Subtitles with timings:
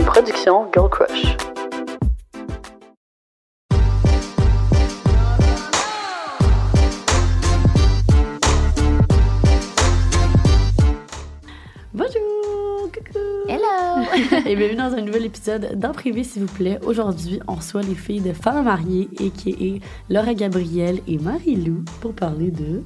[0.00, 1.36] une production Girl Crush.
[11.92, 13.18] Bonjour, coucou.
[13.48, 14.06] Hello!
[14.46, 16.78] Et bienvenue dans un nouvel épisode d'En privé, s'il vous plaît.
[16.86, 19.84] Aujourd'hui, on reçoit les filles de Femmes mariées, a.k.a.
[20.08, 22.82] Laura Gabrielle et Marie-Lou, pour parler de...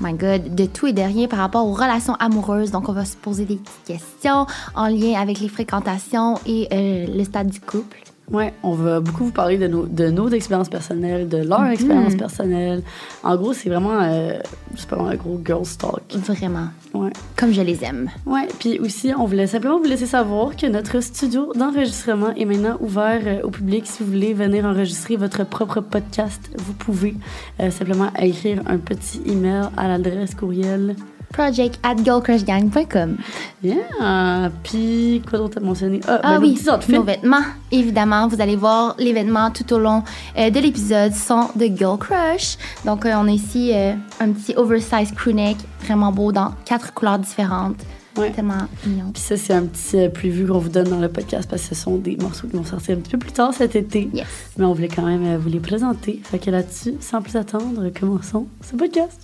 [0.00, 2.70] My God, de tout et de rien par rapport aux relations amoureuses.
[2.70, 7.06] Donc, on va se poser des petites questions en lien avec les fréquentations et euh,
[7.06, 8.09] le stade du couple.
[8.30, 12.14] Ouais, on va beaucoup vous parler de nos, de nos expériences personnelles, de leur expérience
[12.14, 12.82] personnelle.
[13.24, 14.38] En gros, c'est vraiment, euh,
[14.76, 16.02] c'est pas un gros girl talk.
[16.26, 16.68] Vraiment.
[16.94, 17.10] Ouais.
[17.36, 18.08] Comme je les aime.
[18.26, 22.76] Ouais, puis aussi, on voulait simplement vous laisser savoir que notre studio d'enregistrement est maintenant
[22.80, 23.86] ouvert euh, au public.
[23.86, 27.14] Si vous voulez venir enregistrer votre propre podcast, vous pouvez
[27.58, 30.94] euh, simplement écrire un petit email à l'adresse courriel.
[31.32, 33.16] Project at girlcrushgang.com.
[33.62, 34.50] Yeah!
[34.64, 36.00] Puis, quoi d'autre à mentionner?
[36.08, 36.58] Ah, Ah ben, oui,
[36.88, 37.42] nos vêtements.
[37.70, 40.02] Évidemment, vous allez voir les vêtements tout au long
[40.36, 42.56] euh, de l'épisode sont de Girl Crush.
[42.84, 47.18] Donc, euh, on a ici euh, un petit oversized crewneck vraiment beau dans quatre couleurs
[47.18, 47.76] différentes.
[48.16, 48.30] Ouais.
[48.32, 49.12] Tellement mignon.
[49.14, 51.80] Puis ça, c'est un petit preview qu'on vous donne dans le podcast parce que ce
[51.80, 54.10] sont des morceaux qui vont sortir un petit peu plus tard cet été.
[54.12, 54.26] Yes.
[54.58, 56.20] Mais on voulait quand même vous les présenter.
[56.24, 59.20] Fait que là-dessus, sans plus attendre, commençons ce podcast.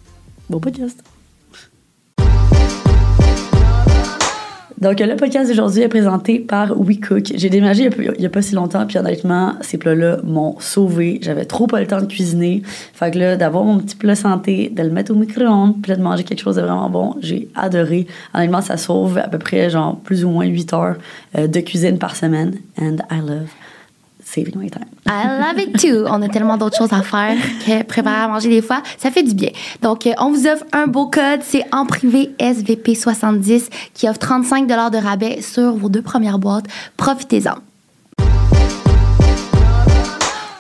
[0.49, 1.03] Bon podcast.
[4.79, 7.33] Donc, le podcast d'aujourd'hui est présenté par WeCook.
[7.35, 9.79] J'ai déménagé il y a pas- il y a pas si longtemps, puis honnêtement, ces
[9.79, 11.19] plats-là m'ont sauvé.
[11.23, 12.63] J'avais trop pas le temps de cuisiner.
[12.93, 15.97] Fait que là, d'avoir mon petit plat santé, de le mettre au micro-ondes, puis là,
[15.97, 18.07] de manger quelque chose de vraiment bon, j'ai adoré.
[18.35, 20.97] Honnêtement, ça sauve à peu près, genre, plus ou moins 8 heures
[21.39, 22.57] euh, de cuisine par semaine.
[22.79, 23.49] And I love
[24.45, 24.87] time.
[25.07, 26.05] I love it too.
[26.07, 28.83] On a tellement d'autres choses à faire que préparer à manger des fois.
[28.99, 29.51] Ça fait du bien.
[29.83, 31.41] Donc, euh, on vous offre un beau code.
[31.43, 36.67] C'est en privé SVP70 qui offre 35 de rabais sur vos deux premières boîtes.
[36.97, 37.57] Profitez-en.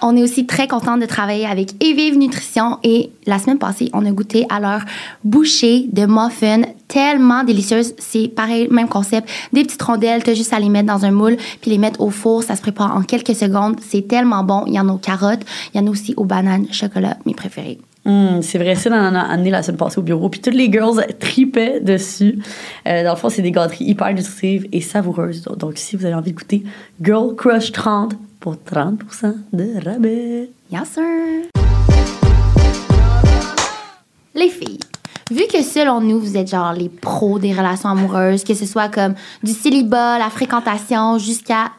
[0.02, 4.04] On est aussi très content de travailler avec Evive Nutrition et la semaine passée, on
[4.04, 4.80] a goûté à leur
[5.24, 7.94] bouchée de muffins tellement délicieuse.
[7.98, 9.28] C'est pareil, même concept.
[9.52, 12.00] Des petites rondelles, tu as juste à les mettre dans un moule puis les mettre
[12.00, 12.42] au four.
[12.42, 13.76] Ça se prépare en quelques secondes.
[13.80, 14.64] C'est tellement bon.
[14.66, 15.44] Il y en a aux carottes,
[15.74, 17.78] il y en a aussi aux bananes, chocolat, mes préférés.
[18.06, 20.28] Hum, c'est vrai, ça, on en a amené la semaine passée au bureau.
[20.28, 22.38] Puis toutes les girls tripaient dessus.
[22.86, 25.42] Euh, dans le fond, c'est des gâteries hyper nutritives et savoureuses.
[25.42, 26.62] Donc, donc, si vous avez envie de goûter
[27.02, 30.48] Girl Crush 30 pour 30% de rabais.
[30.70, 31.02] Yes, sir.
[34.36, 34.78] Les filles,
[35.32, 38.88] vu que selon nous, vous êtes genre les pros des relations amoureuses, que ce soit
[38.88, 41.72] comme du célibat, la fréquentation, jusqu'à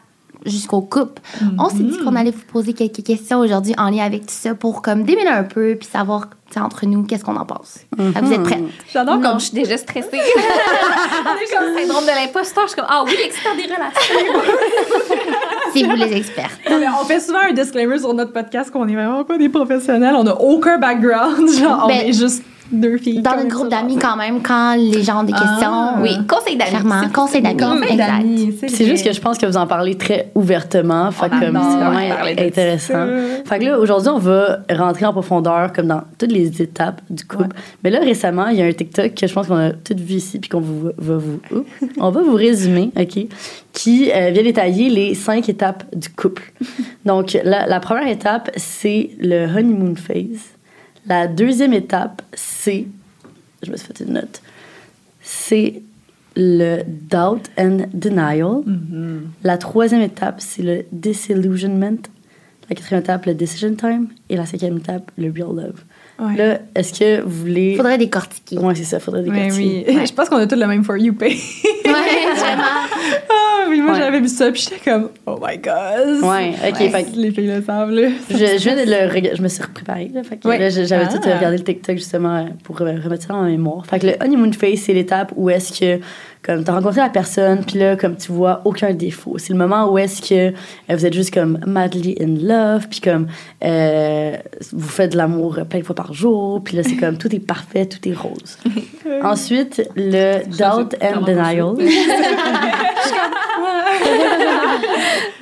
[0.48, 1.20] jusqu'au couple,
[1.58, 4.54] on s'est dit qu'on allait vous poser quelques questions aujourd'hui en lien avec tout ça
[4.54, 7.80] pour comme démêler un peu puis savoir tu sais, entre nous qu'est-ce qu'on en pense.
[7.96, 8.64] Fait que Vous êtes prêtes?
[8.90, 10.08] J'adore comme je suis déjà stressée.
[10.16, 12.64] Est comme le syndrome de l'imposteur.
[12.64, 14.40] Je suis comme, ah oui, l'expert des relations.
[15.74, 16.58] C'est vous les expertes.
[16.70, 20.14] on fait souvent un disclaimer sur notre podcast qu'on est vraiment pas des professionnels.
[20.16, 21.48] On n'a aucun background.
[21.50, 23.22] Genre, on Ben, est juste deux filles.
[23.22, 25.98] Dans notre groupe d'amis quand même, quand les gens ont des questions, Ah.
[26.02, 27.12] oui, conseil d'amis.
[27.12, 28.18] conseil d'amis, exact.
[28.18, 31.10] d'amis, C'est juste que je pense que vous en parlez très ouvertement.
[31.10, 31.96] Fait que c'est vraiment
[32.38, 33.06] intéressant.
[33.44, 37.24] Fait que là, aujourd'hui, on va rentrer en profondeur comme dans toutes les étapes du
[37.24, 37.56] couple.
[37.84, 40.14] Mais là, récemment, il y a un TikTok que je pense qu'on a toutes vu
[40.14, 41.40] ici puis qu'on vous, va vous,
[41.98, 43.26] on va vous résumer, OK,
[43.72, 46.52] qui euh, vient détailler les cinq étapes du couple.
[47.04, 50.40] Donc, la, la première étape, c'est le honeymoon phase.
[51.08, 52.86] La deuxième étape, c'est,
[53.62, 54.42] je me suis fait une note,
[55.22, 55.82] c'est
[56.36, 58.62] le doubt and denial.
[59.42, 61.98] La troisième étape, c'est le disillusionment.
[62.70, 64.08] La quatrième étape, le decision time.
[64.28, 65.82] Et la cinquième étape, le real love.
[66.20, 66.36] Ouais.
[66.36, 67.76] Là, est-ce que vous voulez.
[67.76, 68.58] Faudrait décortiquer.
[68.58, 69.84] Ouais, c'est ça, faudrait des Ouais, quartiers.
[69.88, 69.98] oui.
[70.06, 71.28] Je pense qu'on a tous le même For You Pay.
[71.86, 72.62] Ouais, vraiment.
[73.68, 73.98] oui, moi, Ouais.
[73.98, 76.22] j'avais vu ça, puis j'étais comme, oh my god.
[76.22, 76.88] Ouais, ok, Ouais.
[76.90, 78.08] fait que Les filles le savent, là.
[78.30, 80.58] je, je viens de le rega- je me suis préparée là, fait que Ouais.
[80.58, 81.12] là, je- j'avais Ah.
[81.12, 83.84] tout regardé le TikTok justement pour euh, remettre ça en mémoire.
[83.86, 86.00] Fait que le honeymoon phase, c'est l'étape où est-ce que
[86.42, 89.36] comme t'as rencontré la personne puis là comme tu vois aucun défaut.
[89.38, 93.00] C'est le moment où est-ce que euh, vous êtes juste comme madly in love puis
[93.00, 93.26] comme
[93.64, 94.36] euh,
[94.72, 97.40] vous faites de l'amour plein de fois par jour puis là c'est comme tout est
[97.40, 98.58] parfait, tout est rose.
[99.22, 101.74] Ensuite, le doubt and denial.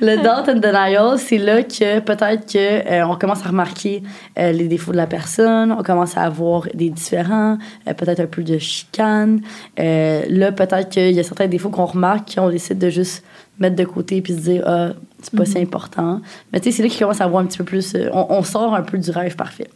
[0.01, 4.03] le doubt and denial, c'est là que peut-être que euh, on commence à remarquer
[4.39, 7.57] euh, les défauts de la personne, on commence à avoir des différends,
[7.87, 9.41] euh, peut-être un peu de chicane.
[9.79, 13.23] Euh, là, peut-être qu'il y a certains défauts qu'on remarque qu'on décide de juste
[13.59, 14.89] mettre de côté puis se dire ah
[15.21, 16.21] c'est pas si important.
[16.53, 17.95] Mais tu sais, c'est là qu'il commence à avoir un petit peu plus.
[17.95, 19.67] euh, on, on sort un peu du rêve parfait.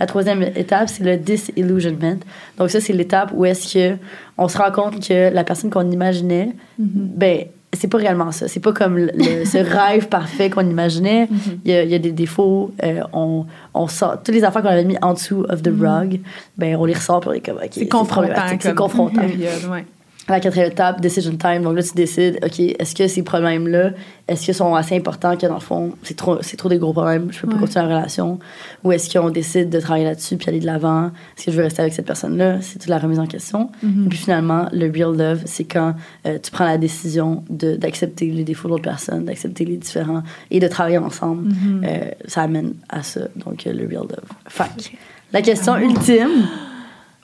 [0.00, 2.16] La troisième étape, c'est le disillusionment.
[2.58, 3.96] Donc ça, c'est l'étape où est-ce que
[4.38, 8.48] on se rend compte que la personne qu'on imaginait, ben c'est pas réellement ça.
[8.48, 9.12] C'est pas comme le-
[9.44, 11.28] ce rêve parfait qu'on imaginait.
[11.64, 12.72] Il y, a, il y a des défauts.
[12.82, 16.18] euh, on, on sort toutes les affaires qu'on avait mis en dessous of the rug.
[16.58, 18.32] Ben, on les ressort on est comme, OK, C'est confrontant.
[18.58, 19.20] C'est confrontant.
[19.26, 19.84] période, ouais.
[20.30, 21.62] La quatrième étape, decision time.
[21.62, 23.90] Donc là, tu décides, OK, est-ce que ces problèmes-là,
[24.28, 26.92] est-ce qu'ils sont assez importants que dans le fond, c'est trop, c'est trop des gros
[26.92, 27.60] problèmes, je peux pas Ouais.
[27.60, 28.38] continuer la relation?
[28.84, 31.06] Ou est-ce qu'on décide de travailler là-dessus puis aller de l'avant?
[31.36, 32.60] Est-ce que je veux rester avec cette personne-là?
[32.60, 33.70] C'est toute la remise en question.
[33.84, 34.06] Mm-hmm.
[34.06, 35.94] Et puis finalement, le real love, c'est quand
[36.26, 40.22] euh, tu prends la décision de, d'accepter les défauts de l'autre personne, d'accepter les différents
[40.52, 41.48] et de travailler ensemble.
[41.48, 41.84] Mm-hmm.
[41.84, 44.28] Euh, ça amène à ça, donc euh, le real love.
[44.76, 44.90] Que,
[45.32, 46.46] la question ultime,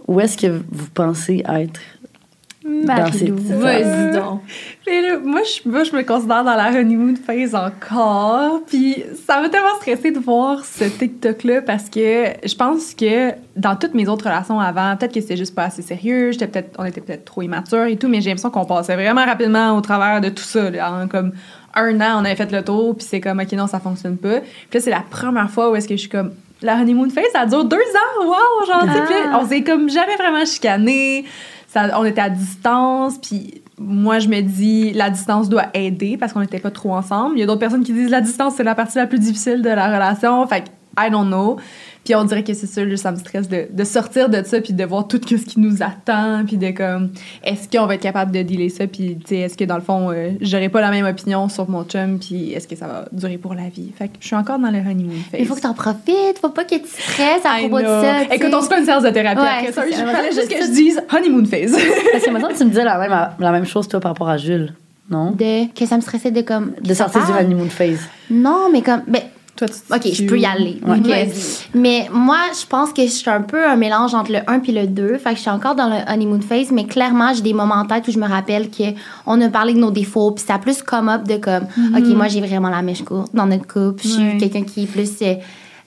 [0.09, 1.81] où est-ce que vous pensez être
[2.67, 3.37] Marie-Lou.
[3.37, 4.43] petites Vas-y donc.
[4.87, 8.61] Mais là, moi, je, moi, je me considère dans la honeymoon phase encore.
[8.67, 13.77] Puis ça m'a tellement stressée de voir ce TikTok-là parce que je pense que dans
[13.77, 16.85] toutes mes autres relations avant, peut-être que c'était juste pas assez sérieux, j'étais peut-être, on
[16.85, 20.21] était peut-être trop immature et tout, mais j'ai l'impression qu'on passait vraiment rapidement au travers
[20.21, 20.71] de tout ça.
[20.71, 20.93] là.
[20.93, 21.33] En comme
[21.75, 24.41] un an, on avait fait le tour, puis c'est comme, OK, non, ça fonctionne pas.
[24.41, 26.33] Puis là, c'est la première fois où est-ce que je suis comme,
[26.63, 28.67] la honeymoon phase, ça dure deux ans, wow!
[28.67, 31.25] Genre, là, on s'est comme jamais vraiment chicané.
[31.75, 36.41] On était à distance, puis moi, je me dis, la distance doit aider parce qu'on
[36.41, 37.37] n'était pas trop ensemble.
[37.37, 39.63] Il y a d'autres personnes qui disent, la distance, c'est la partie la plus difficile
[39.63, 40.47] de la relation.
[40.47, 40.69] Fait que,
[40.99, 41.59] I don't know.
[42.07, 44.61] Puis on dirait que c'est ça, là, ça me stresse de, de sortir de ça,
[44.61, 47.11] puis de voir tout ce qui nous attend, puis de comme,
[47.43, 49.81] est-ce qu'on va être capable de dealer ça, puis tu sais, est-ce que dans le
[49.83, 53.07] fond, euh, j'aurais pas la même opinion sur mon chum, puis est-ce que ça va
[53.11, 53.91] durer pour la vie?
[53.99, 55.41] Fait que je suis encore dans le honeymoon phase.
[55.41, 58.15] Il faut que t'en profites, faut pas que tu stresses à I propos de ça.
[58.31, 59.83] tu Écoute, on se fait une séance de thérapie Ouais, après ça.
[59.83, 61.77] c'est Il fallait juste que Je dise honeymoon phase.
[62.13, 64.37] Parce que maintenant, tu me disais la même, la même chose, toi, par rapport à
[64.37, 64.73] Jules,
[65.11, 65.33] non?
[65.33, 66.73] De, que ça me stressait de comme.
[66.81, 68.09] De sortir du honeymoon phase.
[68.31, 69.03] Non, mais comme.
[69.09, 69.23] Ben,
[69.57, 70.81] Toi, tu ok, je peux y aller.
[70.87, 71.29] Ouais.
[71.75, 74.73] Mais moi, je pense que je suis un peu un mélange entre le 1 puis
[74.73, 75.17] le 2.
[75.19, 77.87] Fait que je suis encore dans le honeymoon phase, mais clairement, j'ai des moments en
[77.87, 80.83] tête où je me rappelle qu'on a parlé de nos défauts, puis ça a plus
[80.83, 81.65] come up de comme,
[81.97, 84.03] OK, moi, j'ai vraiment la mèche courte dans notre couple.
[84.03, 84.33] Je suis Mm-hmm.
[84.33, 84.39] Ouais.
[84.39, 85.11] quelqu'un qui est plus.
[85.23, 85.35] euh,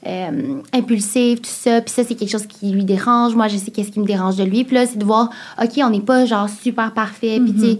[0.08, 1.82] euh, impulsif, tout ça.
[1.82, 3.36] Puis ça, c'est quelque chose qui lui dérange.
[3.36, 4.64] Moi, je sais qu'est-ce qui me dérange de lui.
[4.64, 5.30] Puis là, c'est de voir,
[5.62, 7.40] OK, on n'est pas genre super parfait.
[7.44, 7.80] Puis tu sais,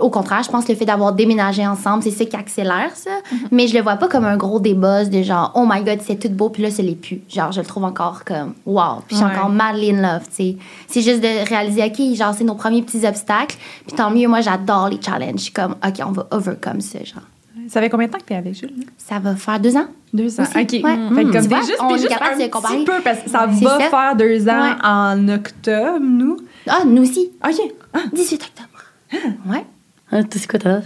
[0.00, 3.10] au contraire, je pense que le fait d'avoir déménagé ensemble, c'est ça qui accélère ça.
[3.50, 6.16] Mais je le vois pas comme un gros déboss de genre, oh my god, c'est
[6.18, 6.48] tout beau.
[6.50, 7.20] Puis là, ça l'est plus.
[7.28, 9.00] Genre, je le trouve encore comme, wow.
[9.06, 9.32] Puis je suis Ouais.
[9.36, 10.56] encore mal in love, tu sais.
[10.88, 13.56] C'est juste de réaliser, OK, genre, c'est nos premiers petits obstacles.
[13.86, 15.36] Puis tant mieux, moi, j'adore les challenges.
[15.36, 17.22] Je suis comme, OK, on va overcome ça, genre.
[17.68, 18.72] Ça fait combien de temps que t'es avec Jules?
[18.98, 19.86] Ça va faire deux ans.
[20.12, 20.42] Deux ans.
[20.42, 20.72] Aussi, OK.
[20.72, 20.80] ouais.
[20.82, 21.14] Fait que Mm.
[21.14, 22.74] comme Tu t'es vois, juste, on est juste capable un de comparer.
[22.78, 23.88] petit peu parce que ça C'est va ça.
[23.90, 24.74] faire deux ans Ouais.
[24.82, 26.36] en octobre, nous.
[26.68, 27.30] Ah, nous aussi.
[27.46, 27.72] OK.
[27.94, 27.98] Ah.
[28.12, 29.32] 18 octobre.
[29.48, 29.64] Ouais.
[30.12, 30.84] Hein, c'est quoi ta date?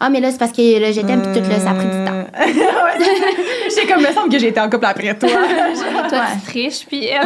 [0.00, 1.86] Ah, mais là, c'est parce que le je t'aime, puis tout, là, ça a pris
[1.86, 2.24] du temps.
[2.36, 3.04] Ouais.
[3.74, 5.28] J'ai comme, me semble que j'ai été en couple après toi.
[6.08, 6.24] Toi, Ouais.
[6.44, 7.20] tu triches, puis elle.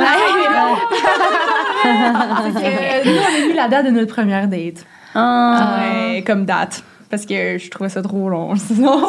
[1.87, 4.85] Euh, nous, on a mis la date de notre première date.
[5.15, 6.83] Ah, Ouais, comme date.
[7.11, 9.01] Parce que je trouvais ça trop long, sinon.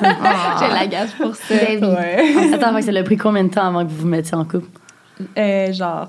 [0.00, 1.54] J'ai la gage pour ça.
[1.54, 2.54] Ben ouais.
[2.54, 4.44] Attends, fait que ça a pris combien de temps avant que vous vous mettiez en
[4.44, 4.68] couple?
[5.36, 6.08] Euh, genre,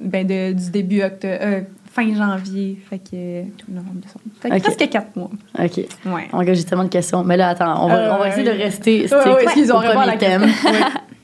[0.00, 1.60] ben de, du début octobre, euh,
[1.94, 4.24] fin janvier, fait que tout novembre, décembre.
[4.40, 5.30] Fait que presque quatre mois.
[5.58, 5.76] OK.
[6.06, 6.28] Ouais.
[6.32, 7.22] God, j'ai tellement de questions.
[7.22, 8.64] Mais là, attends, on va, Euh, on va essayer de ouais.
[8.64, 10.46] rester Ouais, stick ouais, on au la premier thème.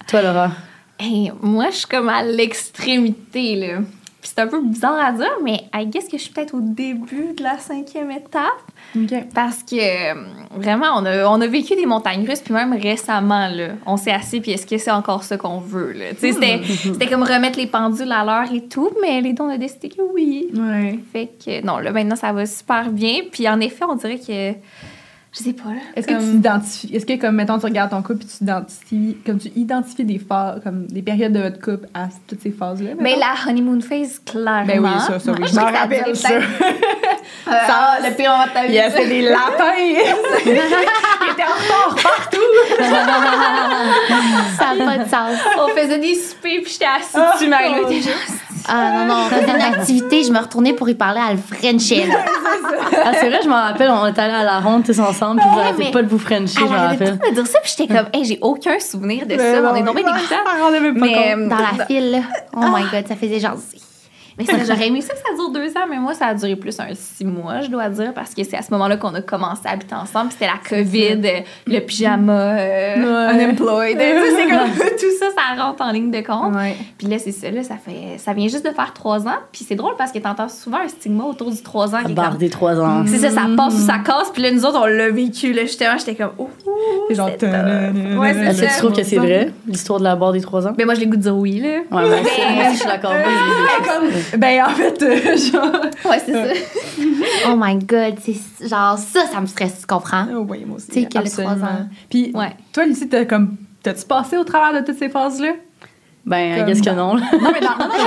[0.08, 0.50] Toi, Laura?
[0.98, 3.78] Hey, moi, je suis comme à l'extrémité, là.
[4.20, 6.60] Puis c'est un peu bizarre à dire, mais I guess que je suis peut-être au
[6.60, 8.44] début de la cinquième étape.
[9.34, 10.24] Parce que euh,
[10.54, 14.10] vraiment, on a, on a vécu des montagnes russes, puis même récemment, là, on s'est
[14.10, 15.92] assis, puis est-ce que c'est encore ça qu'on veut?
[15.92, 16.10] Là?
[16.10, 19.42] Tu sais, C'était, c'était comme remettre les pendules à l'heure et tout, mais les deux,
[19.42, 20.48] on a décidé que oui.
[20.54, 20.98] Ouais.
[21.12, 23.20] Fait que non, là, maintenant, ça va super bien.
[23.30, 24.52] Puis en effet, on dirait que.
[25.32, 25.80] Je sais pas, là.
[25.94, 29.16] Est-ce que tu identifies, est-ce que comme mettons tu regardes ton couple puis tu identifies,
[29.24, 32.82] comme tu identifies des phases, comme des périodes de votre couple à toutes ces phases
[32.82, 32.90] là?
[32.98, 34.66] Mais la honeymoon phase, clairement.
[34.66, 36.30] Ben oui, ça, ça, oui, je m'en rappelle, ça.
[37.46, 38.68] Ça, le pire moment de ta vie.
[38.68, 39.74] Il y avait des lapins.
[39.78, 39.98] Il
[41.30, 42.30] était en retard.
[44.58, 45.38] Ça n'a pas de sens.
[45.58, 48.00] On faisait des soupers, puis j'étais assise Ah, dessus, mais
[48.68, 51.38] Ah non, non, on faisait une activité, je me retournais pour y parler à le
[51.38, 52.02] Frenchie.
[53.02, 55.48] Ah, c'est vrai, je m'en rappelle, on est allés à la ronde tous ensemble, puis
[55.50, 57.18] vous arrêtez pas de vous frencher, je Elle me arrêtait rappelle.
[57.18, 59.62] pas de me dire ça, puis j'étais comme, hey, j'ai aucun souvenir de ça.
[59.72, 60.02] On est tombé
[60.92, 61.48] pas Mais, compte.
[61.48, 62.18] Dans la file, là.
[62.56, 63.56] Oh my god, ça faisait genre.
[64.40, 66.56] Mais ça, j'aurais aimé ça que ça dure deux ans, mais moi, ça a duré
[66.56, 69.20] plus un six mois, je dois dire, parce que c'est à ce moment-là qu'on a
[69.22, 70.28] commencé à habiter ensemble.
[70.30, 73.34] puis C'était la COVID, euh, le pyjama, euh, Ouais.
[73.44, 73.98] unemployed.
[73.98, 74.70] Tu sais, c'est comme
[75.00, 76.54] tout ça, ça rentre en ligne de compte.
[76.54, 76.76] Ouais.
[76.98, 79.38] Puis là, c'est ça, là, ça, fait, ça vient juste de faire trois ans.
[79.52, 81.98] Puis c'est drôle parce que t'entends souvent un stigma autour du trois ans.
[82.08, 83.04] Est barre des trois ans.
[83.06, 84.30] C'est ça, ça passe ou ça casse.
[84.32, 85.96] Puis là, nous autres, on l'a vécu, là, justement.
[85.98, 86.48] J'étais comme, oh,
[87.08, 87.30] C'est genre.
[87.38, 88.72] c'est Ouais, c'est Est-ce que ça.
[88.74, 90.72] tu trouves que c'est vrai, l'histoire de la barre des trois ans?
[90.78, 91.68] Mais moi, j'ai le goût de dire oui, là.
[91.90, 93.12] Ouais, aussi, moi je suis d'accord.
[94.38, 95.72] Ben, en fait, euh, genre.
[96.10, 96.44] Ouais, c'est ça.
[97.48, 100.26] Oh my god, c'est genre ça, ça me stresse, tu comprends?
[100.34, 100.88] Oh, oui, moi aussi.
[100.88, 101.54] Tu sais, que le absolument.
[101.56, 101.88] trois ans?
[102.08, 102.52] Puis, Ouais.
[102.72, 103.56] toi, Lucie, t'as comme.
[103.82, 105.52] T'as-tu passé au travers de toutes ces phases-là?
[106.30, 107.16] Ben, qu'est-ce que non?
[107.16, 107.20] Non,
[107.52, 108.04] mais non, non, non.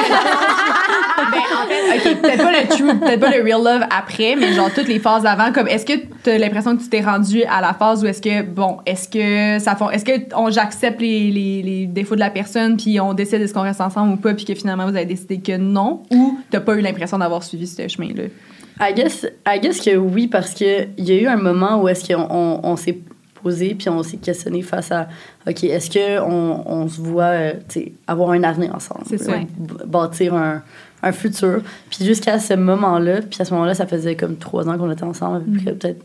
[1.32, 4.54] ben, en fait, OK, peut-être pas le true, peut-être pas le real love après, mais
[4.54, 5.52] genre toutes les phases avant.
[5.52, 8.42] Comme, est-ce que t'as l'impression que tu t'es rendu à la phase où est-ce que,
[8.44, 9.90] bon, est-ce que ça font.
[9.90, 13.54] Est-ce que on, j'accepte les, les, les défauts de la personne, puis on décide est-ce
[13.54, 16.62] qu'on reste ensemble ou pas, puis que finalement vous avez décidé que non, ou t'as
[16.62, 18.24] pas eu l'impression d'avoir suivi ce chemin-là?
[18.80, 22.08] I guess, I guess que oui, parce qu'il y a eu un moment où est-ce
[22.08, 23.00] qu'on on, on s'est
[23.44, 25.08] posé puis on s'est questionné face à
[25.48, 27.54] OK, est-ce qu'on on se voit euh,
[28.08, 29.02] avoir un avenir ensemble?
[29.08, 29.34] C'est ça.
[29.86, 30.62] Bâtir un,
[31.02, 31.62] un futur.
[31.90, 35.04] Puis jusqu'à ce moment-là, puis à ce moment-là, ça faisait comme trois ans qu'on était
[35.04, 36.04] ensemble, près, peut-être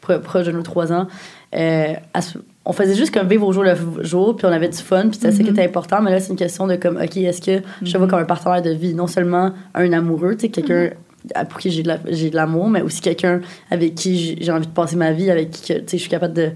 [0.00, 1.06] pro- proche de nos trois ans.
[1.54, 4.68] Euh, à ce- on faisait juste comme vivre au jour le jour, puis on avait
[4.68, 6.02] du fun, puis c'était ça qui était important.
[6.02, 8.24] Mais là, c'est une question de comme, OK, est-ce que je te vois comme un
[8.26, 10.90] partenaire de vie, non seulement un amoureux, tu sais, quelqu'un
[11.50, 11.98] pour qui j'ai de la-
[12.32, 13.40] l'amour, mais aussi quelqu'un
[13.70, 16.50] avec qui j'ai- envie de passer ma vie, avec qui je suis capable de,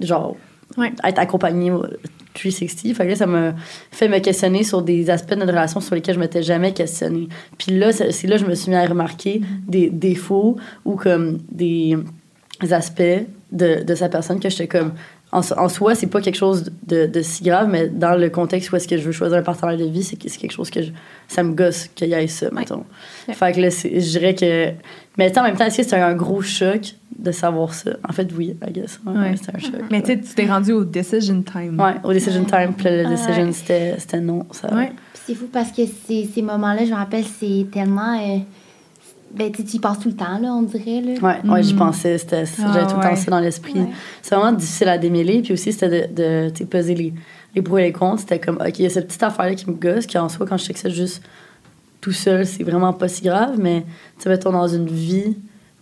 [0.00, 0.36] genre,
[0.76, 0.92] Ouais.
[1.04, 1.84] être accompagnée au
[2.34, 2.94] 360.
[2.94, 3.54] Fait que ça m'a
[3.90, 7.28] fait me questionner sur des aspects de notre relation sur lesquels je m'étais jamais questionnée.
[7.58, 10.96] Puis là, c'est c'est là que je me suis mis à remarquer des défauts ou
[10.96, 11.96] comme des
[12.70, 13.02] aspects
[13.52, 14.92] de, de sa personne que j'étais comme
[15.34, 18.30] en, so- en soi c'est pas quelque chose de, de si grave mais dans le
[18.30, 20.52] contexte où est-ce que je veux choisir un partenaire de vie c'est que- c'est quelque
[20.52, 20.92] chose que je-
[21.28, 22.84] ça me gosse qu'il y ait ça mettons
[23.28, 23.34] Ouais.
[23.34, 24.70] fait que là c'est- je dirais que
[25.18, 27.90] mais en même temps est-ce que c'est un gros choc de savoir ça?
[28.08, 29.34] En fait oui I guess ouais, Ouais.
[29.40, 31.80] c'est un choc Mais tu sais, tu t'es rendu au decision time.
[31.80, 34.92] ouais au decision time puis là, le decision c'était c'était non ça Ouais.
[35.26, 38.14] C'est fou parce que ces, ces moments-là, je me rappelle, c'est tellement.
[38.20, 38.38] euh,
[39.36, 41.00] ben, tu y passes tout le temps, là, on dirait.
[41.00, 41.12] Là.
[41.20, 41.78] Ouais, ouais, j'y Mhm.
[41.78, 42.18] pensais.
[42.18, 43.16] C'était, Ah, j'avais tout le temps ouais.
[43.16, 43.74] ça dans l'esprit.
[43.80, 43.88] Ouais.
[44.22, 45.42] C'est vraiment difficile à démêler.
[45.42, 47.12] Puis aussi, c'était de, de peser les,
[47.54, 48.20] les pour et les contre.
[48.20, 50.46] C'était comme, OK, il y a cette petite affaire-là qui me gosse, qui en soi,
[50.46, 51.22] quand je sais que c'est juste
[52.00, 53.56] tout seul, c'est vraiment pas si grave.
[53.58, 53.82] Mais,
[54.18, 55.36] tu sais, mettons dans une vie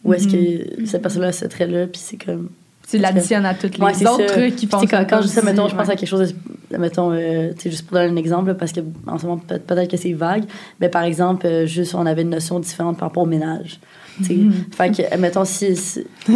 [0.05, 2.49] où est-ce que cette personne-là a ce trait-là, puis c'est comme.
[2.93, 4.35] Tu l'additionnes à toutes les Ouais, autres ça.
[4.35, 5.93] trucs qui font sais, quand, quand je dis ça, aussi, mettons, je pense ouais.
[5.95, 6.35] à quelque chose
[6.71, 9.59] de, mettons, euh, sais, juste pour donner un exemple, parce que en ce moment, peut-
[9.59, 10.45] peut-être que c'est vague,
[10.81, 13.81] mais par exemple, euh, juste, on avait une notion différente par rapport au ménage.
[14.23, 14.35] sais.
[14.35, 14.75] Mm-hmm.
[14.77, 15.75] Fait que, mettons, si.
[15.77, 16.33] si- Tout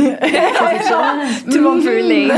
[1.57, 2.27] le monde veut les.
[2.27, 2.33] Ouais,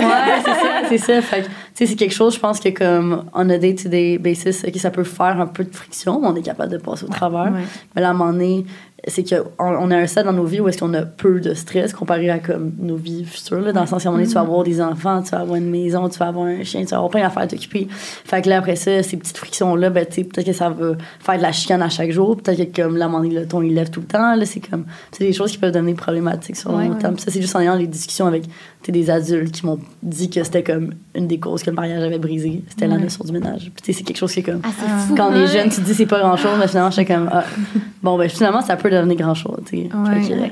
[0.45, 1.23] c'est ça, c'est ça.
[1.23, 4.65] Fait que, tu sais, c'est quelque chose, je pense que comme on a day-to-day basis,
[4.67, 7.09] ok, ça peut faire un peu de friction, mais on est capable de passer au
[7.09, 7.53] travers.
[7.53, 7.61] ouais.
[7.95, 8.65] Mais là, à un moment donné,
[9.07, 11.55] c'est qu'on on a un stade dans nos vies où est-ce qu'on a peu de
[11.55, 13.61] stress comparé à comme nos vies futures.
[13.61, 15.57] Là, dans le sens un moment donné, tu vas avoir des enfants, tu vas avoir
[15.57, 17.87] une maison, tu vas avoir un chien, tu vas avoir plein d'affaires à t'occuper.
[17.91, 20.97] Fait que là, après ça, ces petites frictions-là, ben, tu sais, peut-être que ça va
[21.21, 22.37] faire de la chicane à chaque jour.
[22.37, 24.35] Peut-être que comme là, le ton, il lève tout le temps.
[24.35, 27.19] Là, c'est comme, c'est des choses qui peuvent devenir problématiques sur le Ouais, long terme.
[27.19, 28.45] Ça, c'est juste en ayant les discussions avec
[28.89, 32.19] des adultes qui m'ont dit que c'était comme une des causes que le mariage avait
[32.19, 32.63] brisé.
[32.69, 33.03] C'était la Ouais.
[33.03, 33.71] notion du ménage.
[33.75, 35.15] Puis tu sais, c'est quelque chose qui est comme, Ah, c'est fou.
[35.17, 37.29] quand on est jeune, tu te dis c'est pas grand chose, mais finalement, j'étais comme,
[37.33, 37.45] ah,
[38.03, 39.83] bon, ben finalement, ça peut devenir grand chose, tu sais.
[39.95, 40.51] Ouais.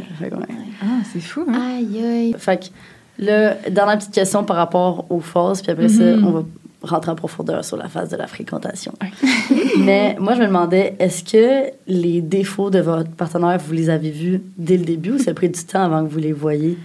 [0.83, 1.77] Ah, c'est fou, hein?
[1.79, 2.35] Aïe, aïe.
[2.39, 6.27] Fait que, là, dernière petite question par rapport aux phases, puis après ça, Mhm.
[6.27, 6.43] on va
[6.83, 8.93] rentrer en profondeur sur la phase de la fréquentation.
[9.79, 14.11] mais moi, je me demandais, est-ce que les défauts de votre partenaire, vous les avez
[14.11, 16.79] vus dès le début ou ça a pris du temps avant que vous les voyiez?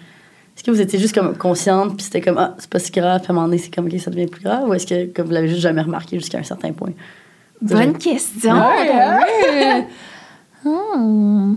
[0.56, 3.22] Est-ce que vous étiez juste comme consciente, puis c'était comme, ah, c'est pas si grave,
[3.22, 5.06] puis à un moment donné, c'est comme, ok, ça devient plus grave, ou est-ce que
[5.14, 6.92] comme vous l'avez juste jamais remarqué jusqu'à un certain point?
[7.62, 8.56] Bonne question.
[8.56, 9.88] Ouais,
[10.64, 11.56] Hmm.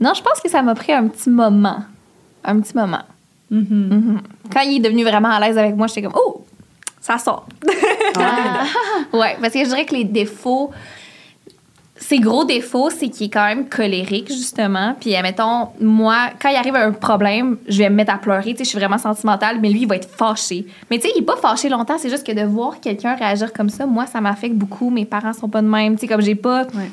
[0.00, 1.84] Non, je pense que ça m'a pris un petit moment.
[2.44, 3.02] Un petit moment.
[3.50, 3.66] Mhm.
[3.70, 4.20] Mhm.
[4.52, 6.44] Quand il est devenu vraiment à l'aise avec moi, j'étais comme, oh,
[7.00, 7.46] ça sort.
[9.12, 10.70] ouais, parce que je dirais que les défauts,
[12.00, 14.94] ses gros défauts, c'est qu'il est quand même colérique, justement.
[15.00, 18.52] Puis, admettons, moi, quand il arrive un problème, je vais me mettre à pleurer.
[18.52, 20.66] Tu sais, je suis vraiment sentimentale, mais lui, il va être fâché.
[20.90, 23.52] Mais tu sais, il est pas fâché longtemps, c'est juste que de voir quelqu'un réagir
[23.52, 24.90] comme ça, moi, ça m'affecte beaucoup.
[24.90, 25.94] Mes parents sont pas de même.
[25.96, 26.90] Tu sais, comme j'ai pas Ouais.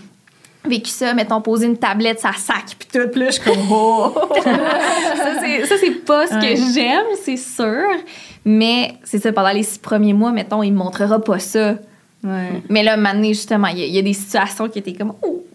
[0.65, 4.11] vécu ça, mettons, poser une tablette, ça sac, puis tout, là, je suis comme, oh!
[4.43, 7.83] ça, c'est- pas ce que j'aime, c'est sûr.
[8.43, 11.75] Mais c'est ça, pendant les six premiers mois, mettons, il me montrera pas ça.
[12.25, 12.61] Ouais.
[12.69, 15.45] Mais là, maintenant, justement, il y, y a des situations qui étaient comme, oh!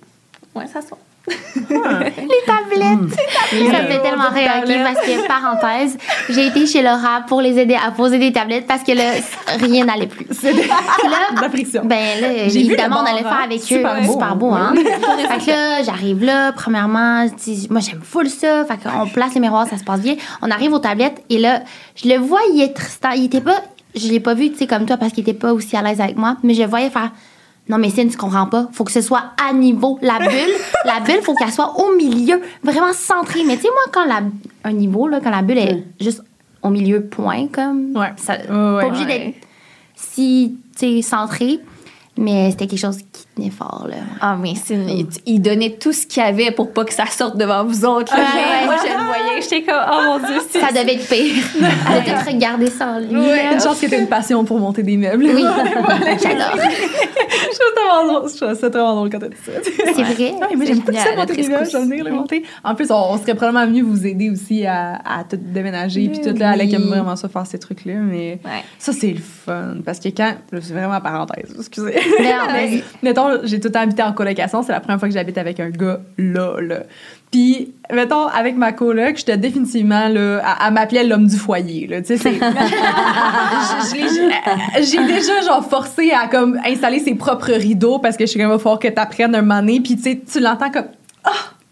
[0.54, 0.98] Ouais, ça sort.
[1.70, 3.18] Les tablettes.
[3.50, 4.74] Ça me fait tellement rire, OK?
[4.82, 5.96] Parce que, parenthèse,
[6.28, 9.12] j'ai été chez Laura pour les aider à poser des tablettes parce que là,
[9.60, 10.26] rien n'allait plus.
[10.32, 10.62] C'est de
[11.40, 11.82] la friction.
[11.84, 13.44] Ben là, évidemment, on allait faire hein.
[13.44, 14.06] avec Super eux.
[14.06, 14.36] beau, super hein.
[14.36, 14.74] beau, hein?
[15.28, 18.64] fait que là, j'arrive là, premièrement, je dis, moi j'aime full ça.
[18.64, 20.16] Fait qu'on place les miroirs, ça se passe bien.
[20.42, 21.60] On arrive aux tablettes et là,
[21.96, 23.10] je le voyais Tristan.
[23.14, 23.60] Il était pas,
[23.94, 26.00] je l'ai pas vu, tu sais, comme toi, parce qu'il était pas aussi à l'aise
[26.00, 27.11] avec moi, mais je voyais faire.
[27.68, 28.68] Non, mais Cine, tu comprends pas.
[28.73, 29.99] Faut que ce soit à niveau.
[30.02, 30.54] La bulle,
[30.85, 33.44] la bulle, faut qu'elle soit au milieu, vraiment centrée.
[33.47, 34.23] Mais tu sais, moi, quand la,
[34.64, 36.23] un niveau, là, quand la bulle est juste
[36.62, 37.97] au milieu, point, comme.
[37.97, 38.12] Ouais.
[38.16, 38.85] Ça, Ouais, pas ouais.
[38.87, 39.18] obligé Ouais.
[39.18, 39.47] d'être
[39.94, 41.61] si, tu sais, centré,
[42.16, 43.97] mais c'était quelque chose qui tenait fort, là.
[44.20, 47.06] Ah, mais c'est une- il- il donnait tout ce qu'il avait pour pas que ça
[47.06, 48.14] sorte devant vous autres.
[48.16, 48.23] là.
[48.23, 48.66] Ouais, ouais.
[48.66, 51.44] Moi, je le voyais, j'étais comme, oh mon Dieu, c'est Ça devait être pire.
[51.61, 53.16] Elle a tout regardé sans lui.
[53.16, 53.52] Ouais, là.
[53.54, 55.25] une chance que t'as une passion pour monter des meubles.
[55.35, 55.42] Oui,
[55.85, 56.56] Voilà, j'adore.
[56.61, 58.30] Je trouve ça tellement drôle.
[58.30, 59.52] Je trouve ça tellement drôle quand t'as dit ça.
[59.62, 60.32] C'est vrai.
[60.32, 62.42] Ouais, moi, j'aime pas génial, ça monter des meubles, vais venir le monter.
[62.64, 66.09] En plus, on, on serait probablement mieux vous aider aussi à, à tout déménager.
[66.09, 66.88] Puis tout, là, Alec aime Oui.
[66.88, 67.94] vraiment ça faire ces trucs-là.
[67.94, 68.62] Mais Ouais.
[68.78, 69.76] ça, c'est le fun.
[69.85, 70.35] Parce que quand.
[70.52, 71.94] C'est vraiment parenthèse, excusez.
[72.20, 72.85] Mais non, vas-y.
[73.02, 74.62] mettons, j'ai tout le temps habité en colocation.
[74.62, 76.56] C'est la première fois que j'habite avec un gars là.
[77.30, 82.02] Puis, mettons, avec ma coloc, j'étais définitivement, là, à, à m'appeler l'homme du foyer, là.
[82.02, 82.32] Tu sais,
[84.82, 88.49] J'ai déjà, genre, forcé à, comme, installer ses propres rideaux parce que je suis comme,
[88.49, 89.80] il va falloir que t'apprennes un moment donné.
[89.80, 90.88] Puis, tu sais, tu l'entends comme.
[91.22, 91.30] Ah!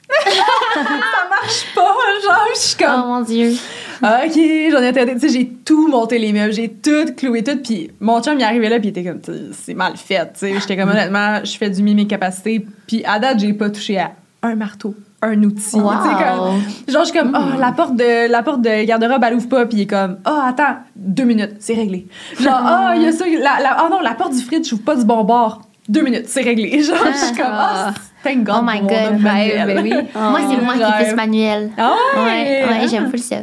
[0.75, 0.81] ça
[1.29, 3.03] marche pas, genre, je suis comme.
[3.05, 3.53] Oh mon Dieu.
[4.03, 5.15] Ah, OK, j'en ai tenté.
[5.15, 7.57] Tu sais, j'ai tout monté les meubles, j'ai tout cloué tout.
[7.63, 9.21] Puis mon chum, il arrivait là, puis il était comme,
[9.53, 10.25] c'est mal fait.
[10.35, 12.65] Tu sais, j'étais comme, honnêtement, je fais du mieux mes capacités.
[12.87, 14.13] Puis à date, j'ai pas touché à
[14.43, 15.63] un marteau, un outil.
[15.65, 15.89] Tu sais, Wow.
[15.89, 19.49] comme, genre, je suis comme, oh, la porte de, la porte de garde-robe, elle ouvre
[19.49, 19.67] pas.
[19.67, 22.07] Puis il est comme, oh, attends, deux minutes, c'est réglé.
[22.41, 24.83] Genre, oh, il y a ça, la, la- oh non, la porte du fridge, ouvre
[24.83, 25.63] pas du bon bord.
[25.89, 26.83] Deux minutes, c'est réglé.
[26.85, 27.93] Genre, je suis comme, Ah.
[27.97, 28.57] oh, thank God.
[28.61, 29.67] Oh my God, manuel.
[29.67, 29.91] ben oui.
[30.15, 31.11] Moi, c'est moi qui fais rêve.
[31.11, 31.71] ce manuel.
[31.79, 33.37] Ah Ouais, ouais, ouais, j'aime full ça.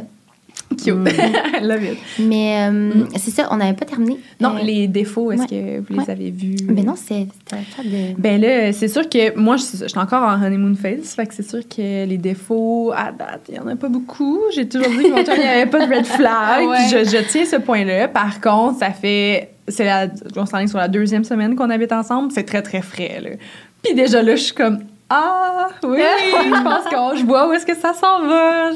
[0.76, 1.08] Cute.
[1.08, 1.96] I love it.
[2.18, 4.18] Mais euh, c'est ça, on n'avait pas terminé.
[4.40, 5.48] Non, Euh, les défauts, est-ce ouais.
[5.48, 6.10] que vous les Ouais.
[6.10, 6.56] avez vus?
[6.68, 8.18] Mais non, c'est de.
[8.20, 11.48] Ben là, c'est sûr que moi, je suis encore en honeymoon phase, fait que c'est
[11.48, 14.40] sûr que les défauts, à date, il n'y en a pas beaucoup.
[14.54, 16.76] J'ai toujours dit que mon il n'y avait pas de red flag, Ouais.
[16.78, 18.08] puis je, je tiens ce point-là.
[18.08, 21.92] Par contre, ça fait, c'est la, on s'en est sur la deuxième semaine qu'on habite
[21.92, 23.30] ensemble, c'est très, très frais, là.
[23.82, 25.98] Puis déjà là, je suis comme, ah, oui,
[26.32, 28.70] je pense qu'on, je vois où est-ce que ça s'en va.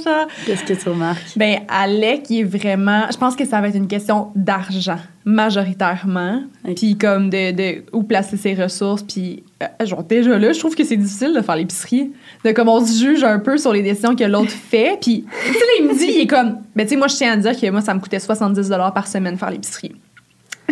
[0.47, 1.37] Qu'est-ce que tu remarques?
[1.37, 3.07] Ben, Alec, il est vraiment.
[3.11, 6.45] Je pense que ça va être une question d'argent, majoritairement.
[6.77, 9.03] Puis, comme de, de où placer ses ressources.
[9.03, 12.13] Puis, euh, genre, déjà là, je trouve que c'est difficile de faire l'épicerie.
[12.45, 14.99] De comme on se juge un peu sur les décisions que l'autre fait.
[15.01, 16.59] Puis, tu sais, il me dit, il est comme.
[16.77, 19.09] Ben, tu sais, moi, je tiens à dire que moi, ça me coûtait 70 par
[19.09, 19.97] semaine faire l'épicerie.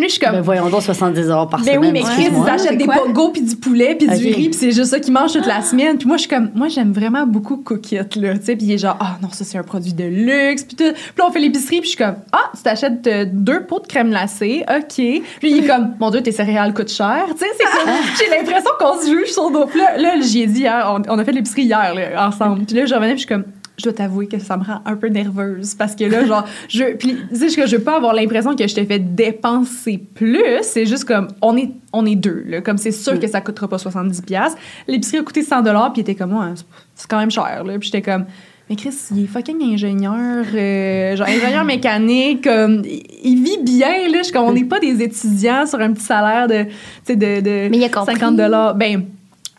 [0.06, 0.32] Je suis comme.
[0.32, 1.78] Ben voyons donc 70 par Ben semaine.
[1.80, 2.96] oui, mais Chris, ils achètent des quoi?
[2.96, 5.62] pogos puis du poulet puis du riz puis c'est juste ça qu'ils mangent toute la
[5.62, 5.98] semaine.
[5.98, 8.56] Puis moi, je suis comme, moi, j'aime vraiment beaucoup Cookit, là, tu sais.
[8.56, 10.64] Puis il est genre, ah non, ça, c'est un produit de luxe.
[10.64, 10.92] Puis tout.
[10.92, 13.80] Puis là, on fait l'épicerie puis je suis comme, ah, tu t'achètes euh, deux pots
[13.80, 14.94] de crème glacée, OK.
[14.96, 17.26] Puis il est comme, mon Dieu, tes céréales coûtent cher.
[17.32, 19.96] Tu sais, c'est comme, j'ai l'impression qu'on se juge sur nos plats.
[19.98, 22.64] Là, j'y ai dit hier, on, on a fait l'épicerie hier, là, ensemble.
[22.64, 23.44] Puis là, je revenais puis je suis comme,
[23.78, 26.96] je dois t'avouer que ça me rend un peu nerveuse parce que là, genre, je,
[26.96, 30.42] puis, tu sais, je veux pas avoir l'impression que je te fais dépenser plus.
[30.62, 32.60] C'est juste comme, on est, on est deux, là.
[32.60, 34.54] Comme c'est sûr que ça coûtera pas 70$.
[34.88, 36.54] L'épicerie a coûté 100$, puis il était comme, ouais,
[36.94, 37.78] c'est- quand même cher, là.
[37.78, 38.26] Puis j'étais comme,
[38.68, 44.18] mais Chris, il est fucking ingénieur, euh, genre ingénieur mécanique, comme, il, vit bien, là.
[44.18, 46.70] Je suis comme, on n'est pas des étudiants sur un petit salaire de, tu
[47.04, 48.16] sais, de, de Mais il a compris.
[48.16, 48.76] 50$.
[48.76, 49.04] Ben,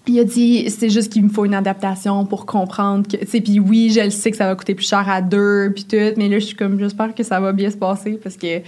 [0.09, 3.41] il a dit, c'est juste qu'il me faut une adaptation pour comprendre que, tu sais,
[3.41, 5.97] puis oui, je le sais que ça va coûter plus cher à deux, puis tout,
[6.17, 8.61] mais là, je suis comme, j'espère que ça va bien se passer parce que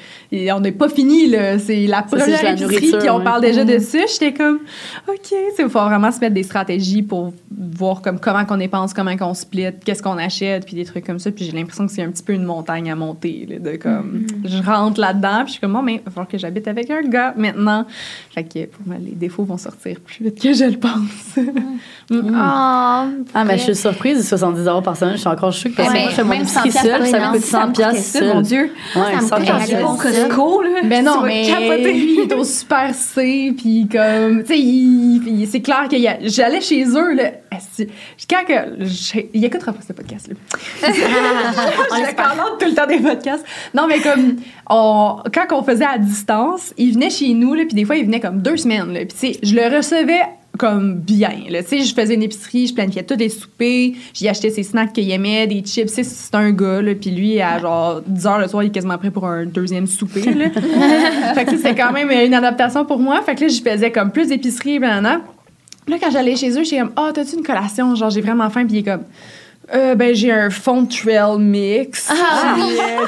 [0.54, 1.58] on n'est pas fini, là.
[1.60, 3.23] C'est la première la épicerie, puis on ouais.
[3.23, 3.71] parle déjà Mhm.
[3.71, 3.99] dessus.
[4.12, 4.60] J'étais comme,
[5.08, 9.15] OK, il faut vraiment se mettre des stratégies pour voir comme comment qu'on dépense, comment
[9.17, 11.32] qu'on split, qu'est-ce qu'on achète, puis des trucs comme ça.
[11.32, 14.25] Puis j'ai l'impression que c'est un petit peu une montagne à monter, là, de comme,
[14.45, 16.89] je rentre là-dedans, puis je suis comme, bon, mais il va falloir que j'habite avec
[16.89, 17.86] un gars maintenant.
[18.34, 21.31] Fait que pour moi, les défauts vont sortir plus vite que je le pense.
[22.12, 23.06] Oh, Ah,
[23.46, 25.13] mais je suis surprise de 70 par semaine.
[25.13, 27.41] Je suis encore choquée parce que moi, je fais mon 100 seule, ça me coûte
[27.44, 28.34] 100 piastres ça, seule.
[28.34, 28.74] mon Dieu.
[28.96, 30.70] Ouais, ça me 100 coûte Costco, là.
[30.84, 35.88] Ben non, mais lui, il est au super C, puis comme, tu sais, c'est clair
[35.89, 37.32] que j'allais chez eux, là,
[38.30, 38.84] quand que,
[39.34, 40.36] il écoutera pas ce podcast-là.
[40.88, 43.46] je commande tout le temps des podcasts.
[43.74, 44.38] Non, mais comme,
[44.70, 48.06] on, quand on faisait à distance, il venait chez nous, là, puis des fois, il
[48.06, 50.22] venait comme deux semaines, là, puis tu sais, je le recevais
[50.62, 54.52] comme bien, tu sais, je faisais une épicerie, je planifiais tous les soupers, j'y achetais
[54.52, 58.28] ses snacks qu'il aimait, des chips, c'est un gars, là, puis lui, à genre 10
[58.28, 60.52] heures le soir, il est quasiment prêt pour un deuxième souper, là.
[61.34, 64.12] fait que c'était quand même une adaptation pour moi, fait que là, je faisais comme
[64.12, 65.21] plus d'épicerie, blablabla.
[65.88, 67.95] Là, quand j'allais chez eux, j'étais comme, ah, t'as-tu une collation?
[67.95, 69.06] Genre, j'ai vraiment faim, puis il est comme,
[69.73, 72.10] euh, ben, j'ai un fond trail mix.
[72.12, 72.55] Ah.
[72.57, 73.05] Euh,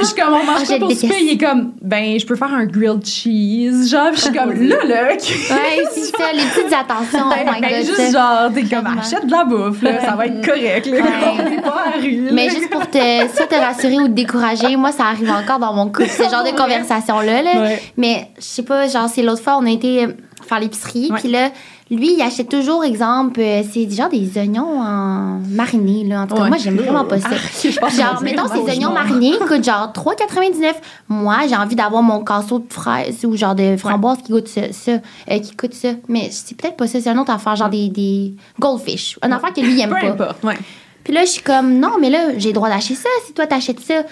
[0.00, 1.16] je suis comme, on mange Ah, quoi pour souper?
[1.20, 3.88] Il est comme, ben, je peux faire un grilled cheese.
[3.90, 5.08] Genre, je suis comme, là, là.
[5.12, 7.26] Ouais, c'est ça, les petites attentions.
[7.30, 8.10] Oh my Ben, juste ça.
[8.12, 10.96] genre, t'es comme, achète de la bouffe, là, ça va être correct, là.
[10.98, 11.02] Ouais.
[11.40, 12.30] On est pas à la rue, là.
[12.32, 12.98] Mais juste pour te,
[13.34, 16.44] soit te rassurer ou te décourager, moi, ça arrive encore dans mon couple, ce genre
[16.44, 17.42] de conversation-là.
[17.42, 17.60] Là.
[17.60, 17.82] Ouais.
[17.96, 20.06] Mais je sais pas, genre, c'est l'autre fois, on a été
[20.48, 21.50] faire l'épicerie, puis là,
[21.96, 26.22] lui, il achète toujours, exemple, euh, c'est genre des oignons en marinés, là.
[26.22, 26.48] En tout cas, Ouais.
[26.48, 27.28] moi, j'aime vraiment pas ça.
[27.62, 30.74] je pense genre, mettons, ces oignons marinés coûtent genre 3,99.
[31.08, 34.72] Moi, j'ai envie d'avoir mon casseau de fraises ou genre de framboises qui coûte ça,
[34.72, 34.92] ça,
[35.30, 35.90] euh, qui coûte ça.
[36.08, 39.18] Mais c'est peut-être pas ça, c'est une autre affaire, genre des, des goldfish.
[39.24, 40.34] Une affaire que lui, il aime Peu pas.
[40.44, 40.58] ouais.
[41.04, 43.46] Puis là, je suis comme, non, mais là, j'ai le droit d'acheter ça si toi,
[43.46, 44.02] t'achètes ça.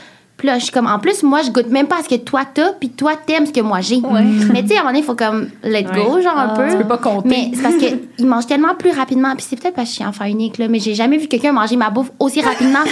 [0.40, 2.14] Puis là, je suis comme, en plus, moi, je goûte même pas à ce que
[2.14, 4.00] toi t'as, puis toi, t'aimes ce que moi j'ai.
[4.52, 6.66] Mais tu sais, à un moment donné, il faut comme let go, genre un peu.
[6.70, 7.28] Tu peux pas compter.
[7.28, 9.36] Mais c'est parce qu'il mange tellement plus rapidement.
[9.36, 11.52] Puis c'est peut-être parce que je suis enfant unique, là, mais j'ai jamais vu quelqu'un
[11.52, 12.78] manger ma bouffe aussi rapidement.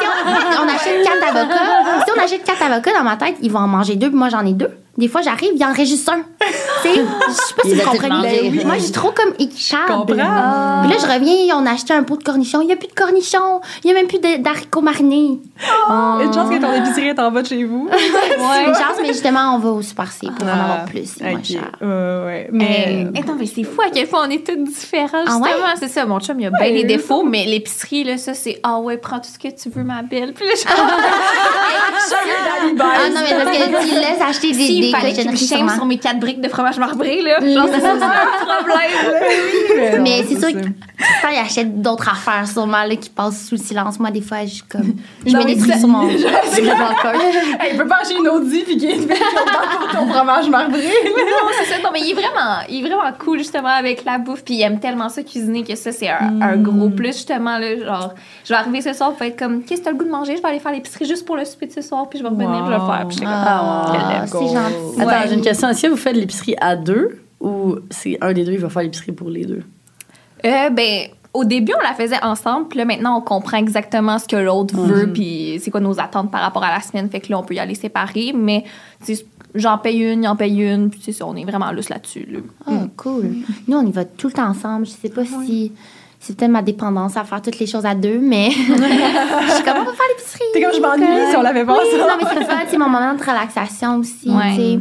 [0.00, 3.50] Si on, on achète quatre avocats, si on achète quatre avocats dans ma tête, ils
[3.50, 4.70] vont en manger deux, puis moi, j'en ai deux.
[4.98, 6.20] Des fois, j'arrive, il en reste juste un.
[6.82, 8.22] Tu sais, je sais pas si vous tous comprenez.
[8.22, 8.64] Ben oui.
[8.64, 9.82] Moi, j'ai trop comme équitable.
[9.88, 10.06] Je comprends.
[10.06, 12.60] Puis là, je reviens, on a acheté un pot de cornichons.
[12.60, 13.60] Il n'y a plus de cornichons.
[13.84, 15.38] Il n'y a même plus d'haricots marinés.
[15.88, 17.88] Une chance que ton épicerie est en bas de chez vous.
[17.92, 21.14] C'est une chance, mais justement, on va au Super C pour en Ah, avoir plus.
[21.18, 21.44] C'est moins ok.
[21.44, 21.70] cher.
[21.80, 22.48] Ouais, ouais.
[22.52, 23.06] Mais.
[23.18, 25.44] Attends, mais c'est fou à quel point on est toutes différents, Ah justement.
[25.44, 25.74] ouais?
[25.78, 26.72] C'est ça, mon chum, il a bien Ouais.
[26.72, 29.84] des défauts, mais l'épicerie, là, ça, c'est Ah ouais, prends tout ce que tu veux,
[29.84, 30.34] ma belle.
[30.34, 30.64] Puis là, je
[32.82, 35.68] Ah non, mais parce que tu laisses acheter des, Des fallait que je cochonneries shame
[35.70, 40.02] sur mes quatre briques de fromage marbré, là, genre, ça, c'est un problème.
[40.02, 40.52] Mais c'est sûr ça.
[40.52, 40.60] que
[41.22, 43.98] ça, il achète d'autres affaires sûrement là, qui passent sous le silence.
[43.98, 44.94] Moi, des fois, je suis comme.
[45.26, 46.08] Je Non, mets des trucs ça- sur mon.
[46.08, 50.80] Il peut pas acheter une Audi puis qu'il est dans ton fromage marbré.
[51.30, 51.82] Non, c'est ça.
[51.82, 54.42] Non, mais il est vraiment, il est vraiment cool, justement, avec la bouffe.
[54.44, 57.58] Puis il aime tellement ça cuisiner que ça, c'est un, un gros plus, justement.
[57.58, 58.14] Là, genre,
[58.44, 60.36] je vais arriver ce soir, pour être comme, qu'est-ce que t'as le goût de manger?
[60.36, 62.30] Je vais aller faire l'épicerie juste pour le souper de ce soir, puis je vais
[62.30, 63.06] revenir, je vais le faire.
[63.08, 64.36] Puis Ah, Quel c'est.
[64.98, 65.28] Attends, Ouais.
[65.28, 65.68] j'ai une question.
[65.68, 68.82] Est-ce que vous faites l'épicerie à deux ou c'est un des deux qui va faire
[68.82, 69.62] l'épicerie pour les deux?
[70.44, 74.26] Euh, ben, au début, on la faisait ensemble, puis là, maintenant, on comprend exactement ce
[74.26, 77.08] que l'autre veut, puis c'est quoi nos attentes par rapport à la semaine.
[77.08, 78.64] Fait que là, on peut y aller séparer, mais
[79.54, 82.26] j'en paye une, il en paye une, puis tu sais, on est vraiment lousse là-dessus.
[82.30, 82.38] Là.
[82.66, 83.36] Ah, cool.
[83.68, 84.86] Nous, on y va tout le temps ensemble.
[84.86, 85.72] Je sais pas si.
[86.22, 89.78] C'est peut-être ma dépendance à faire toutes les choses à deux, mais je suis comme,
[89.78, 90.44] on va faire l'épicerie.
[90.52, 92.58] T'es comme je m'ennuie si on l'avait pas Oui, non, mais c'est fun.
[92.68, 94.28] C'est mon moment de relaxation aussi.
[94.30, 94.80] Ouais.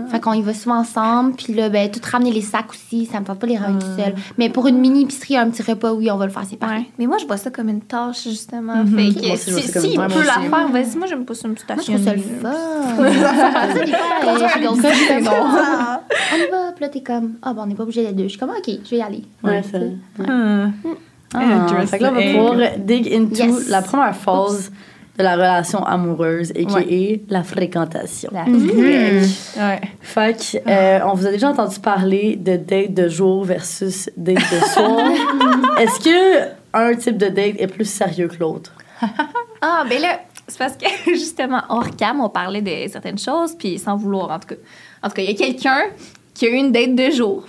[0.00, 0.10] Sais.
[0.10, 1.34] Fait qu'on y va souvent ensemble.
[1.34, 3.06] Puis là, ben, tout ramener les sacs aussi.
[3.06, 4.14] Ça me tente pas de les ramener tout seul.
[4.38, 6.76] Mais pour une mini épicerie, un petit repas, oui, on va le faire séparer.
[6.78, 6.86] Ouais.
[6.98, 8.76] Mais moi, je vois ça comme une tâche, justement.
[8.84, 9.12] Mhm.
[9.12, 11.48] Fait que si, ça une il tâche peut la faire, vas-y, moi, j'aime pas ça
[11.48, 12.52] me Moi, je trouve ça le fun.
[12.96, 13.86] Ça, c'est.
[16.32, 16.72] On y va.
[16.74, 18.24] Puis là, t'es comme, ah, ben, on n'est pas obligé d'être deux.
[18.24, 19.22] Je suis comme, OK, je vais y aller.
[19.42, 19.96] Ouais, c'est
[20.28, 20.72] Hum.
[21.34, 23.68] Ah, fait que là, on va pouvoir dig into Yes.
[23.68, 24.70] la première phase
[25.18, 27.32] de la relation amoureuse, a.k.a.
[27.32, 28.30] la fréquentation.
[28.32, 29.80] La Ouais.
[30.00, 34.36] Fait que, euh, on vous a déjà entendu parler de date de jour versus date
[34.36, 35.10] de soir.
[35.80, 38.72] Est-ce que un type de date est plus sérieux que l'autre?
[39.62, 43.78] Ah, ben là, c'est parce que justement, hors cam, on parlait de certaines choses, puis
[43.78, 44.54] sans vouloir, en tout cas.
[45.02, 45.84] En tout cas, il y a quelqu'un
[46.34, 47.46] qui a eu une date de jour.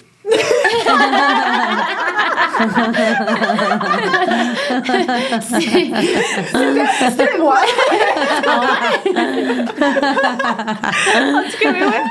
[7.09, 7.59] C'était moi.
[11.15, 12.03] En tout cas, mais ouais.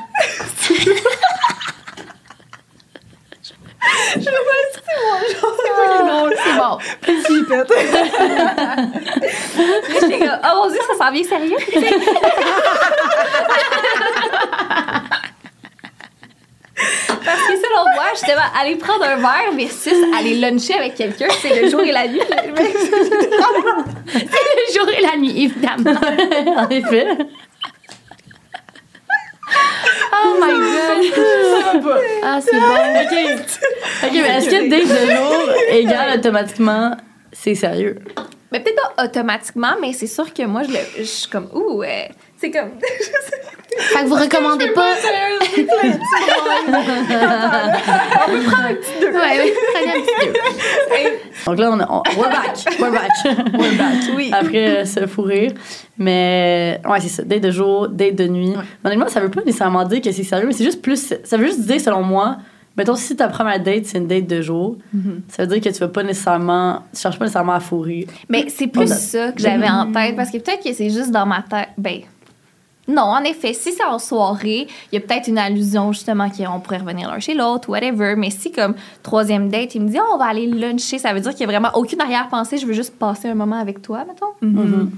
[6.44, 6.72] C'est bon.
[7.24, 7.70] Flippette.
[7.70, 7.76] Là,
[10.00, 11.58] j'étais comme, oh mon dieu, ça s'en vient sérieux.
[17.36, 21.60] Parce que selon moi, justement, aller prendre un verre versus aller luncher avec quelqu'un, c'est
[21.60, 22.20] le jour et la nuit.
[24.06, 26.00] C'est le jour et la nuit, évidemment.
[26.56, 27.06] en effet.
[30.12, 30.52] Oh my
[31.82, 31.94] God.
[32.22, 32.66] Ah, c'est bon.
[32.66, 33.14] OK.
[34.04, 36.96] OK, mais est-ce que date de jour égale automatiquement
[37.32, 37.98] c'est sérieux?
[38.50, 41.78] Mais peut-être pas automatiquement, mais c'est sûr que moi, je, le, je suis comme, ouh,
[41.78, 42.10] ouais.
[42.46, 42.70] C'est comme.
[43.78, 44.92] Fait que vous recommandez pas.
[48.26, 51.10] Ouais, ouais, prenez un petit deux.
[51.46, 52.56] Donc là, on, est- on we're back.
[52.80, 53.10] We're back.
[53.54, 53.94] we're back.
[54.16, 54.30] Oui.
[54.32, 55.52] Après euh, se fou rire.
[55.98, 57.22] Mais ouais, c'est ça.
[57.22, 58.54] Date de jour, date de nuit.
[58.84, 61.14] Honnêtement, ça veut pas nécessairement dire que c'est sérieux, mais c'est juste plus.
[61.24, 62.38] Ça veut juste dire, selon moi,
[62.76, 64.76] mettons, si ta première date, c'est une date de jour,
[65.28, 66.82] ça veut dire que tu vas pas nécessairement.
[66.94, 68.06] Tu cherches pas nécessairement à fourrer.
[68.28, 70.90] Mais c'est plus On a- ça que j'avais en tête, parce que peut-être que c'est
[70.90, 71.68] juste dans ma tête.
[71.78, 72.00] Ben.
[72.88, 76.60] Non, en effet, si c'est en soirée, il y a peut-être une allusion justement qu'on
[76.60, 78.14] pourrait revenir l'un chez l'autre, whatever.
[78.16, 81.20] Mais si, comme troisième date, il me dit, Ah, on va aller luncher, ça veut
[81.20, 84.04] dire qu'il n'y a vraiment aucune arrière-pensée, je veux juste passer un moment avec toi,
[84.06, 84.26] mettons.
[84.42, 84.88] Mm-hmm.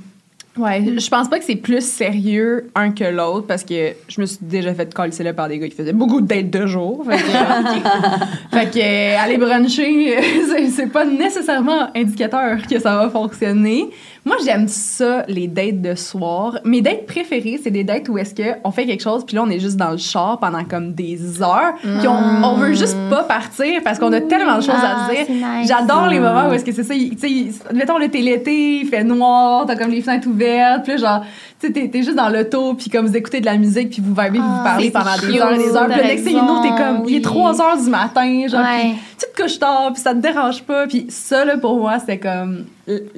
[0.59, 4.27] Ouais, je pense pas que c'est plus sérieux un que l'autre parce que je me
[4.27, 7.05] suis déjà fait coller là par des gars qui faisaient beaucoup de dates de jour.
[7.09, 10.19] Fait que, fait que, euh, aller bruncher,
[10.71, 13.91] c'est pas nécessairement indicateur que ça va fonctionner.
[14.29, 16.59] Moi, j'aime ça, les dates de soir.
[16.65, 19.49] Mes dates préférées, c'est des dates où est-ce qu'on fait quelque chose, puis là, on
[19.49, 23.23] est juste dans le char pendant comme des heures, puis on, on veut juste pas
[23.25, 25.35] partir parce qu'on a tellement de choses Ah, à se c'est dire.
[25.49, 25.69] nice.
[25.69, 28.87] J'adore les moments où est-ce que c'est ça, tu sais, mettons, le t'es l'été, il
[28.87, 31.25] fait noir, t'as comme les fenêtres ouvertes, puis là, genre,
[31.61, 34.01] tu sais, t'es- t'es juste dans l'auto, puis comme vous écoutez de la musique, puis
[34.01, 36.03] vous vibez, puis vous Ah, parlez pendant des cute, heures et des heures, puis le
[36.07, 37.23] next thing you know, t'es comme, il est oui.
[37.23, 38.95] 3 heures du matin, genre, Ouais.
[39.19, 40.87] tu te couches tard, puis ça te dérange pas.
[40.87, 42.65] Puis ça, là, pour moi, c'est comme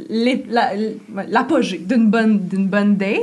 [0.09, 0.73] la-
[1.29, 3.19] l'apogée d'une bonne, d'une bonne date.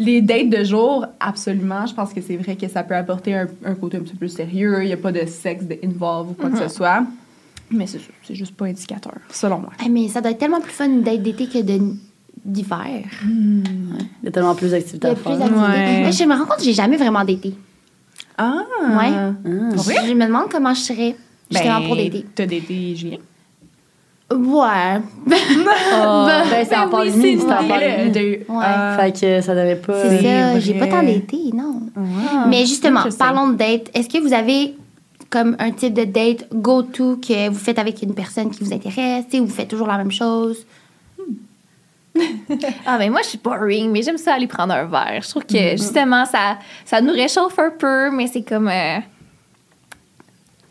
[0.00, 1.84] Les dates de jour, absolument.
[1.86, 4.18] Je pense que c'est vrai que ça peut apporter un, un côté un petit peu
[4.18, 4.78] plus sérieux.
[4.82, 7.02] Il n'y a pas de sexe de involve ou quoi que ce soit.
[7.72, 9.70] Mais c'est c'est juste pas indicateur, selon moi.
[9.84, 11.80] Ah, mais ça doit être tellement plus fun une date d'été que de
[12.48, 13.02] d'hiver.
[13.24, 15.32] Il y a tellement plus d'activités à faire.
[15.38, 16.02] Ouais.
[16.04, 17.54] Mais je me rends compte que j'ai jamais vraiment daté.
[18.36, 18.54] Ah!
[18.80, 19.10] Ouais.
[19.14, 19.30] Ah.
[19.44, 21.16] Je me demande comment je serais
[21.50, 22.24] justement Ben, pour dater.
[22.34, 23.18] T'as daté Julien?
[24.30, 25.00] Ouais.
[25.26, 28.18] Oh, ben, c'est en oui, pandémie, c'est c'était en pandémie.
[28.18, 28.96] Eu- Ouais.
[28.96, 30.02] Fait que ça n'avait pas.
[30.02, 31.80] C'est C'est ça, j'ai pas tant daté, non.
[32.48, 33.90] Mais justement, parlons de date.
[33.94, 34.74] Est-ce que vous avez
[35.30, 39.24] comme un type de date go-to que vous faites avec une personne qui vous intéresse?
[39.30, 40.58] Tu sais, vous faites toujours la même chose?
[42.86, 45.20] Ah, ben moi, je suis boring, mais j'aime ça aller prendre un verre.
[45.22, 45.78] Je trouve que Mm-hmm.
[45.78, 48.68] justement, ça, ça nous réchauffe un peu, mais c'est comme.
[48.68, 48.98] euh,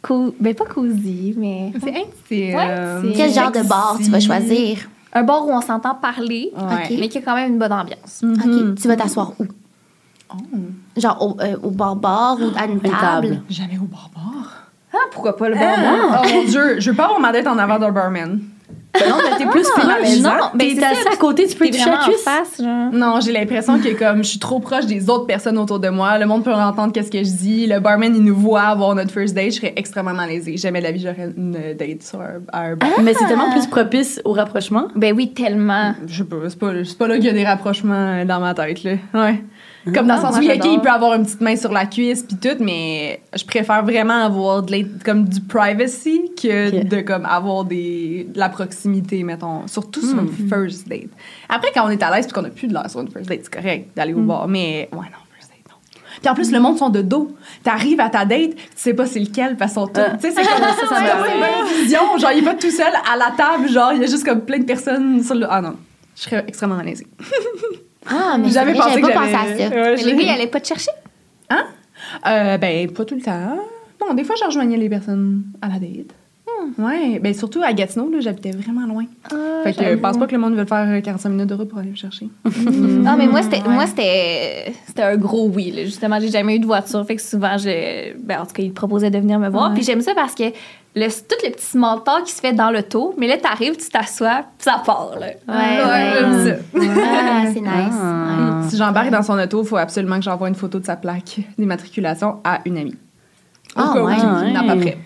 [0.02, 1.72] co- ben, pas cosy, mais.
[1.82, 2.56] C'est intime.
[2.56, 4.78] Ouais, Quel genre de bar tu vas choisir?
[5.14, 6.96] Un bar où on s'entend parler, Ouais.
[7.00, 8.22] Mais qui a quand même une bonne ambiance.
[8.24, 9.46] OK, tu vas t'asseoir où?
[10.30, 10.36] Oh.
[10.98, 12.98] Genre au, euh, au bar-bar ou à une table?
[13.00, 13.42] table?
[13.50, 14.68] Jamais au barbare.
[14.94, 15.78] Ah, pourquoi pas le Ah,
[16.12, 16.22] bar?
[16.26, 18.42] Oh mon dieu, je veux pas avoir ma dette en avant d'un barman.
[18.94, 20.20] Ben non, mais t'es plus Ah, proche.
[20.20, 22.24] non, ben, t'es assis à côté, tu peux toucher la cuisse.
[22.24, 22.92] face, genre.
[22.92, 26.18] Non, j'ai l'impression que comme je suis trop proche des autres personnes autour de moi,
[26.18, 29.12] le monde peut entendre qu'est-ce que je dis, le barman il nous voit avoir notre
[29.12, 30.58] first date, je serais extrêmement malaisée.
[30.58, 32.90] Jamais de la vie j'aurais une date sur un, bar.
[33.04, 34.88] Mais c'est tellement plus propice au rapprochement.
[34.96, 35.94] Ben oui, tellement.
[36.08, 38.54] Je sais pas, c'est pas, c'est pas là qu'il y a des rapprochements dans ma
[38.54, 38.94] tête là.
[39.14, 39.44] Ouais.
[39.94, 41.86] Comme dans le Ah, sens où ok, il peut avoir une petite main sur la
[41.86, 46.88] cuisse puis tout, mais je préfère vraiment avoir de comme du privacy que Ok.
[46.88, 51.10] de comme avoir des de la proximité mettons, surtout sur une first date.
[51.50, 53.30] Après quand on est à l'aise puis qu'on a plus de l'air sur une first
[53.30, 55.76] date, c'est correct d'aller au bar, mais ouais non, first date non.
[56.22, 57.36] Puis en plus le monde sont de dos.
[57.64, 60.18] T'arrives à ta date, tu sais pas c'est lequel parce qu'ils sont tous, Ah.
[60.20, 61.28] tu sais c'est comme ça, ça va.
[61.34, 64.08] une bonne vision, genre il pas tout seul à la table, genre il y a
[64.08, 65.76] juste comme plein de personnes sur le ah non.
[66.16, 67.06] Je serais extrêmement malaisée.
[68.10, 69.76] Ah, mais J'avais pensé pas que pensé à ça.
[69.76, 70.92] Ouais, Mais gars, ils allaient pas te chercher?
[72.26, 73.58] Euh, ben, pas tout le temps.
[74.02, 76.14] Non, des fois, je rejoignais les personnes à la date.
[76.78, 79.06] Ouais, ben surtout à Gatineau, là, j'habitais vraiment loin.
[79.64, 81.70] fait que je pense pas que le monde veut faire euh, 45 minutes de route
[81.70, 82.28] pour aller me chercher.
[83.06, 83.70] Ah, mais moi, c'était, Ouais.
[83.74, 85.72] moi, c'était, c'était un gros oui.
[85.72, 85.84] Là.
[85.86, 87.06] Justement, j'ai jamais eu de voiture.
[87.06, 89.70] Fait que souvent, je, ben, en tout cas, ils te proposaient de venir me voir.
[89.70, 89.76] Ouais.
[89.76, 90.44] Puis j'aime ça parce que
[90.96, 93.90] le, tout le petit small talk qui se fait dans l'auto, mais là, t'arrives, tu
[93.90, 95.12] t'assois, puis ça part.
[95.20, 95.28] Là.
[95.48, 95.54] Ouais,
[95.86, 96.14] ouais.
[96.20, 96.62] j'aime ça.
[97.06, 97.70] Ah, c'est nice.
[98.02, 98.62] Ah.
[98.70, 101.40] Si j'embarque dans son auto, il faut absolument que j'envoie une photo de sa plaque
[101.58, 102.96] d'immatriculation à une amie.
[103.76, 104.14] Au Ah, cas où ouais.
[104.48, 104.98] il n'a pas prêt.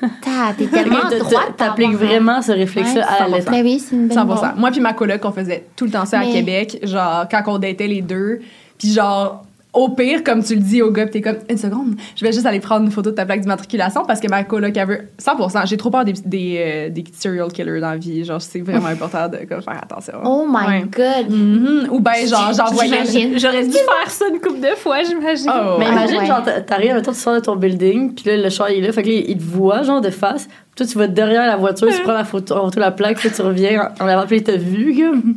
[0.22, 1.56] T'as- T'es tellement droite.
[1.56, 3.50] T'appliques vraiment ce réflexe-là Ouais, à la lettre.
[3.50, 4.54] Ben oui, c'est une bonne 100%.
[4.56, 7.42] Moi puis ma coloc, on faisait tout le temps ça à Mais- Québec, genre quand
[7.46, 8.40] on datait les deux.
[8.78, 9.45] Puis genre
[9.76, 12.32] au pire, comme tu le dis au gars, puis t'es comme une seconde, je vais
[12.32, 15.00] juste aller prendre une photo de ta plaque d'immatriculation parce que ma coloc elle veut
[15.22, 15.66] 100%.
[15.66, 18.86] J'ai trop peur des des, euh, des serial killers dans la vie, genre c'est vraiment
[18.96, 20.14] important de comme, faire attention.
[20.24, 20.84] Oh my Ouais.
[20.90, 21.30] God.
[21.30, 21.88] Mhm.
[21.90, 23.04] Ou ben genre j'envoyais.
[23.38, 25.50] J'aurais dû faire ça une couple de fois, j'imagine.
[25.54, 26.26] Oh, Mais imagine, ouais.
[26.26, 28.86] genre, t'a- t'arrives, mettons, tu sors de ton building, puis là, le char, il est
[28.86, 30.48] là, fait que là, il te voit, genre, de face.
[30.76, 33.30] Toi, tu vas derrière la voiture, tu prends la photo, en photo la plaque, puis
[33.30, 35.36] tu reviens en avant, puis il t'a vu, comme.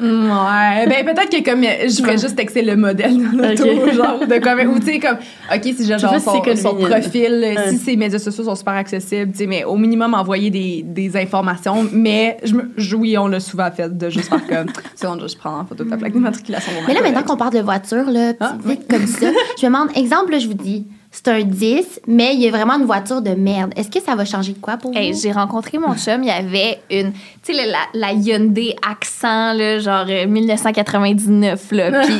[0.00, 3.92] Ouais, ben peut-être que comme je ferais juste texter le modèle dans l'auto, Ok.
[3.94, 5.16] genre ou de comme ou tu sais comme
[5.54, 6.88] OK, si j'ai genre si son, son convenient.
[6.88, 7.70] profil, euh, Ouais.
[7.70, 11.16] si ses médias sociaux sont super accessibles, tu sais mais au minimum envoyer des, des
[11.16, 15.24] informations, mais je me je- oui, on l'a souvent fait de juste faire comme seconde,
[15.28, 16.72] je prends en photo de ta plaque d'immatriculation.
[16.86, 17.14] Mais là, collègue.
[17.14, 19.26] maintenant qu'on parle de voiture, là, Ah, vite comme ça,
[19.60, 22.50] je me demande, exemple, là, je vous dis, c'est un 10, mais il y a
[22.50, 23.72] vraiment une voiture de merde.
[23.76, 25.20] Est-ce que ça va changer de quoi pour Hey, vous?
[25.20, 29.78] j'ai rencontré mon chum, il y avait une, tu sais, la, la Hyundai accent, là,
[29.80, 32.14] genre euh, 1999, là, puis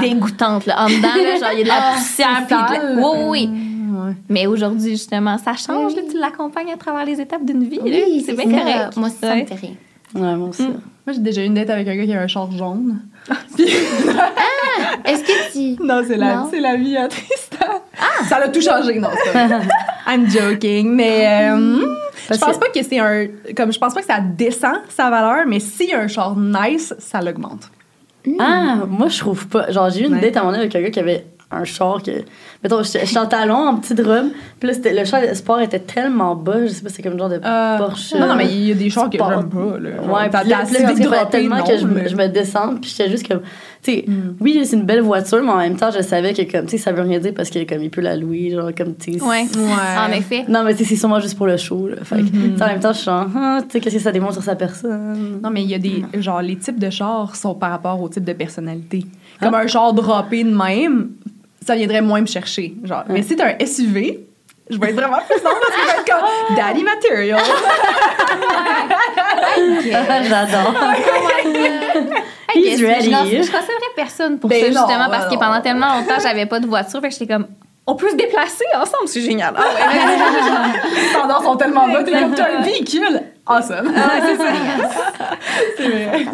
[0.00, 0.82] dégoûtante, là.
[0.84, 3.08] En dedans, là, genre, il y a de la Ah, poussière, puis de la-.
[3.08, 3.50] Oui, oui, oui.
[3.98, 4.12] Ouais.
[4.28, 5.96] Mais aujourd'hui, justement, ça change, Oui.
[5.96, 7.82] là, tu l'accompagnes à travers les étapes d'une vie, là.
[7.84, 8.64] Oui, c'est c'est bien ça.
[8.64, 8.96] correct.
[8.96, 9.42] Moi, ça Ouais.
[9.42, 9.72] me fait.
[10.14, 10.62] Ouais, moi aussi.
[10.62, 13.00] Moi, j'ai déjà eu une date avec un gars qui avait un char jaune.
[15.04, 15.82] Est-ce que tu...
[15.82, 17.08] Non, c'est la, la vie à
[17.98, 18.24] Tristan.
[18.28, 19.48] Ça l'a tout changé, non, vrai.
[20.06, 24.00] I'm joking, mais euh, je Parce pense pas que c'est un comme je pense pas
[24.00, 27.70] que ça descend sa valeur, mais s'il y a un char nice, ça l'augmente.
[28.40, 29.70] Ah, moi, je trouve pas.
[29.70, 30.20] Genre, j'ai eu une Ouais.
[30.20, 32.10] date à mon avec un gars qui avait un char que.
[32.62, 34.26] Mettons, je suis en talon, en petite robe.
[34.58, 36.66] Puis là, c'était- le char de sport était tellement bas.
[36.66, 38.14] Je sais pas, c'est comme le genre de Euh, Porsche.
[38.18, 39.78] Non, non, mais il y a des chars que j'aime pas.
[39.78, 39.90] Là.
[40.02, 42.90] Ouais, T'as puis là, il tellement non, que je, me- mais- je me descende, puis
[42.90, 43.42] j'étais juste comme,
[43.82, 44.12] tu sais, Mm.
[44.40, 46.78] oui, c'est une belle voiture, mais en même temps, je savais que, comme, tu sais,
[46.78, 49.22] ça veut rien dire parce que, comme, il peut la louer, genre, comme, tu sais.
[49.22, 49.42] Ouais.
[49.56, 50.08] Ouais.
[50.08, 50.44] En effet.
[50.48, 51.96] Non, mais tu sais, c'est sûrement juste pour le show, là.
[52.02, 52.62] Fait que, Mm-hmm.
[52.62, 54.56] en même temps, je suis genre, ah, tu sais, qu'est-ce que ça démontre sur sa
[54.56, 55.38] personne?
[55.42, 56.02] Non, mais il y a des.
[56.20, 59.04] Genre, les types de chars sont par rapport au type de personnalité.
[59.40, 59.58] Comme Ah.
[59.58, 61.10] un char droppé de même,
[61.66, 62.74] ça viendrait moins me chercher.
[62.84, 64.20] Genre, mais si t'as un SUV,
[64.70, 66.24] je vais être vraiment frustrante parce que je vais être comme
[66.56, 67.40] Daddy Material.
[70.28, 70.74] J'adore.
[72.54, 73.10] He's ready.
[73.10, 75.40] Je, je recevrais personne pour Ben ça, justement, ben parce que non.
[75.40, 77.00] pendant tellement longtemps, j'avais pas de voiture.
[77.00, 77.46] Fait que j'étais comme,
[77.86, 79.54] on peut se déplacer ensemble, c'est génial.
[79.56, 83.20] Ah ouais, Les standards sont tellement bas, t'es comme t'as un véhicule.
[83.46, 83.92] Awesome.
[85.76, 86.26] c'est vrai.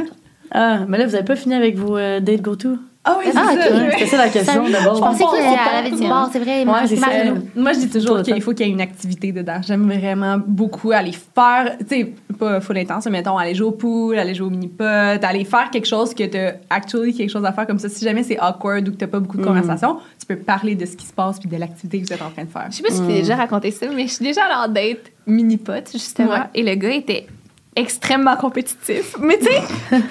[0.52, 2.76] Ah, mais là, vous avez pas fini avec vos euh, dates go-to?
[3.04, 3.52] Ah oui, c'est Ah, ça.
[3.68, 3.74] ok.
[3.82, 4.94] Ouais, C'était ça la question Ça, d'abord.
[4.94, 6.64] Je pensais qu'elle avait du bord, c'est vrai.
[6.64, 7.06] Ouais, c'est ça.
[7.08, 7.48] Marie-Lou.
[7.56, 9.60] Moi, je dis toujours qu'il faut qu'il y ait une activité dedans.
[9.66, 13.72] J'aime vraiment beaucoup aller faire, tu sais, pas full intense, mais mettons, aller jouer au
[13.72, 17.52] pool, aller jouer au mini-pot, aller faire quelque chose que t'as actually quelque chose à
[17.52, 17.88] faire comme ça.
[17.88, 20.86] Si jamais c'est awkward ou que t'as pas beaucoup de conversation, tu peux parler de
[20.86, 22.66] ce qui se passe puis de l'activité que vous êtes en train de faire.
[22.70, 24.72] Je sais pas si tu t'ai déjà raconté ça, mais je suis déjà allée en
[24.72, 26.30] date mini-pot, justement.
[26.30, 26.38] Ouais.
[26.54, 27.26] Et le gars était
[27.74, 29.16] extrêmement compétitif.
[29.20, 29.60] Mais tu sais,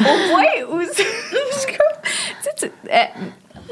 [0.00, 0.80] au point où.
[0.80, 2.02] je suis comme.
[2.02, 3.24] Tu sais, tu- euh,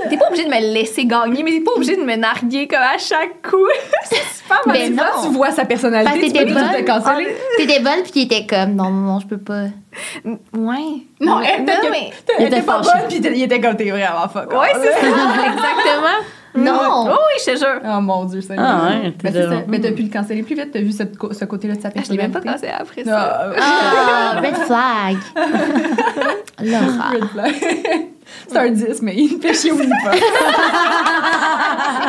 [0.09, 2.79] T'es pas obligé de me laisser gagner, mais t'es pas obligé de me narguer comme
[2.79, 3.67] à chaque coup.
[4.05, 4.79] c'est super mal.
[4.79, 5.03] Ben non.
[5.25, 7.25] tu vois sa Parce personnalité, que tu t'étais peux tout te bonne.
[7.57, 9.65] T'étais bonne, puis il était comme, non, non, non, je peux pas.
[10.25, 11.03] Ouais.
[11.21, 12.13] Non, mais, elle, que- mais.
[12.63, 14.53] Pas bonne, puis il était comme t'es vraiment fuck.
[14.53, 16.19] Ouais, c'est ça, exactement.
[16.55, 17.07] Non.
[17.07, 17.81] Oh oui, je te jure.
[17.85, 18.55] Oh mon dieu, ça.
[18.57, 19.49] Ah ouais, Mais, t'es c'est ça.
[19.49, 21.91] de- mais t'as pu le canceller plus vite, t'as vu cette ce côté-là de sa
[21.91, 23.53] Je l'ai même pas cassé après ça.
[23.59, 25.17] Ah, Ah, red flag.
[26.63, 27.11] Laura.
[27.11, 27.55] Red flag.
[28.47, 30.11] C'est un 10, mais il me fait chier au mini-pot.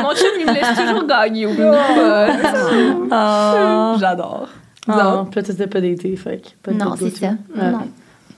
[0.02, 1.52] Mon chum, il me laisse toujours gagner au
[3.12, 3.96] Ah.
[4.00, 4.48] J'adore.
[4.88, 7.28] Vous Ah, puis là, tu t'es pas daté, fait que pas de Non, c'est ça.
[7.28, 7.72] Ouais.
[7.72, 7.88] Non.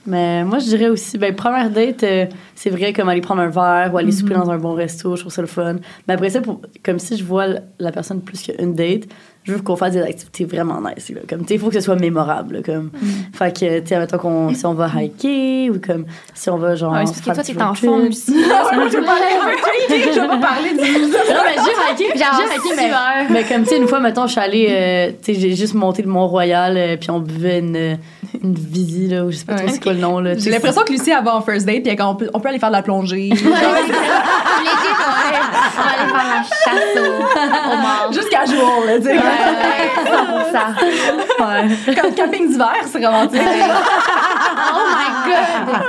[0.06, 3.48] Mais moi, je dirais aussi, ben, première date, euh, c'est vrai, comme aller prendre un
[3.48, 5.76] verre ou aller souper dans un bon resto, je trouve ça le fun.
[6.08, 7.46] Mais après ça, pour, comme si je vois
[7.78, 9.04] la personne plus qu'une date,
[9.44, 11.10] je veux qu'on fasse des activités vraiment nice.
[11.10, 11.20] Là.
[11.28, 12.56] Comme, il faut que ce soit mémorable.
[12.56, 12.90] là, comme.
[13.34, 16.74] Fait que, tu sais, mettons qu'on, si on va hiker ou comme, si on va
[16.76, 16.92] genre.
[16.92, 18.32] Ouais, c'est parce que faire toi, t'es en forme aussi.
[18.34, 21.56] Je veux pas aller Je veux pas parler du Non, mais
[21.96, 22.18] j'ai hiké.
[22.18, 22.90] Genre, J'ai hiké, mais,
[23.30, 25.74] mais comme, tu sais, une fois, mettons, je suis allée, euh, tu sais, j'ai juste
[25.74, 27.98] monté le Mont-Royal, euh, puis on buvait une,
[28.42, 29.72] une visi, là, ou je sais pas trop Ouais.
[29.72, 30.36] c'est quoi le nom, là.
[30.36, 32.58] J'ai l'impression que Lucie, elle va en first date, puis on peut, on peut aller
[32.58, 33.30] faire de la plongée.
[33.42, 34.68] Ouais,
[35.22, 35.82] ça.
[35.82, 38.12] Aller faire la chasse au, au mort.
[38.12, 39.12] Jusqu'à jour, là, tu sais.
[39.12, 41.86] Ouais, ouais, 100%.
[41.88, 41.94] Ouais.
[42.00, 43.40] Comme camping d'hiver, c'est romantique.
[43.42, 45.82] Oh my god!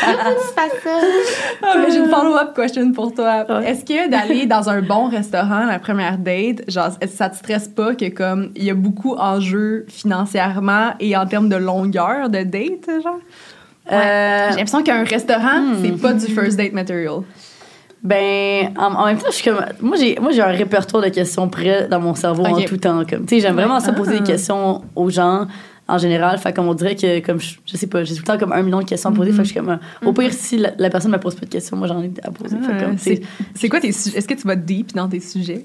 [0.00, 1.06] Pourquoi tu fais ça?
[1.62, 3.44] Ah, mais j'ai une follow-up question pour toi.
[3.48, 3.70] Ouais.
[3.70, 7.94] Est-ce que d'aller dans un bon restaurant la première date, genre, ça te stresse pas
[7.94, 12.42] que comme il y a beaucoup en jeu financièrement et en termes de longueur de
[12.42, 13.18] date, genre?
[13.92, 17.20] Euh, J'ai l'impression qu'un restaurant, c'est pas du first date material.
[18.06, 19.60] Ben, en, en même temps, je suis comme.
[19.80, 22.66] Moi, j'ai, moi, j'ai un répertoire de questions prêt dans mon cerveau en Ok.
[22.66, 23.04] tout temps.
[23.04, 24.18] Comme, tu sais, j'aime vraiment ça poser Ah.
[24.20, 25.46] des questions aux gens
[25.88, 26.38] en général.
[26.38, 28.52] Fait comme on dirait que, comme, je, je sais pas, j'ai tout le temps comme
[28.52, 29.32] un million de questions à poser.
[29.32, 29.70] Fait que je suis comme.
[29.70, 32.12] euh, Au pire, si la, la personne me pose pas de questions, moi, j'en ai
[32.22, 32.56] à poser.
[32.58, 34.18] Fait comme, tu sais, c'est, c'est quoi tes sujets?
[34.18, 35.64] Est-ce que tu vas deep dans tes sujets?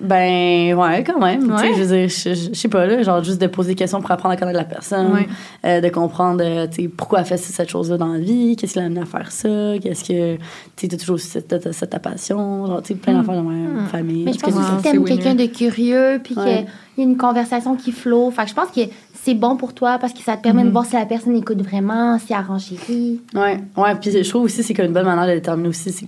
[0.00, 1.44] Ben, ouais, quand même.
[1.46, 1.58] Tu Ouais.
[1.58, 3.74] sais, je veux dire, je, je- je sais pas, là, genre juste de poser des
[3.76, 5.28] questions pour apprendre à connaître la personne, Ouais.
[5.64, 8.72] euh, de comprendre, euh, tu sais, pourquoi elle fait cette chose-là dans la vie, qu'est-ce
[8.72, 9.48] qui l'a amené à faire ça,
[9.80, 10.40] qu'est-ce que, tu
[10.76, 13.84] sais, t'as toujours cette, cette, cette ta passion, genre, tu sais, plein d'affaires dans ma
[13.86, 14.24] famille.
[14.24, 16.66] Mais je pense que- aussi que c'est t'aimes quelqu'un de curieux, puis Ouais.
[16.94, 18.30] qu'il y a une conversation qui flot.
[18.30, 18.80] Fait que je pense que
[19.14, 21.62] c'est bon pour toi parce que ça te permet de voir si la personne écoute
[21.62, 23.20] vraiment, si elle renchérit.
[23.34, 26.06] Ouais, ouais, puis je trouve aussi, c'est qu'une bonne manière de déterminer aussi, c'est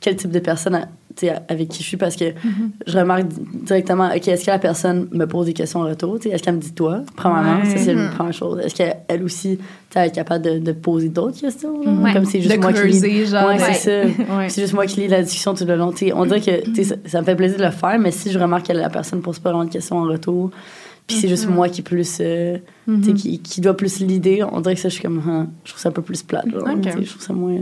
[0.00, 0.86] quel type de personne
[1.48, 2.24] avec qui je suis, parce que
[2.86, 6.18] je remarque di- directement, OK, est-ce que la personne me pose des questions en retour?
[6.24, 7.02] Est-ce qu'elle me dit toi?
[7.16, 7.70] Premièrement, Ouais.
[7.70, 8.58] ça, c'est la première chose.
[8.64, 9.58] Est-ce qu'elle aussi,
[9.96, 11.80] est capable de, de poser d'autres questions?
[12.12, 13.26] Comme c'est juste de moi qui lis.
[13.26, 13.46] genre.
[13.48, 13.74] Ouais, ouais.
[13.74, 14.34] c'est ça.
[14.36, 14.48] Ouais.
[14.48, 15.92] C'est juste moi qui lis la discussion tout le long.
[16.14, 18.66] On dirait que ça, ça me fait plaisir de le faire, mais si je remarque
[18.66, 20.50] que la personne pose pas vraiment de questions en retour,
[21.06, 22.56] puis c'est juste moi qui plus euh,
[23.02, 25.70] sais, qui, qui doit plus l'idée, on dirait que ça je suis comme ah, je
[25.70, 26.48] trouve ça un peu plus plate.
[26.50, 26.66] genre.
[26.82, 27.58] Je trouve ça moins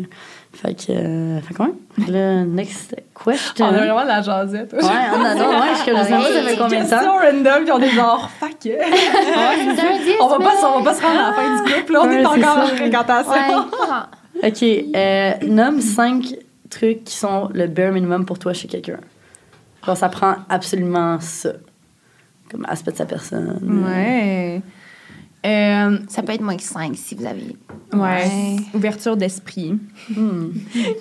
[0.52, 1.72] fait que euh, fait que ouais.
[2.08, 3.66] Le next question.
[3.66, 4.72] On a vraiment la jasette.
[4.72, 5.60] Ouais, on adore.
[5.60, 7.18] Ouais, suis comme je sais pas ça fait combien de temps.
[7.18, 8.50] random, puis on est genre, fuck.
[8.62, 8.78] C'est
[10.20, 12.08] on, va pas, on va pas se rendre à la fin du couple, là, on
[12.08, 13.66] Ouais, est c'est encore en fréquentation.
[14.42, 14.62] OK,
[14.96, 16.36] euh, nomme cinq
[16.70, 18.98] trucs qui sont le bare minimum pour toi chez quelqu'un.
[19.86, 21.50] Genre ça prend absolument ça.
[22.50, 23.84] Comme aspect de sa personne.
[23.86, 24.56] Ouais.
[24.56, 24.68] Euh,
[25.44, 27.56] Ça peut être moins que 5 si vous avez.
[27.92, 27.98] ouais.
[28.00, 28.56] Ouais.
[28.74, 29.74] Ouverture d'esprit.
[30.14, 30.50] Hmm.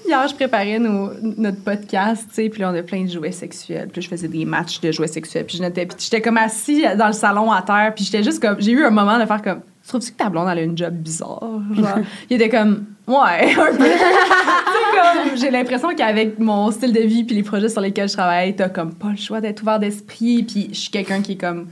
[0.06, 3.32] Hier, je préparais nos- notre podcast, tu sais, puis là, on a plein de jouets
[3.32, 3.88] sexuels.
[3.92, 5.46] Puis là, je faisais des matchs de jouets sexuels.
[5.46, 8.42] Puis je notais, puis j'étais comme assis dans le salon à terre, puis j'étais juste
[8.42, 8.56] comme...
[8.60, 9.62] J'ai eu un moment de faire comme...
[9.84, 11.60] Tu trouves-tu que ta blonde, elle a une job bizarre?
[11.74, 12.86] Genre, il était comme...
[13.08, 13.84] Ouais, un peu.
[13.84, 18.08] Tu sais, comme, j'ai l'impression qu'avec mon style de vie puis les projets sur lesquels
[18.10, 20.44] je travaille, t'as comme pas le choix d'être ouvert d'esprit.
[20.44, 21.68] Puis je suis quelqu'un qui est comme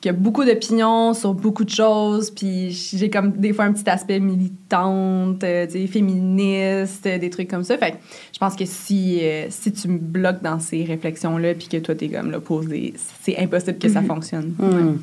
[0.00, 3.88] qui a beaucoup d'opinions sur beaucoup de choses, puis j'ai comme des fois un petit
[3.90, 7.76] aspect militante, euh, féministe, euh, des trucs comme ça.
[7.76, 7.96] Fait que
[8.32, 11.96] je pense que si, euh, si tu me bloques dans ces réflexions-là, puis que toi,
[11.96, 14.54] t'es comme l'opposé, c'est impossible que ça fonctionne.
[14.56, 14.98] Hmm.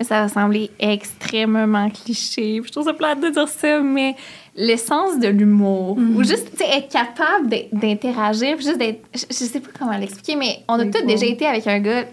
[0.00, 2.60] Ça va sembler extrêmement cliché.
[2.64, 4.14] Je trouve ça plate de dire ça, mais
[4.56, 9.04] l'essence de l'humour, ou juste tu sais, être capable d'in- d'interagir, puis juste d'être.
[9.14, 12.04] Je, je sais pas comment l'expliquer, mais on a tous déjà été avec un gars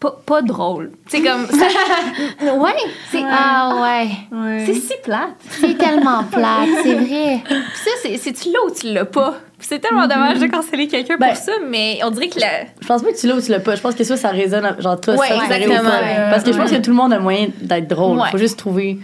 [0.00, 0.92] pas, pas drôle.
[1.08, 1.46] C'est comme.
[1.46, 2.70] ça- ouais,
[3.12, 3.22] c'est.
[3.24, 4.08] Ah ouais.
[4.36, 4.64] Ouais.
[4.66, 5.34] C'est si plate.
[5.48, 7.40] C'est tellement plate, c'est vrai.
[7.44, 9.34] Puis ça, c'est- c'est-tu là ou tu l'as pas?
[9.58, 12.46] C'est tellement dommage de canceller quelqu'un Ben, pour ça, mais on dirait que la.
[12.80, 13.76] Je pense pas que tu l'as ou tu l'as pas.
[13.76, 14.64] Je pense que ça, ça résonne.
[14.64, 15.90] à- Genre, toi, Ouais, ça, ça exactement.
[16.30, 18.18] Parce que je pense que tout le monde a moyen d'être drôle.
[18.18, 18.30] Ouais.
[18.30, 18.98] Faut juste trouver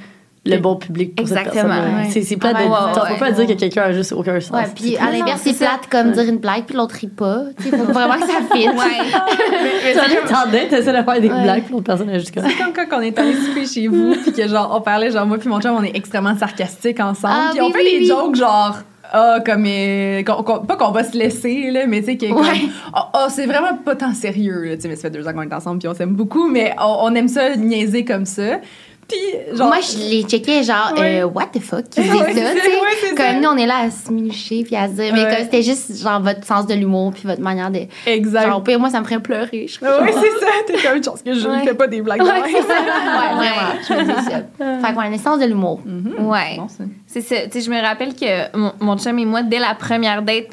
[0.47, 1.74] le bon public pour cette Exactement.
[1.74, 1.94] personne.
[2.14, 2.22] Ouais.
[2.22, 2.68] C'est plate Ah, de.
[2.68, 4.57] ouais, faut pas dire que quelqu'un a juste aucun sens.
[4.57, 7.40] Ouais, puis C'est à l'inverse, c'est plate comme dire une blague puis l'autre rit pas.
[7.59, 8.66] Tu sais, faut vraiment que ça fitte.
[8.68, 9.94] Ouais.
[10.28, 11.42] T'entendais, t'essaies de faire des Ouais.
[11.42, 12.44] blagues, puis l'autre personne est juste comme.
[12.49, 15.26] C'est comme quand on est allé souper chez vous, puis que genre, on parlait, genre,
[15.26, 17.34] moi puis mon chum, on est extrêmement sarcastiques ensemble.
[17.36, 18.07] Ah, puis oui, on fait oui, des oui.
[18.07, 18.76] jokes genre,
[19.12, 22.68] ah, comme, euh, pas qu'on va se laisser, là, mais tu sais, que Ouais.
[22.92, 25.32] ah, ah, c'est vraiment pas tant sérieux, là, tu sais, mais ça fait deux ans
[25.32, 28.61] qu'on est ensemble, puis on s'aime beaucoup, mais on, on aime ça niaiser comme ça.
[29.09, 29.68] Puis, genre.
[29.68, 31.20] Moi, je les checkais genre, Ouais.
[31.22, 32.66] euh, what the fuck, qui dit Ouais, ça, c'est tu sais.
[32.80, 33.32] ouais, c'est Comme ça.
[33.34, 35.30] nous, on est là à se minucher puis à se dire, mais Ouais.
[35.36, 37.82] comme c'était juste genre votre sens de l'humour puis votre manière de.
[38.07, 38.46] exact.
[38.48, 39.66] Genre, au pire, moi, ça me ferait pleurer.
[39.68, 41.64] Je Ah ouais, c'est ça, t'es comme une chance que je ne Ouais.
[41.64, 42.74] fais pas des blagues de Ouais, c'est ça.
[42.76, 43.72] Ouais, vraiment.
[43.88, 44.86] Je me dis ça.
[44.88, 45.80] Fait que, ouais, le sens de l'humour.
[45.84, 46.26] Mhm.
[46.26, 46.57] Ouais.
[46.57, 46.66] Bon.
[47.07, 47.36] C'est ça.
[47.44, 50.46] Tu sais, je me rappelle que mon, mon chum et moi, dès la première date,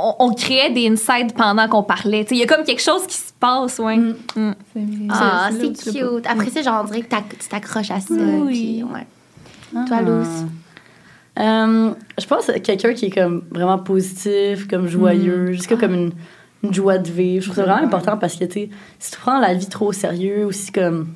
[0.00, 2.24] on, on créait des insides pendant qu'on parlait.
[2.24, 3.96] Tu sais, il y a comme quelque chose qui se passe, ouais.
[3.96, 4.14] Mm.
[4.36, 4.52] Mm.
[5.10, 6.26] Ah, C'est- cute.
[6.26, 8.14] Après ça, genre, on dirait que t'ac- tu t'accroches à ça.
[8.14, 8.82] Oui.
[8.82, 9.86] puis, ouais.
[9.86, 10.44] Toi, Luce?
[11.38, 16.10] Euh, je pense à quelqu'un qui est comme vraiment positif, comme joyeux, juste comme une,
[16.64, 17.44] une joie de vivre.
[17.44, 19.86] Je trouve ça vraiment important parce que, tu sais, si tu prends la vie trop
[19.88, 21.14] au sérieux ou si comme,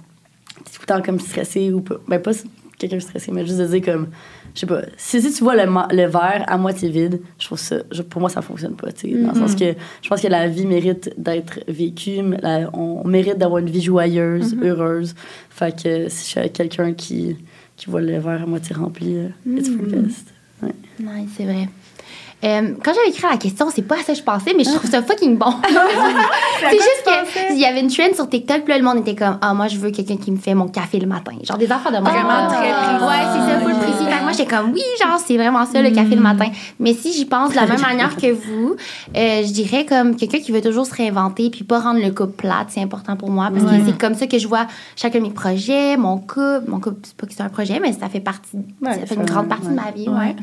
[0.65, 2.31] t'es tout le temps comme stressé ou pas, ben pas
[2.79, 4.09] quelqu'un stressé, mais juste de dire comme,
[4.55, 7.77] je sais pas, si, si tu vois le, verre à moitié vide, je trouve ça,
[7.91, 10.29] je- pour moi, ça fonctionne pas, tu sais, dans le sens que je pense que
[10.29, 15.15] la vie mérite d'être vécue, la- on mérite d'avoir une vie joyeuse, heureuse.
[15.51, 17.37] Fait que si je suis avec quelqu'un qui,
[17.77, 20.27] qui voit le verre à moitié rempli, euh, it's for the best.
[20.63, 20.73] Ouais.
[21.01, 21.69] Nice, c'est vrai.
[22.45, 24.71] Euh, quand j'avais écrit la question, c'est pas à ça que je pensais, mais je
[24.71, 25.53] trouve ça fucking bon.
[26.61, 27.05] c'est juste
[27.49, 29.69] qu'il y avait une trend sur TikTok, puis là, le monde était comme, ah, moi,
[29.69, 31.33] je veux quelqu'un qui me fait mon café le matin.
[31.45, 32.11] Genre des affaires de moi.
[32.11, 33.05] Vraiment Comme, très précis.
[33.05, 34.05] Ouais, c'est ça, full précis.
[34.05, 36.47] Fait que moi, j'étais comme, oui, genre, c'est vraiment ça, le café le matin.
[36.81, 38.75] Mais si j'y pense de la même manière que vous,
[39.17, 42.33] euh, je dirais comme quelqu'un qui veut toujours se réinventer, puis pas rendre le couple
[42.33, 43.79] plate, c'est important pour moi, parce Ouais.
[43.79, 44.67] que c'est comme ça que je vois
[44.97, 46.63] chacun de mes projets, mon couple.
[46.67, 49.15] Mon couple, c'est pas que c'est un projet, mais ça fait partie, Ouais, ça fait
[49.15, 50.35] une grande partie de ma vie, ouais.
[50.35, 50.37] Ouais.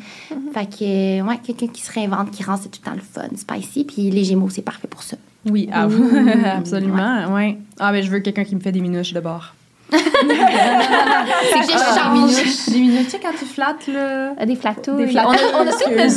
[0.53, 3.29] Fait que, ouais, quelqu'un qui se réinvente, qui rend ça tout le temps le fun,
[3.35, 3.83] spicy.
[3.83, 5.17] Puis les Gémeaux, c'est parfait pour ça.
[5.49, 5.87] Oui, ah,
[6.57, 7.57] absolument, ouais.
[7.79, 9.53] Ah, mais je veux quelqu'un qui me fait des minouches de bord.
[9.91, 12.35] C'est que je change.
[12.71, 14.33] Des sais, quand tu flattes, là.
[14.37, 15.05] Ah, Des flatouilles.
[15.05, 15.37] Des flatouilles.
[15.53, 16.09] On a, on a toutes nos- Des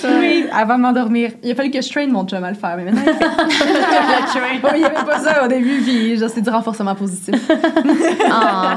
[0.00, 1.30] c'est Oui, avant de m'endormir.
[1.42, 3.26] Il a fallu que je traîne mon chum à le faire, mais maintenant il fait.
[4.74, 7.34] Il n'y avait pas ça au début, puis genre, c'est du renforcement positif.
[8.30, 8.76] Ah,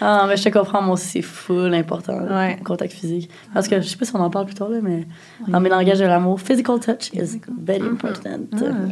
[0.00, 2.56] Ah, mais je te comprends, moi aussi, c'est full important, Ouais.
[2.58, 3.30] le contact physique.
[3.54, 5.06] Parce que je sais pas si on en parle plus tard, là, mais
[5.48, 8.40] dans mes langages de l'amour, physical touch is very important.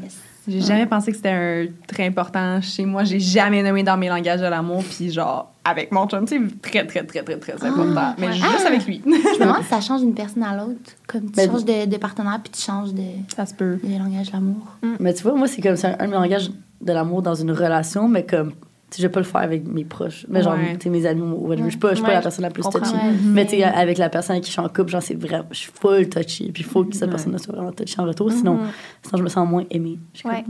[0.03, 0.17] yes.
[0.51, 3.05] J'ai jamais pensé que c'était un très important chez moi.
[3.05, 6.87] J'ai jamais nommé dans mes langages de l'amour, puis genre, avec mon chum, c'est très,
[6.87, 8.15] très, très, très, très important.
[8.19, 8.33] Mais ouais.
[8.33, 8.69] juste Ah.
[8.69, 9.01] avec lui.
[9.05, 10.79] Je me demande si ça change d'une personne à l'autre.
[11.07, 13.03] Comme tu Ben, changes de, de partenaire, puis tu changes de,
[13.35, 13.79] Ça se peut.
[13.83, 14.77] de langage de l'amour.
[14.99, 17.35] Mais tu vois, moi, c'est comme c'est un, un de mes langages de l'amour dans
[17.35, 18.53] une relation, mais comme,
[18.97, 20.27] je vais pas le faire avec mes proches.
[20.29, 20.77] Mais genre, Ouais.
[20.91, 21.65] mes amis ou whatever.
[21.67, 22.93] Je suis pas, je suis pas Ouais, la personne la plus touchy.
[22.93, 23.01] Ouais.
[23.25, 25.57] Mais tu avec la personne avec qui je suis en couple, genre, c'est vrai, je
[25.59, 26.51] suis full touchy.
[26.53, 27.11] Puis il faut que cette Ouais.
[27.11, 28.59] personne soit vraiment touchy en retour, sinon,
[29.03, 29.99] sinon je me sens moins aimée.
[30.25, 30.45] Ouais.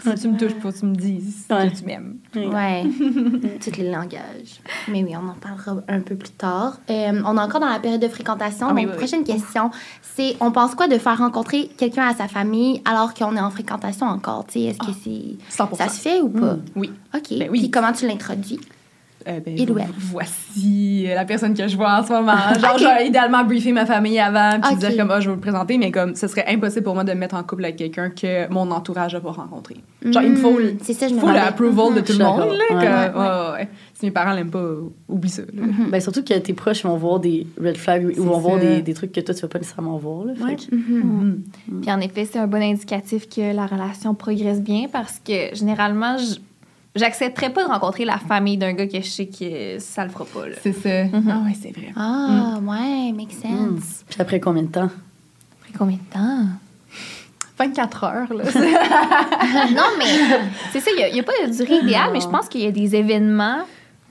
[0.00, 1.70] Si tu me touches pas, tu me dis Ouais.
[1.70, 2.16] que tu m'aimes.
[2.34, 2.84] Ouais,
[3.64, 4.60] tous les langages.
[4.88, 6.78] Mais oui, on en parlera un peu plus tard.
[6.90, 8.68] Euh, on est encore dans la période de fréquentation.
[8.70, 9.06] Ah oui, donc, oui, oui.
[9.06, 9.70] prochaine question,
[10.02, 13.50] c'est on pense quoi de faire rencontrer quelqu'un à sa famille alors qu'on est en
[13.50, 14.46] fréquentation encore?
[14.46, 15.76] Tu sais, Est-ce que c'est 100%.
[15.76, 16.56] ça se fait ou pas?
[16.76, 16.90] Oui.
[17.14, 17.38] OK.
[17.38, 17.60] Ben oui.
[17.60, 18.60] Puis comment tu l'introduis?
[19.26, 19.86] euh, ben, Il ou elle?
[19.96, 22.36] voici la personne que je vois en ce moment.
[22.60, 24.78] Genre, j'aurais idéalement briefer ma famille avant, puis Ok.
[24.80, 27.04] dire comme, ah, je vais vous le présenter, mais comme, ce serait impossible pour moi
[27.04, 29.76] de me mettre en couple avec quelqu'un que mon entourage n'a pas rencontré.
[30.04, 32.18] Genre, il me faut, le- Mm, C'est ça, je me faut l'approval de tout Je
[32.18, 32.44] le monde, là.
[32.76, 33.68] Ouais, que- ouais, ouais, ouais.
[33.94, 34.66] Si mes parents l'aiment pas,
[35.08, 35.62] oublie ça, là.
[35.90, 38.92] Ben, surtout que tes proches vont voir des red flags ou vont voir des, des
[38.92, 40.24] trucs que toi, tu vas pas nécessairement voir.
[40.26, 41.42] Là, que- Mhm.
[41.80, 46.18] Puis en effet, c'est un bon indicatif que la relation progresse bien parce que généralement,
[46.18, 46.40] je-
[46.94, 50.24] j'accepterais pas de rencontrer la famille d'un gars que je sais que ça le fera
[50.24, 50.48] pas.
[50.48, 50.56] Là.
[50.62, 51.04] C'est ça.
[51.28, 51.92] Ah ouais, c'est vrai.
[51.96, 54.04] Ah, ouais, make sense.
[54.08, 54.90] Puis après combien de temps?
[55.62, 56.46] Après combien de temps?
[57.58, 58.44] 24 heures, là.
[59.72, 60.04] non, mais
[60.72, 62.72] c'est ça, il n'y a, pas de durée idéale, mais je pense qu'il y a
[62.72, 63.62] des événements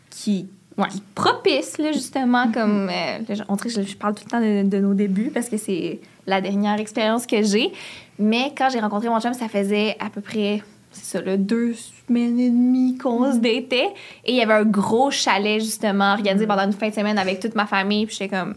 [0.10, 0.88] qui, Ouais.
[0.90, 2.90] qui là, justement, comme.
[2.90, 5.50] euh, on dirait que je, je parle tout le temps de, de nos débuts parce
[5.50, 7.72] que c'est la dernière expérience que j'ai.
[8.18, 10.64] Mais quand j'ai rencontré mon chum, ça faisait à peu près.
[10.94, 13.90] C'est ça, là, deux semaines et demie qu'on se datait.
[14.26, 17.40] Et il y avait un gros chalet, justement, organisé pendant une fin de semaine avec
[17.40, 18.06] toute ma famille.
[18.06, 18.56] Puis j'étais comme,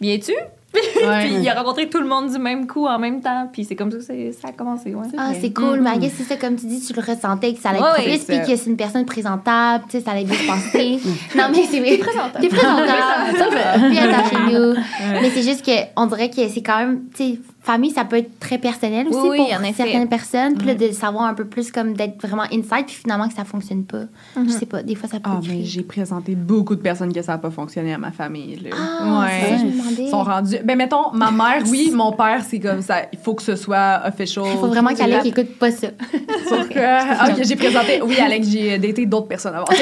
[0.00, 0.32] viens-tu?
[0.74, 1.26] Ouais.
[1.26, 3.48] Puis il a rencontré tout le monde du même coup en même temps.
[3.52, 5.06] Puis c'est comme ça que ça a commencé, ouais.
[5.16, 5.80] Ah, c'est cool.
[5.80, 7.98] Mais I guess c'est ça, comme tu dis, tu le ressentais, que ça allait être
[7.98, 10.98] ouais, puis que c'est une personne présentable, tu sais, ça allait bien se passer.
[11.36, 11.98] non, mais c'est vrai.
[11.98, 12.40] présentable.
[12.40, 12.88] T'es présentable.
[13.96, 14.74] Attends chez nous.
[15.22, 17.38] Mais c'est juste qu'on dirait que c'est quand même, tu sais,
[17.72, 19.82] famille, ça peut être très personnel aussi Oui, oui, pour en effet.
[19.84, 20.54] certaines personnes.
[20.56, 23.44] Puis là, de savoir un peu plus, comme d'être vraiment inside, puis finalement que ça
[23.44, 24.04] fonctionne pas.
[24.42, 27.20] Je sais pas, des fois, ça peut Ah, mais j'ai présenté beaucoup de personnes que
[27.20, 28.56] ça n'a pas fonctionné à ma famille.
[28.56, 28.70] Là.
[28.74, 30.02] Ah, c'est ça, je me demandais.
[30.04, 30.56] Ils sont rendus.
[30.64, 33.02] Ben, mettons, ma mère, oui, mon père, c'est comme ça.
[33.12, 34.44] Il faut que ce soit official.
[34.50, 35.88] Il faut vraiment qu'Alec écoute pas ça.
[36.48, 38.00] Sauf que, ah, ok, j'ai présenté.
[38.02, 39.66] Oui, Alex, j'ai daté d'autres personnes avant.
[39.72, 39.76] Et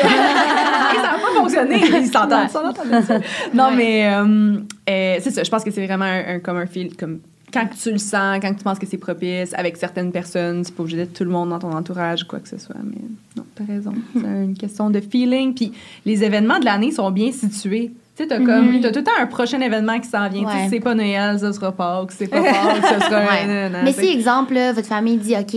[0.96, 1.80] ça n'a pas fonctionné.
[2.00, 2.46] Ils s'entendent.
[2.46, 3.18] ils s'entendent ça.
[3.54, 4.56] Non, mais euh,
[4.88, 5.42] euh, c'est ça.
[5.44, 6.96] Je pense que c'est vraiment un, un- comme un fil.
[6.96, 7.20] Comme,
[7.56, 10.82] quand tu le sens, quand tu penses que c'est propice, avec certaines personnes, c'est pas
[10.82, 12.76] obligé d'être tout le monde dans ton entourage, quoi que ce soit.
[12.84, 13.00] Mais
[13.36, 13.94] non, t'as raison.
[14.14, 15.54] C'est une question de feeling.
[15.54, 15.72] Puis
[16.04, 17.92] les événements de l'année sont bien situés.
[18.16, 20.44] Tu sais, t'as comme, t'as tout le temps un prochain événement qui s'en vient.
[20.44, 20.66] Tu sais, Ouais.
[20.70, 22.12] c'est pas Noël, ça sera Pâques.
[22.12, 23.20] C'est pas Pâques, ça sera...
[23.20, 23.70] Ouais.
[23.84, 25.54] Mais si, exemple, là, votre famille dit, OK,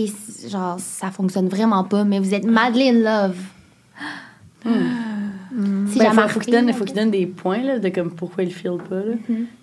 [0.50, 3.36] genre, ça fonctionne vraiment pas, mais vous êtes madly in love.
[5.88, 8.12] Si Ben, jamais faut, faut qu'il donne, faut qu'il donne des points là, de comme
[8.12, 8.96] pourquoi il file pas.
[8.96, 9.14] Là.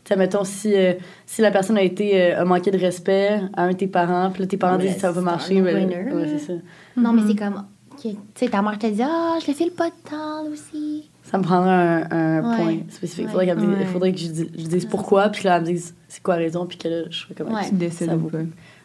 [0.05, 0.93] Sais, mettons, si, euh,
[1.25, 4.31] si la personne a été euh, a manqué de respect à un de tes parents,
[4.31, 6.47] puis là, tes parents Ouais, disent ça va pas c'est marcher, un ben, ouais, c'est
[6.47, 6.53] ça.
[6.97, 7.65] Non, mais c'est comme,
[8.01, 11.09] tu sais, ta mère t'a dit, ah, je le file pas de temps, là aussi.
[11.23, 12.57] Ça me prendrait un, un Ouais.
[12.57, 13.25] point spécifique.
[13.27, 13.31] Ouais.
[13.33, 13.85] Faudrait, qu'elle me dise- Ouais.
[13.87, 16.37] faudrait que je, dise, je dise pourquoi, puis que là, elle me dise c'est quoi
[16.37, 17.63] la raison, puis que là, je serais comme Ouais.
[17.63, 18.29] ok, Tu décides ça vaut.
[18.29, 18.39] pas.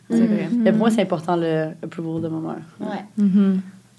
[0.09, 0.49] Vrai.
[0.57, 2.61] Mais pour moi, c'est important le approval de ma mère.
[2.79, 3.25] Ouais.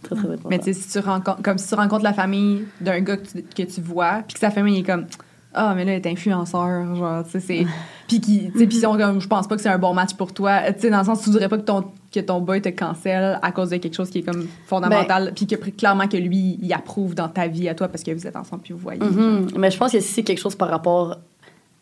[0.03, 0.49] Très, très important.
[0.49, 3.27] Mais tu sais, si tu rencontres, comme si tu rencontres la famille d'un gars que
[3.27, 5.07] tu, que tu vois, puis que sa famille est comme
[5.55, 7.67] ah mais là elle est influenceur genre tu sais c'est
[8.09, 9.93] puis qui tu sais puis ils sont comme je pense pas que c'est un bon
[9.93, 12.41] match pour toi tu sais dans le sens tu voudrais pas que ton que ton
[12.41, 16.09] boy te cancelle à cause de quelque chose qui est comme fondamental puis que clairement
[16.09, 18.73] que lui il approuve dans ta vie à toi parce que vous êtes ensemble puis
[18.73, 19.49] vous voyez Mhm.
[19.59, 21.19] Mais je pense que si c'est quelque chose par rapport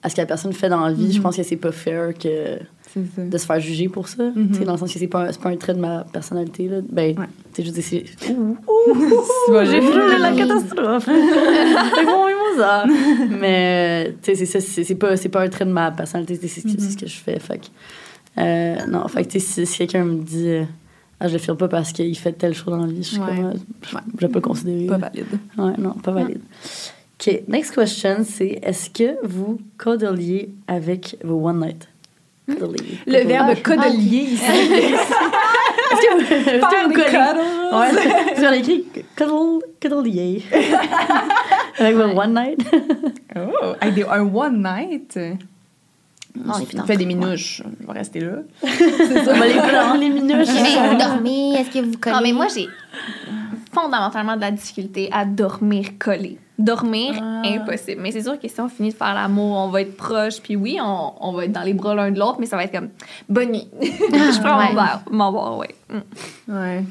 [0.02, 2.14] à ce que la personne fait dans la vie, je pense que c'est pas fair
[2.14, 2.58] que
[2.92, 4.24] c'est de se faire juger pour ça.
[4.34, 4.48] Mhm.
[4.50, 6.04] Tu sais, Dans le sens que c'est pas, un- c'est pas un trait de ma
[6.04, 6.68] personnalité.
[6.68, 6.78] Là.
[6.90, 7.26] Ben, Ouais.
[7.52, 8.04] tu sais, je veux dire, c'est.
[9.52, 11.04] Vas J'ai juste- frôlé la catastrophe.
[11.94, 12.24] C'est bon,
[12.56, 12.84] ça.
[13.30, 16.34] Mais, tu sais, c'est ça, c'est c'est pas, c'est pas un trait de ma personnalité,
[16.40, 17.38] c'est c'est ce que- c'est ce que je fais.
[17.38, 17.66] Fait que,
[18.40, 20.64] euh, non, fait que, tu sais, si, si quelqu'un me dit, euh,
[21.20, 23.18] ah, je le filme pas parce qu'il fait telle chose dans la vie, je suis
[23.20, 23.26] Ouais.
[23.36, 24.86] comme, euh, je, pas le considérer.
[24.86, 25.26] pas valide
[25.58, 26.40] Ouais, non, pas valide.
[27.20, 31.86] OK, next question, c'est est-ce que vous codeliez avec vos one night?
[32.48, 32.98] Codelier.
[33.06, 34.42] le verbe Ah, codelier ici
[35.90, 37.76] Est-ce que vous, est-ce que vous collez-.
[37.76, 40.42] Ouais, vous avez écrit cuddle, codelier.
[41.78, 42.60] avec vos one night?
[43.36, 45.18] oh avec des- un one night?
[46.34, 46.86] Non, évidemment.
[46.86, 50.48] fais des minouches je vais rester là C'est ça, on va les prendre, les minouches.
[50.48, 51.54] Est-ce que vous dormez?
[51.54, 52.14] Est-ce que vous collez?
[52.16, 52.68] Non, mais moi, j'ai
[53.72, 56.38] fondamentalement de la difficulté à dormir collé.
[56.60, 58.02] Dormir, impossible.
[58.02, 60.56] Mais c'est sûr que si on finit de faire l'amour, on va être proche, puis
[60.56, 62.72] oui, on, on va être dans les bras l'un de l'autre, mais ça va être
[62.72, 62.90] comme
[63.28, 63.68] bonne nuit.
[63.80, 65.74] je prends mon verre, mon verre, ouais.
[65.88, 66.52] Mm.
[66.52, 66.84] Ouais.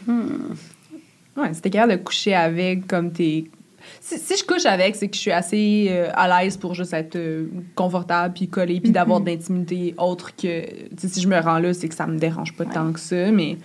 [1.37, 3.45] Ouais, si t'es capable de coucher avec comme t'es.
[4.01, 6.93] Si, si je couche avec, c'est que je suis assez euh, à l'aise pour juste
[6.93, 10.63] être euh, confortable puis collée puis d'avoir de l'intimité autre que.
[10.97, 13.57] Si je me rends là, c'est que ça me dérange pas tant que ça, mais.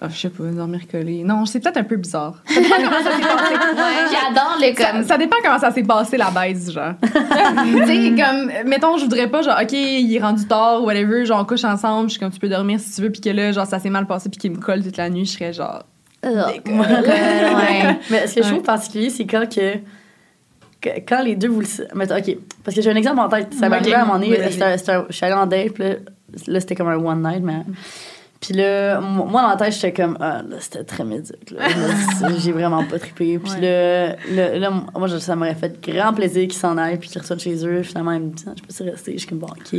[0.00, 1.24] Ah, je sais pas, dormir collé.
[1.24, 2.42] Non, c'est peut-être un peu bizarre.
[2.46, 3.54] Ça dépend comment ça s'est passé.
[4.12, 5.02] J'adore le comme.
[5.04, 6.92] ça dépend comment ça s'est passé la baise, genre.
[7.02, 11.40] tu sais, comme, mettons, je voudrais pas, genre, OK, il est rendu tard, whatever, genre,
[11.40, 13.50] on couche ensemble, je suis comme, tu peux dormir si tu veux, puis que là,
[13.52, 15.82] genre, ça s'est mal passé, puis qu'il me colle toute la nuit, je serais genre.
[16.24, 16.60] Ouais.
[18.10, 19.76] Mais ce que je trouve particulier, c'est quand que,
[20.80, 23.52] que- quand les deux vous le mettons, OK, parce que j'ai un exemple en tête.
[23.54, 23.82] Ça m'est Ok.
[23.82, 25.94] arrivé à un moment donné, un- je suis allée en date, puis là,
[26.46, 27.62] là, c'était comme un one night, mais...
[28.40, 31.54] Puis là, mo- moi, dans la tête, j'étais comme, ah, là, c'était très médiocre.
[32.38, 33.36] J'ai vraiment pas trippé.
[33.38, 37.20] Puis là, là, là, moi, ça m'aurait fait grand plaisir qu'ils s'en aillent puis qu'ils
[37.20, 37.82] retournent chez eux.
[37.82, 39.12] Finalement, ils me disent, Ah, je peux y rester.
[39.14, 39.70] Je suis comme, bon, OK.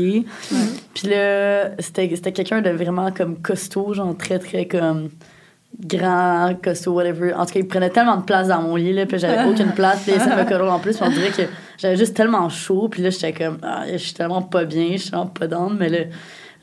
[0.94, 5.10] Puis là, c'était quelqu'un de vraiment comme costaud, genre très, très comme
[5.86, 7.34] grand, costaud, whatever.
[7.36, 9.72] En tout cas, il prenait tellement de place dans mon lit, là, puis j'avais aucune
[9.72, 10.02] place.
[10.04, 11.44] Puis de me cuddle en plus, puis on dirait que
[11.78, 12.90] j'avais juste tellement chaud.
[12.90, 15.78] Puis là, j'étais comme, ah, je suis tellement pas bien, je suis tellement pas down,
[15.80, 15.98] mais là,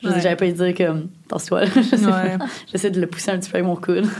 [0.03, 0.19] je Ouais.
[0.21, 1.09] j'avais pas dire comme,
[1.51, 2.37] Ouais.
[2.37, 2.45] pas.
[2.71, 4.07] J'essaie de le pousser un petit peu avec mon coude.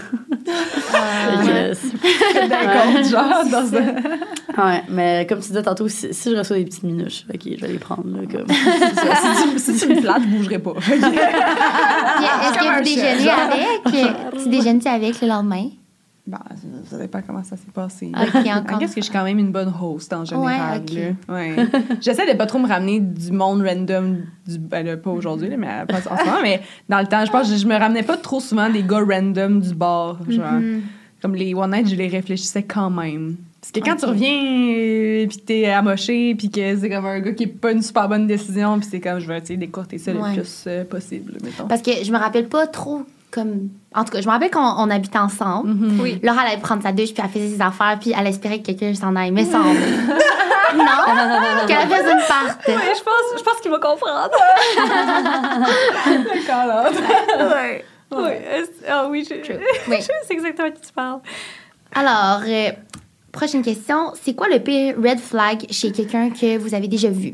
[0.93, 1.43] Ah.
[1.43, 3.77] Fait que, c'est- D'accord, genre, dans
[4.63, 4.67] un...
[4.69, 7.61] ouais, mais comme tu disais tantôt, si, si je reçois des petites minouches, ok, je
[7.61, 8.47] vais les prendre, là, comme.
[8.47, 10.73] si, tu, si tu me flattes, je bougerai pas.
[10.77, 14.41] Est-ce que vous déjeunez avec?
[14.43, 15.67] Tu déjeunes-tu avec le lendemain?
[16.27, 18.11] Bah, ça, ça dépend comment ça s'est passé.
[18.13, 18.79] Ok, encore.
[18.79, 20.83] Qu'est-ce que je suis quand même une bonne host en général.
[21.27, 21.33] là.
[21.33, 21.55] Ouais.
[22.01, 25.55] J'essaie de pas trop me ramener du monde random, du, ben là, pas aujourd'hui, là,
[25.55, 27.75] mais pas en ce moment, mais dans le temps, je pense que je, je me
[27.75, 30.19] ramenais pas trop souvent des gars random du bar.
[30.27, 30.51] Genre.
[30.51, 30.81] Mhm.
[31.21, 33.37] Comme les One Night, je les réfléchissais quand même.
[33.59, 37.31] Parce que quand tu reviens euh, puis t'es amoché puis que c'est comme un gars
[37.31, 40.11] qui est pas une super bonne décision puis c'est comme je vais essayer d'écourter ça
[40.13, 40.29] Ouais.
[40.35, 41.67] le plus euh, possible, mettons.
[41.67, 43.01] Parce que je me rappelle pas trop
[43.31, 43.69] comme.
[43.93, 45.69] En tout cas, je me rappelle qu'on on habitait ensemble.
[45.69, 45.99] Mhm.
[46.01, 46.19] Oui.
[46.23, 48.67] Laura, elle allait prendre sa douche, puis elle faisait ses affaires, puis elle espérait que
[48.67, 49.31] quelqu'un s'en aille.
[49.31, 49.67] Mais semble.
[50.75, 51.65] non?
[51.67, 52.59] Que la personne parte.
[52.67, 54.29] Oui, je pense, je pense qu'il va comprendre.
[56.07, 56.89] D'accord, là.
[57.61, 57.85] ouais.
[58.09, 58.29] Oui,
[58.87, 59.33] ah oui, je,
[59.89, 59.97] Oui.
[59.99, 61.19] je sais exactement de qui tu parles.
[61.93, 62.71] Alors, euh,
[63.33, 64.13] prochaine question.
[64.21, 67.31] C'est quoi le pire red flag chez quelqu'un que vous avez déjà vu?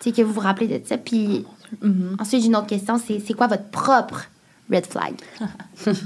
[0.00, 0.96] Tu sais, que vous vous rappelez de ça.
[0.98, 1.44] Puis
[1.80, 2.16] Mhm.
[2.20, 2.98] ensuite, une autre question.
[2.98, 4.24] C'est c'est quoi votre propre
[4.72, 5.14] red flag?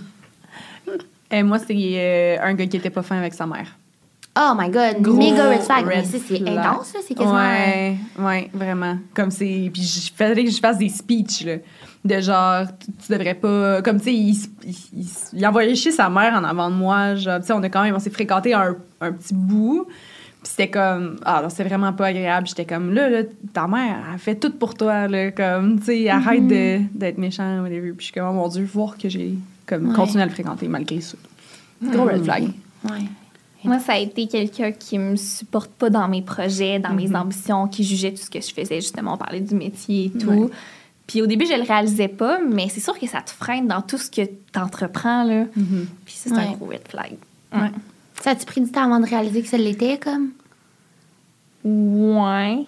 [1.30, 3.76] Et moi, c'est euh, un gars qui était pas fin avec sa mère.
[4.38, 5.86] Oh my God, Gros méga red flag.
[5.86, 7.00] Mais ça, c'est intense, là.
[7.06, 7.36] C'est quasiment...
[7.36, 8.98] Ouais, ouais, vraiment.
[9.14, 9.70] Comme c'est.
[9.72, 11.54] Puis je fallait que je fasse des speeches, là.
[12.04, 13.80] De genre, tu, devrais pas.
[13.82, 17.14] Comme, tu sais, il, il, il envoyait chier sa mère en avant de moi.
[17.14, 17.94] Genre, tu sais, on a quand même.
[17.94, 19.88] On s'est fréquenté un, un petit bout.
[20.46, 21.16] C'était comme.
[21.24, 22.46] Ah, non, c'est vraiment pas agréable.
[22.46, 23.22] J'étais comme, là, là,
[23.52, 25.30] ta mère, elle fait tout pour toi, là.
[25.32, 27.90] Comme, tu sais, arrête de- d'être méchant, whatever.
[27.92, 29.34] Puis je suis comme, oh mon Dieu, voir que j'ai.
[29.66, 29.94] Comme, Ouais.
[29.94, 31.16] continué à le fréquenter malgré ça.
[31.82, 32.44] Gros red flag.
[32.84, 33.00] Ouais.
[33.64, 37.66] Moi, ça a été quelqu'un qui me supporte pas dans mes projets, dans mes ambitions,
[37.66, 38.76] qui jugeait tout ce que je faisais.
[38.80, 40.28] Justement, on parlait du métier et tout.
[40.30, 40.48] Ouais.
[41.08, 43.82] Puis au début, je le réalisais pas, mais c'est sûr que ça te freine dans
[43.82, 45.24] tout ce que tu entreprends.
[45.24, 45.46] Là.
[45.56, 45.86] Mhm.
[46.04, 46.46] Puis ça, c'est Ouais.
[46.46, 47.14] un gros red flag.
[48.22, 50.30] Ça a-tu pris du temps avant de réaliser que ça l'était, comme?
[51.64, 52.64] Ouais.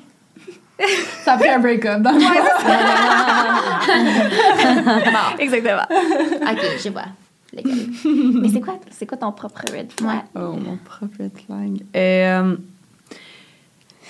[1.24, 2.02] Ça a pris un break-up.
[2.02, 2.18] dans le
[5.42, 5.82] Exactement.
[5.90, 7.06] OK, je vois.
[7.52, 7.62] Mais
[8.52, 10.14] c'est quoi, c'est quoi ton propre red flag?
[10.14, 10.22] Ouais.
[10.36, 11.82] Oh, mon propre red flag.
[11.96, 12.56] Euh,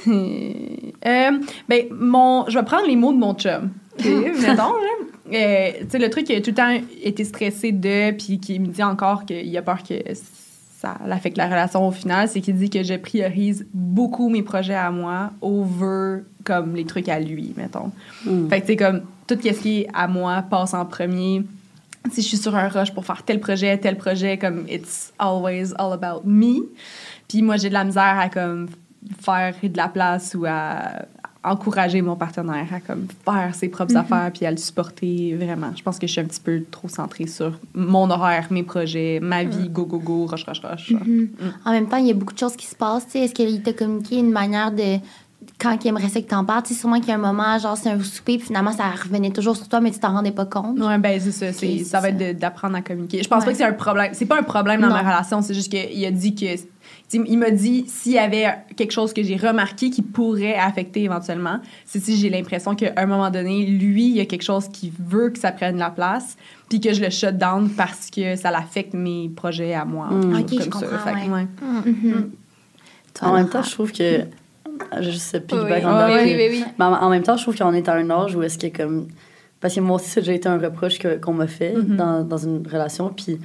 [1.07, 1.30] euh,
[1.68, 3.70] ben, mon, je vais prendre les mots de mon chum.
[3.99, 4.89] OK, mettons, là.
[5.32, 8.59] Euh, tu sais, le truc qui a tout le temps été stressé de, puis qui
[8.59, 9.95] me dit encore qu'il a peur que
[10.81, 14.76] ça affecte la relation au final, c'est qu'il dit que je priorise beaucoup mes projets
[14.76, 17.91] à moi over comme les trucs à lui, mettons.
[18.24, 18.49] Mm.
[18.49, 21.43] Fait que, sais, comme, tout ce qui est à moi passe en premier.
[22.12, 25.72] Si je suis sur un rush pour faire tel projet, tel projet, comme, it's always
[25.79, 26.68] all about me.
[27.26, 28.68] Puis moi, j'ai de la misère à, comme,
[29.20, 31.07] faire de la place ou à
[31.53, 35.70] encourager mon partenaire à, comme, faire ses propres affaires puis à le supporter, vraiment.
[35.76, 39.18] Je pense que je suis un petit peu trop centrée sur mon horaire, mes projets,
[39.22, 40.90] ma vie, go, go, go, rush, rush.
[40.90, 41.28] Mhm.
[41.64, 43.14] En même temps, il y a beaucoup de choses qui se passent.
[43.14, 44.99] Est-ce qu'il t'a communiqué une manière de.
[45.61, 47.76] Quand il aimerait ça que t'en parles, sais, sûrement qu'il y a un moment, genre,
[47.76, 50.44] c'est un souper, puis finalement, ça revenait toujours sur toi, mais tu t'en rendais pas
[50.46, 50.78] compte.
[50.78, 51.53] Ouais, ben c'est ça.
[51.53, 53.22] c'est- Ok, ça va c'est être d'apprendre à communiquer.
[53.22, 53.46] Je pense Ouais.
[53.46, 54.11] pas que c'est un problème.
[54.14, 54.94] C'est pas un problème dans Non.
[54.94, 55.40] ma relation.
[55.42, 56.46] C'est juste qu'il a dit que.
[57.12, 61.59] Il m'a dit s'il y avait quelque chose que j'ai remarqué qui pourrait affecter éventuellement,
[61.86, 64.92] c'est si j'ai l'impression qu'à un moment donné, lui, il y a quelque chose qui
[64.98, 66.36] veut que ça prenne la place,
[66.68, 70.06] puis que je le shut down parce que ça l'affecte mes projets à moi.
[70.11, 70.34] Mm.
[70.34, 71.12] ou Ok, comme je ça.
[71.12, 71.32] que, ouais.
[71.32, 71.46] ouais.
[71.86, 72.30] Mhm.
[73.14, 74.20] Toi, En même temps, je trouve que.
[75.00, 76.64] Je sais plus Oui, oui, oui, oui.
[76.78, 79.09] Mais en, même temps, je trouve qu'on est à un âge où est-ce que comme.
[79.61, 81.96] Parce que moi aussi, ça a déjà été un reproche qu'on m'a fait Mhm.
[81.96, 83.09] dans, dans une relation.
[83.09, 83.40] Puis,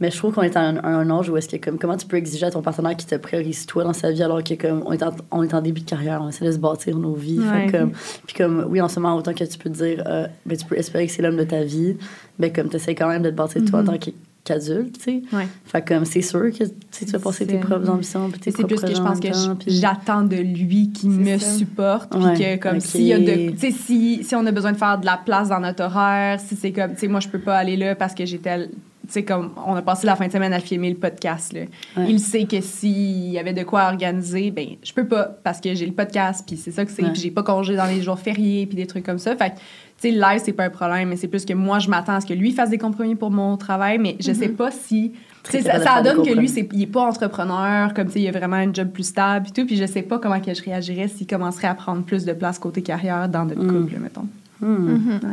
[0.00, 1.96] mais je trouve qu'on est à un, à un âge où est-ce que comme comment
[1.96, 4.54] tu peux exiger à ton partenaire qui te priorise toi dans sa vie alors que
[4.54, 6.96] comme on est en, on est en début de carrière, on essaie de se bâtir
[6.98, 7.38] nos vies.
[7.40, 7.70] Fait Ouais.
[7.72, 7.92] comme,
[8.26, 10.64] puis comme oui, en ce moment, autant que tu peux te dire, euh, ben, tu
[10.66, 11.96] peux espérer que c'est l'homme de ta vie,
[12.38, 13.88] mais comme tu essaies quand même de te bâtir toi en Mhm.
[13.88, 15.22] tant qu'- qu'adulte, tu sais.
[15.36, 15.46] Ouais.
[15.66, 18.64] Fait comme c'est sûr que tu vas passer tes propres ambitions puis tes Et C'est
[18.64, 19.28] plus que je pense que
[19.66, 21.50] j'attends de lui qu'il me ça.
[21.50, 22.10] supporte.
[22.10, 23.50] Puis Ouais, que, comme, s'il y a de.
[23.50, 26.40] Tu sais, si, si on a besoin de faire de la place dans notre horaire,
[26.40, 26.92] si c'est comme.
[26.94, 28.70] Tu sais, moi, je peux pas aller là parce que j'ai tel.
[29.12, 31.60] Sais, comme on a passé la fin de semaine à filmer le podcast, là.
[31.96, 32.06] Ouais.
[32.10, 35.74] il sait que s'il y avait de quoi organiser, ben je peux pas parce que
[35.74, 37.12] j'ai le podcast, puis c'est ça que c'est, Ouais.
[37.12, 39.36] puis j'ai pas congé dans les jours fériés, puis des trucs comme ça.
[39.36, 39.62] Fait que, tu
[39.98, 42.20] sais, le live, c'est pas un problème, mais c'est plus que moi, je m'attends à
[42.20, 45.12] ce que lui fasse des compromis pour mon travail, mais je sais pas si.
[45.44, 48.28] tu Très ça, donne que lui, c'est, il est pas entrepreneur, comme tu sais, il
[48.28, 50.62] a vraiment un job plus stable et tout, puis je sais pas comment que je
[50.62, 53.68] réagirais s'il commencerait à prendre plus de place côté carrière dans notre Mm.
[53.82, 54.26] couple, mettons.
[54.60, 55.20] Mhm.
[55.22, 55.26] C'est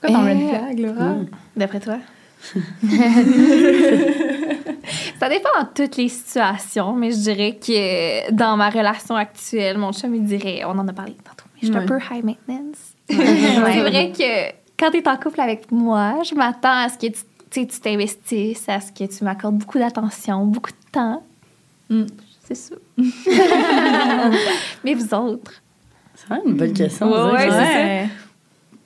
[0.00, 1.14] quoi ton Euh, red flag, Laura?
[1.56, 1.98] D'après toi?
[5.20, 9.92] ça dépend dans toutes les situations, mais je dirais que dans ma relation actuelle, mon
[9.92, 12.94] chum, il dirait, on en a parlé tantôt, mais je suis un peu high maintenance.
[13.10, 17.12] C'est vrai que quand tu es en couple avec moi, je m'attends à ce que
[17.50, 21.22] tu t'investisses, à ce que tu m'accordes beaucoup d'attention, beaucoup de temps.
[21.90, 22.06] Mm.
[22.44, 22.74] C'est ça.
[24.84, 25.52] mais vous autres?
[26.14, 27.10] C'est vraiment une bonne question.
[27.10, 28.08] Ouais, c'est Ouais.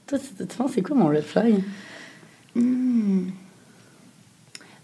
[0.07, 1.55] Toi, tu tu penses, c'est quoi mon red flag?
[2.55, 3.29] Hmm.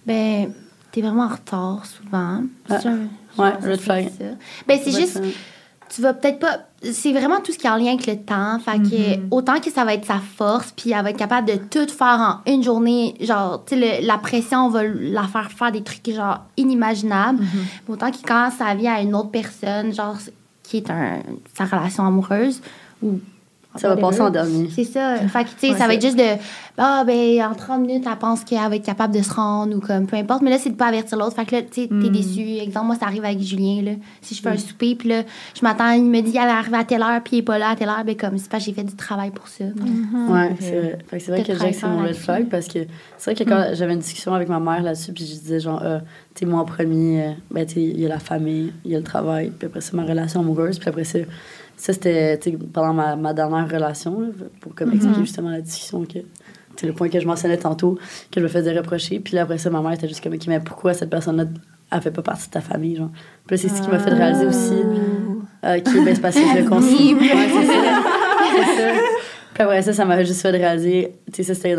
[0.06, 0.52] Ben,
[0.92, 2.42] t'es vraiment en retard souvent.
[2.68, 2.98] Ah, C'est un-
[3.38, 4.08] ouais, red c'est flag.
[4.18, 4.24] ça.
[4.66, 5.20] Ben, c'est juste, ça-
[5.90, 6.60] tu vas peut-être pas.
[6.82, 8.58] C'est vraiment tout ce qui est en lien avec le temps.
[8.60, 9.28] Fait que Mhm.
[9.30, 12.40] autant que ça va être sa force, puis elle va être capable de tout faire
[12.46, 13.14] en une journée.
[13.20, 17.40] Genre, tu sais, le- la pression va la faire faire des trucs, genre, inimaginables.
[17.86, 20.16] Mais autant que quand ça vient à une autre personne, genre,
[20.62, 21.18] qui est un,
[21.54, 22.62] sa relation amoureuse,
[23.02, 23.20] ou.
[23.76, 24.68] Ça va passer en dernier.
[24.74, 25.16] C'est ça.
[25.28, 26.42] Fait que, tu sais, Ouais, ça va c'est- être juste de.
[26.76, 29.80] Ah, ben, en 30 minutes, elle pense qu'elle va être capable de se rendre ou
[29.80, 30.42] comme peu importe.
[30.42, 31.36] Mais là, c'est de pas avertir l'autre.
[31.36, 32.08] Fait que là, tu sais, t'es Mm.
[32.10, 32.40] déçu.
[32.58, 33.92] Exemple, moi, ça arrive avec Julien, là.
[34.22, 35.22] Si je fais un souper, puis là,
[35.54, 37.70] je m'attends, il me dit, elle arrive à telle heure, puis il est pas là
[37.70, 39.64] à telle heure, ben, comme, c'est parce que j'ai fait du travail pour ça.
[39.64, 40.98] Ouais, c'est vrai.
[41.06, 42.80] Fait que c'est vrai que que c'est mon red flag parce que
[43.18, 45.80] c'est vrai que quand j'avais une discussion avec ma mère là-dessus, puis je disais genre,
[45.84, 45.98] euh,
[46.34, 48.90] tu sais, moi en premier, euh, ben, tu sais, il y a la famille, il
[48.92, 51.18] y a le travail, puis après c'est ma relation amoureuse, puis après ça,
[51.80, 52.38] ça c'était,
[52.72, 54.28] pendant ma, ma dernière relation, là,
[54.60, 56.18] pour comme expliquer justement la discussion que.
[56.76, 57.98] C'est le point que je mentionnais tantôt,
[58.30, 59.20] que je me faisais reprocher.
[59.20, 61.44] Puis là, après ça, ma mère était juste comme, OK, mais pourquoi cette personne-là,
[61.92, 63.10] elle fait pas partie de ta famille, genre?
[63.46, 64.78] Puis c'est ce qui m'a fait réaliser aussi.
[65.64, 67.14] Euh, qui est bien se passer le conseil.
[67.14, 67.72] Ouais, c'est ça.
[68.56, 68.92] C'est ça.
[69.52, 71.76] Puis après ça, ça m'a juste fait réaliser, tu sais, ça c'était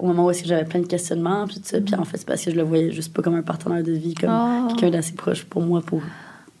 [0.00, 1.80] au moment où que j'avais plein de questionnements, puis tout ça.
[1.80, 3.92] Puis en fait, c'est parce que je le voyais juste pas comme un partenaire de
[3.92, 4.68] vie, comme Oh.
[4.68, 6.00] quelqu'un d'assez proche pour moi pour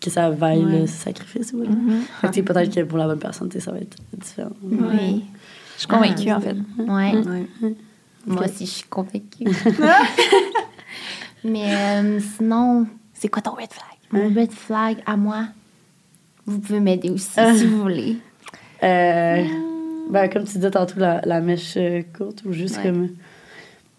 [0.00, 0.80] que ça vaille Ouais.
[0.80, 1.52] le sacrifice.
[1.52, 1.70] Voilà.
[2.20, 4.50] Fait que tu sais, peut-être que pour la bonne personne, tu ça va être différent.
[4.62, 5.24] Oui.
[5.74, 6.56] Je suis convaincue, en fait.
[6.78, 7.14] Ouais.
[7.16, 7.74] Ouais.
[8.26, 9.44] Moi aussi, je suis convaincue.
[11.44, 13.86] Mais euh, sinon, C'est quoi ton red flag?
[14.12, 15.44] mon red flag à moi,
[16.46, 17.54] vous pouvez m'aider aussi Ah.
[17.54, 18.16] si vous voulez.
[18.82, 19.44] Euh,
[20.10, 22.82] ben, comme tu disais tantôt, la, la mèche euh, courte ou juste Ouais.
[22.84, 23.08] comme.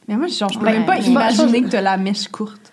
[0.08, 0.74] Mais moi, genre, je peux Ouais.
[0.74, 2.72] même pas imaginer que t'as la mèche courte.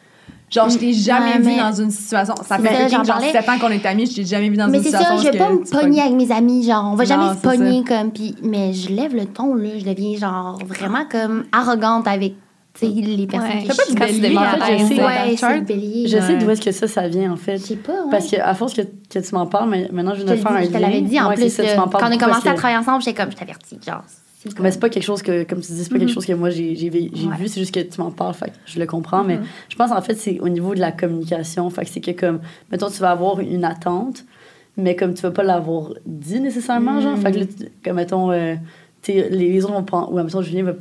[0.51, 2.35] Genre, je t'ai jamais Ouais, vu mais- dans une situation.
[2.37, 3.33] Ça C'est fait ça, genre parlais.
[3.33, 5.19] 7 ans qu'on est amis, je t'ai jamais vu dans Mais une c'est situation.
[5.19, 7.29] ça, je où vais pas me pogner avec mes amis, genre, on va Non, jamais
[7.29, 11.05] se c'est pogner comme, puis, mais je lève le ton, là, je deviens, genre, vraiment
[11.11, 12.35] comme arrogante avec,
[12.73, 13.65] tu sais, les personnes Ouais.
[13.67, 15.65] T'as pas je du bélier à l'aise, l'aise, dans Ouais, c'est chart?
[15.65, 16.09] bélier.
[16.09, 17.59] Je sais d'où est-ce que ça, ça vient, en fait.
[17.59, 18.11] Je sais pas, ouais.
[18.11, 20.43] Parce qu'à force que, que tu m'en parles, mais maintenant je je viens te, de
[20.43, 20.81] faire un dis- je te lien.
[20.81, 23.31] l'avais dit en plus, c'est ça, quand on a commencé à travailler ensemble, j'étais comme,
[23.33, 24.17] je t'avertis, genre, c'est
[24.55, 26.33] comme- Mais c'est pas quelque chose que, comme tu dis, c'est pas quelque chose que
[26.33, 27.11] moi j'ai Ouais.
[27.39, 29.25] vu, c'est juste que tu m'en parles, fait que je le comprends.
[29.25, 32.13] Mais je pense en fait c'est au niveau de la communication, fait que c'est que
[32.13, 34.25] comme, mettons, tu vas avoir une attente,
[34.77, 38.31] mais comme tu vas pas l'avoir dit nécessairement, genre, fait que là, tu- comme mettons,
[38.31, 38.55] euh,
[39.09, 40.73] les, les autres vont penser, ou mettons, Julien va.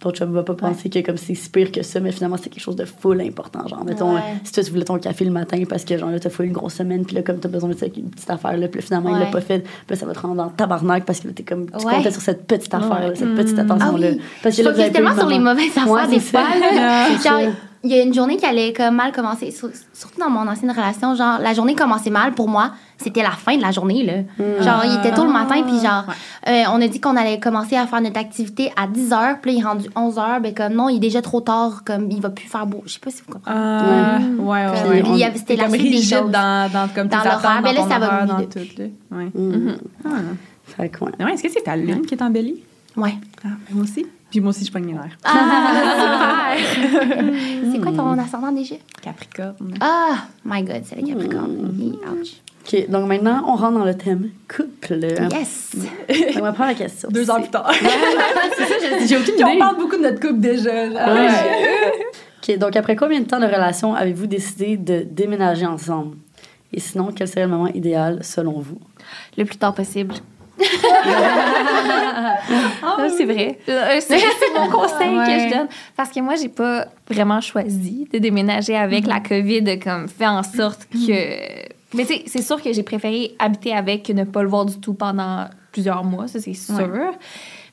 [0.00, 2.48] Ton chum va pas penser que comme c'est si pire que ça, mais finalement c'est
[2.50, 3.66] quelque chose de full important.
[3.68, 4.20] Genre, mettons, Ouais.
[4.44, 6.52] si toi tu voulais ton café le matin parce que genre là t'as full une
[6.52, 9.18] grosse semaine, puis là comme t'as besoin de une petite affaire là, puis finalement il
[9.18, 9.30] l'a Ouais.
[9.30, 11.66] pas fait, puis là, ça va te rendre dans le tabarnak parce que t'es comme,
[11.70, 11.94] tu Ouais.
[11.94, 14.08] comptais sur cette petite affaire, là, cette petite Ah attention-là.
[14.12, 16.42] oui, Parce que là, vous avez tellement sur le les mauvaises affaires Ouais, des fois.
[17.24, 17.52] Genre.
[17.86, 20.70] Il y a une journée qui allait comme mal commencer, sur- surtout dans mon ancienne
[20.70, 21.14] relation.
[21.14, 22.72] Genre, la journée commençait mal pour moi.
[22.98, 24.22] C'était la fin de la journée, là.
[24.38, 24.62] Mm.
[24.62, 26.64] Genre, il était tôt le matin, puis genre, Ouais.
[26.64, 29.52] euh, on a dit qu'on allait commencer à faire notre activité à 10 h, puis
[29.52, 30.40] là, il est rendu 11 h.
[30.40, 32.82] Ben, comme non, il est déjà trop tard, comme il va plus faire beau.
[32.86, 33.56] Je sais pas si vous comprenez.
[33.58, 35.32] Ah, ouais, ouais, Comme, ouais.
[35.36, 36.30] c'était la suite des choses.
[36.30, 37.60] dans, dans comme Dans l'horaire.
[37.62, 38.68] Ben là, ça va mieux dans depuis.
[38.74, 39.18] tout, là.
[39.18, 39.30] Ouais.
[40.04, 40.08] Ah.
[40.64, 41.12] Fait que, ouais.
[41.18, 42.62] Mais ouais, Est-ce que c'est ta lune qui est embellie?
[42.96, 43.14] Ouais.
[43.44, 44.06] Ah, moi aussi.
[44.36, 45.16] Puis moi aussi, je nerfs.
[45.24, 47.24] Ah, super!
[47.72, 48.74] C'est quoi ton ascendant déjà?
[49.00, 49.74] Capricorne.
[49.80, 51.52] Ah, my God, c'est le Capricorne.
[51.72, 51.94] Mm.
[52.20, 52.28] Ouch.
[52.62, 54.98] OK, donc maintenant, on rentre dans le thème couple.
[55.32, 55.74] Yes!
[56.34, 57.08] Donc, ma première question.
[57.10, 57.72] Deux ans c'est- plus tard.
[59.08, 59.58] J'ai aucune Puis on idée.
[59.58, 60.84] parle beaucoup de notre couple déjà.
[60.86, 61.14] là.
[61.14, 61.92] Ouais.
[62.46, 66.18] OK, donc après combien de temps de relation avez-vous décidé de déménager ensemble?
[66.74, 68.78] Et sinon, quel serait le moment idéal selon vous?
[69.38, 70.14] Le plus tard possible.
[72.82, 73.58] Ah, c'est vrai.
[73.68, 74.18] Euh, C'est
[74.54, 75.68] mon conseil que je donne.
[75.96, 80.26] Parce que moi, j'ai pas vraiment choisi de déménager avec la COVID, de comme fait
[80.26, 81.66] en sorte que.
[81.94, 84.66] Mais tu sais, c'est sûr que j'ai préféré habiter avec que ne pas le voir
[84.66, 86.74] du tout pendant plusieurs mois, ça c'est sûr.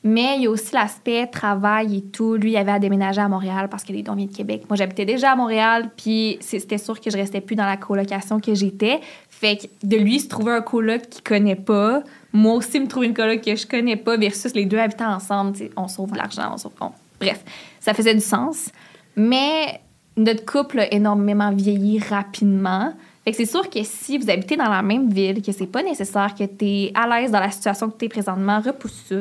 [0.06, 2.34] Mais il y a aussi l'aspect travail et tout.
[2.34, 4.64] Lui, il avait à déménager à Montréal parce que les dons viennent de Québec.
[4.68, 8.38] Moi, j'habitais déjà à Montréal, puis c'était sûr que je restais plus dans la colocation
[8.38, 9.00] que j'étais.
[9.44, 13.08] Fait que de lui se trouver un coloc qu'il connaît pas, moi aussi me trouver
[13.08, 16.50] une coloc que je connais pas, versus les deux habitant ensemble, on sauve de l'argent,
[16.54, 16.72] on sauve.
[16.80, 17.44] on- Bref,
[17.78, 18.70] ça faisait du sens.
[19.16, 19.80] Mais
[20.16, 22.94] notre couple a énormément vieilli rapidement.
[23.24, 25.82] Fait que c'est sûr que si vous habitez dans la même ville, que c'est pas
[25.82, 29.12] nécessaire que tu es à l'aise dans la situation que tu es présentement, repousse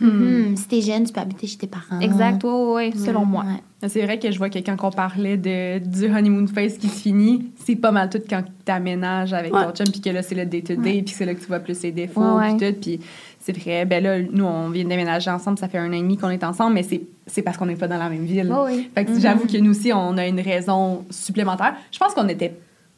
[0.00, 0.56] Mhm.
[0.56, 2.00] Si t'es jeune, tu peux habiter chez tes parents.
[2.00, 3.44] Exact, oui, oui, selon moi.
[3.44, 3.88] Ouais.
[3.88, 7.00] C'est vrai que je vois que quand on parlait de, du honeymoon phase qui se
[7.00, 9.64] finit, c'est pas mal tout quand t'aménages avec Ouais.
[9.64, 11.80] ton chum, puis que là, c'est le day-to-day, puis c'est là que tu vois plus
[11.82, 12.80] les défauts, Ouais, puis tout.
[12.80, 13.00] Puis
[13.38, 16.00] c'est vrai, ben là, nous, on vient de déménager ensemble, ça fait un an et
[16.00, 18.50] demi qu'on est ensemble, mais c'est, c'est parce qu'on n'est pas dans la même ville.
[18.50, 18.90] Oui, oui.
[18.94, 21.74] Fait que j'avoue que nous aussi, on a une raison supplémentaire.
[21.92, 22.54] Je pense qu'on était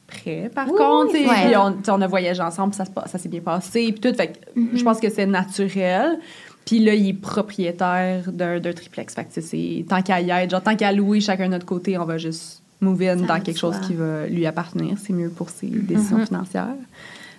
[0.06, 1.46] prêts, par Oui, contre, oui, ouais.
[1.82, 4.16] puis on, a voyagé ensemble, puis ça, s'est bien passé, puis tout.
[4.16, 6.18] Fait que je pense que c'est naturel.
[6.68, 9.14] Puis là, il est propriétaire d'un, triplex.
[9.14, 11.52] Fait que tu sais, c'est tant qu'à y être, genre tant qu'à louer chacun de
[11.52, 14.44] notre côté, on va juste move in Ça dans de quelque chose qui va lui
[14.44, 14.98] appartenir.
[14.98, 16.76] C'est mieux pour ses décisions financières.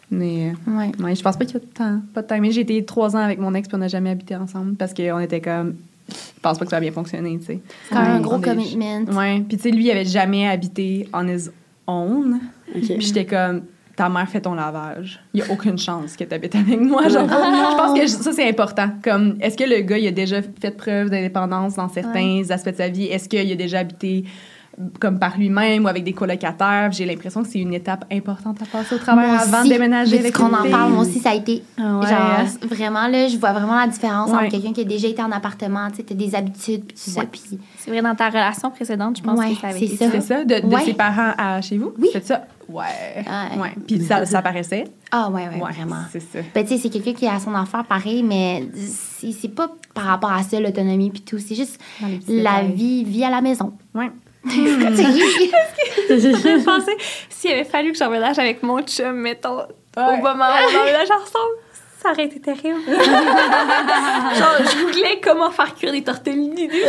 [0.10, 0.92] Mais Ouais.
[1.00, 2.40] ouais, je pense pas qu'il y a tant, pas de temps.
[2.42, 4.96] Mais j'ai été trois ans avec mon ex puis on n'a jamais habité ensemble parce
[4.96, 5.76] qu'on était comme.
[6.08, 7.60] Je pense pas que ça va bien fonctionner, tu sais.
[7.88, 9.04] C'est quand même un gros commitment.
[9.16, 9.42] Ouais.
[9.48, 11.50] Puis tu sais, lui, il avait jamais habité on his
[11.86, 12.40] own.
[12.76, 12.82] OK.
[12.82, 13.62] Puis j'étais comme,
[14.00, 15.20] ta mère fait ton lavage.
[15.34, 17.10] Il n'y a aucune chance que tu habites avec moi.
[17.10, 18.89] Genre, je pense que ça, c'est important.
[19.04, 22.76] Comme, est-ce que le gars, il a déjà fait preuve d'indépendance dans certains aspects de
[22.78, 23.08] sa vie?
[23.08, 24.24] Est-ce qu'il a déjà habité
[25.02, 26.93] comme par lui-même ou avec des colocataires?
[26.93, 29.74] J'ai l'impression que c'est une étape importante à passer au travail Moi avant aussi, de
[29.74, 31.62] déménager avec qu'on en parle, moi aussi, ça a été.
[31.78, 32.08] Ah ouais.
[32.08, 34.38] Genre, vraiment, là, je vois vraiment la différence Ouais.
[34.38, 37.12] entre quelqu'un qui a déjà été en appartement, tu sais, t'as des habitudes, puis tout
[37.12, 37.41] ça, puis.
[37.78, 40.12] C'est vrai, dans ta relation précédente, je pense Ouais, que ça avait c'est été ça.
[40.14, 40.86] C'est ça, de, de Ouais.
[40.86, 41.91] ses parents à chez vous?
[42.00, 42.08] Oui.
[42.14, 42.45] C'est ça?
[42.70, 43.26] Ouais.
[43.26, 43.60] Ouais.
[43.62, 43.72] Ouais.
[43.88, 44.86] Puis ça, ça paraissait?
[45.12, 46.04] Ah, ouais, ouais, vraiment.
[46.12, 46.40] C'est ça.
[46.54, 48.64] Ben, tu sais, c'est quelqu'un qui a son affaire pareil, mais
[49.22, 51.40] c'est pas par rapport à ça, l'autonomie, puis tout.
[51.40, 51.80] C'est juste
[52.28, 53.74] la vie, vie à la maison.
[53.94, 54.12] Ouais.
[56.10, 56.96] Je pensais,
[57.30, 59.60] s'il avait fallu que j'emménage avec mon chum, mettons,
[59.98, 60.04] Ouais.
[60.04, 61.56] au moment où on emménage ensemble,
[62.02, 62.80] ça aurait été terrible.
[62.88, 66.70] Genre, je googlais comment faire cuire des tortellini.
[66.72, 66.80] oui,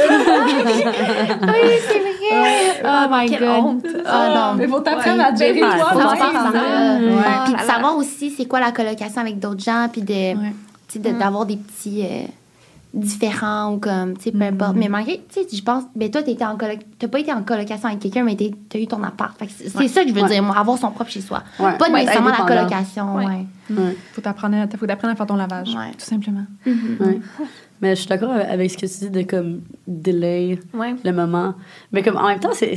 [1.88, 2.82] c'est vrai.
[2.84, 3.48] Oh my quelle god.
[3.64, 3.86] honte.
[4.06, 4.54] Ah non.
[4.56, 5.24] Mais faut t'apprendre Ouais.
[5.24, 5.88] à gérer Ouais, toi.
[5.92, 7.44] faut.
[7.44, 10.52] Puis de savoir aussi c'est quoi la colocation avec d'autres gens, puis de, Ouais.
[10.94, 12.22] de- d'avoir des petits euh,
[12.93, 14.74] différents ou comme, tu sais, peu importe.
[14.76, 17.43] Mais malgré, tu sais, je pense, ben toi, t'étais en coloc, t'as pas été en
[17.43, 18.36] colocation avec quelqu'un, mais
[18.68, 19.41] t'as eu ton appart.
[19.49, 19.88] C'est Ouais.
[19.88, 20.28] ça que je veux Ouais.
[20.28, 21.43] dire, moi, avoir son propre chez soi.
[21.61, 21.76] Ouais.
[21.78, 23.24] Pas Ouais, nécessairement la colocation, Ouais.
[23.26, 23.47] ouais.
[23.70, 23.97] Ouais.
[24.12, 25.68] Faut t'apprendre à, faut t'apprendre à faire ton lavage.
[25.74, 25.93] Ouais.
[25.93, 26.45] Tout simplement.
[26.66, 27.20] Ouais.
[27.80, 30.95] Mais je suis d'accord avec ce que tu dis de comme delay Ouais.
[31.05, 31.55] le moment.
[31.93, 32.74] Mais comme en même temps, c'est,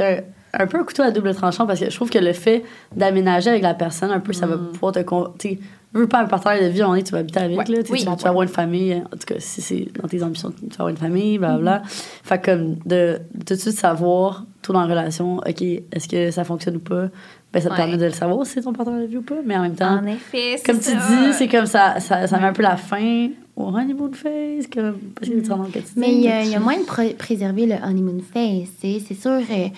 [0.00, 0.16] un,
[0.62, 2.62] un peu un couteau à double tranchant parce que je trouve que le fait
[2.94, 5.48] d'aménager avec la personne, un peu, ça va pouvoir te.
[5.94, 7.64] Tu veux pas un partenaire de vie, on est, tu vas habiter avec, Ouais.
[7.68, 8.00] là, tu Oui.
[8.00, 8.94] tu, vas- tu vas avoir une famille.
[8.94, 11.82] En tout cas, si c'est dans tes ambitions, tu vas avoir une famille, blablabla.
[11.86, 16.08] Fait que comme de, de tout de suite savoir, tout dans la relation, OK, est-ce
[16.08, 17.08] que ça fonctionne ou pas?
[17.52, 17.76] Ben, ça te Ouais.
[17.76, 19.76] permet de le savoir si c'est ton partenaire de vie ou pas, mais en même
[19.76, 20.00] temps.
[20.00, 22.76] En effet, c'est Comme tu dis, c'est comme ça, ça, ça met un peu la
[22.76, 25.92] fin au honeymoon phase, comme, parce que tu rentres dans le quotidien.
[25.96, 28.98] Mais il y, a- il y a moyen de pr- préserver le honeymoon phase, tu
[28.98, 29.02] sais.
[29.06, 29.68] C'est sûr, euh,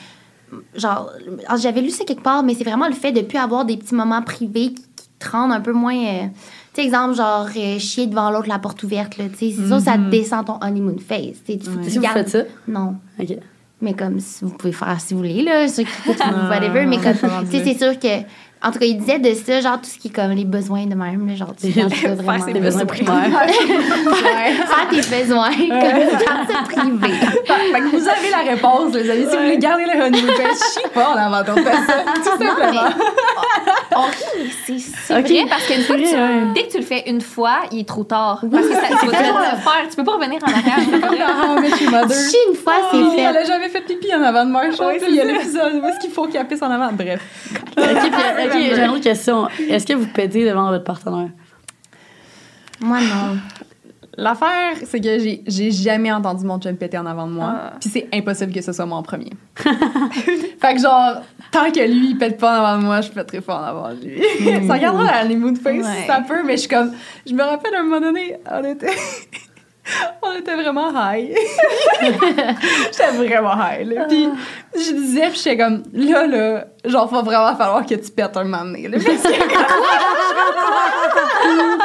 [0.75, 1.11] genre,
[1.61, 3.95] j'avais lu ça quelque part, mais c'est vraiment le fait de plus avoir des petits
[3.95, 4.86] moments privés qui
[5.19, 5.97] te rendent un peu moins.
[5.97, 6.23] euh,
[6.75, 9.55] tu sais, exemple, genre, euh, chier devant l'autre, la porte ouverte, là, tu sais.
[9.59, 11.43] C'est sûr, ça descend ton honeymoon phase.
[11.47, 11.59] tu sais.
[11.59, 12.97] Tu- tu Si vous gardes- faites ça, Non.
[13.19, 13.37] OK.
[13.83, 16.87] Mais comme si vous pouvez faire si vous voulez, là, ceux qui écoutent, whatever.
[16.87, 18.23] Mais comme, ça tu sais, c'est sûr que.
[18.63, 20.87] En tout cas, il disait de ça, genre, tout ce qui est comme les besoins
[20.87, 22.45] de même, genre, tu ça Faire vraiment.
[22.45, 23.47] ses besoins primaires.
[23.49, 27.15] Faire tes besoins, comme, privé.
[27.15, 29.27] Fait que vous avez la réponse, les amis.
[29.31, 31.71] Si vous voulez garder le honeymoon je sais pas en avant de ça.
[32.17, 32.89] Tout simplement.
[33.97, 35.29] Rit, c'est c'est Ok.
[35.29, 37.89] vrai parce qu'une fois que tu- dès que tu le fais une fois, il est
[37.89, 38.43] trop tard.
[38.51, 39.89] Parce que ça, tu vas te le faire.
[39.91, 40.79] Tu peux pas revenir en arrière.
[42.09, 43.39] Je suis une fois, Oh, c'est Elle fait.
[43.39, 44.63] a jamais fait pipi en avant de moi.
[44.71, 46.91] Je pense qu'il y a l'épisode où est-ce qu'il faut qu'il pisse en avant.
[46.93, 47.21] Bref.
[48.47, 49.49] OK, j'ai une autre question.
[49.69, 51.31] Est-ce que vous pétez devant votre partenaire?
[52.81, 53.39] Moi, non.
[54.19, 57.55] L'affaire, c'est que j'ai, j'ai jamais entendu mon chum péter en avant de moi.
[57.55, 57.73] Ah.
[57.79, 59.31] Puis c'est impossible que ce soit moi en premier.
[59.57, 61.21] fait que genre,
[61.53, 63.91] tant que lui, il pète pas en avant de moi, je pèterai pas en avant
[63.91, 64.23] de lui.
[64.67, 66.01] ça regardera la honeymoon face Ouais.
[66.01, 66.93] si ça peut, mais je suis comme...
[67.27, 68.87] Je me rappelle à un moment donné, on était...
[70.23, 71.35] on était vraiment high.
[72.93, 74.05] J'étais vraiment high, là.
[74.09, 74.29] Puis
[74.75, 75.83] je disais, puis j'étais comme...
[75.93, 78.99] Là, là, genre, va vraiment falloir que tu pètes un moment donné, là.
[79.05, 79.29] Parce que-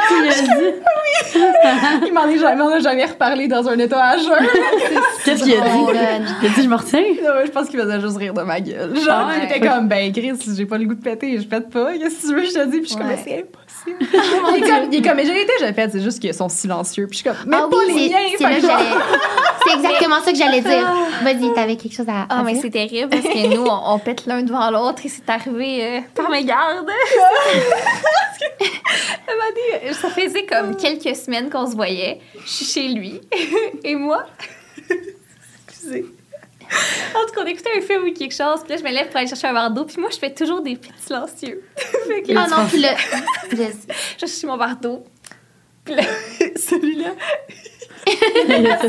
[0.08, 0.48] Tu lui as dit?
[1.34, 1.40] oui,
[2.06, 3.78] Il m'en est jamais, on a jamais reparlé dans un
[4.18, 4.46] jeun.
[5.24, 5.98] Qu'est-ce qu'il a Oh, dit?
[5.98, 6.26] God.
[6.42, 7.02] Il a dit, je me retiens?
[7.44, 8.96] Je pense qu'il faisait juste rire de ma gueule.
[8.96, 11.92] Genre, Ah était comme, ben, Chris, j'ai pas le goût de péter, je pète pas.
[11.94, 12.78] Qu'est-ce que tu veux je te dis?
[12.80, 13.18] Puis je suis comme, Ouais.
[13.26, 13.46] mais
[13.86, 13.92] il,
[14.56, 17.06] est comme, il est comme, mais j'ai été, j'ai fait, c'est juste qu'ils sont silencieux.
[17.06, 18.08] Puis je suis comme, mais Ah pas oui, les
[18.38, 18.58] c'est- miens.
[19.66, 20.92] c'est exactement ça que j'allais dire.
[21.22, 23.98] Vas-y, t'avais quelque chose à, Ah, à mais c'est terrible parce que nous, on, on
[23.98, 26.88] pète l'un devant l'autre et c'est arrivé euh, par mes gardes.
[28.60, 32.20] Elle m'a dit, ça faisait comme quelques semaines qu'on se voyait.
[32.44, 33.20] Je suis chez lui
[33.84, 34.26] et moi.
[35.68, 36.06] Excusez.
[37.14, 39.08] En tout cas, on écoutait un film ou quelque chose, puis là, je me lève
[39.08, 41.62] pour aller chercher un verre d'eau, puis moi, je fais toujours des petits silencieux.
[41.76, 42.94] fait que là, Ah non, puis là,
[43.50, 43.56] je-
[44.20, 45.04] je suis mon verre d'eau.
[45.84, 46.02] Puis là,
[46.56, 47.10] celui-là,
[48.06, 48.88] Il a fait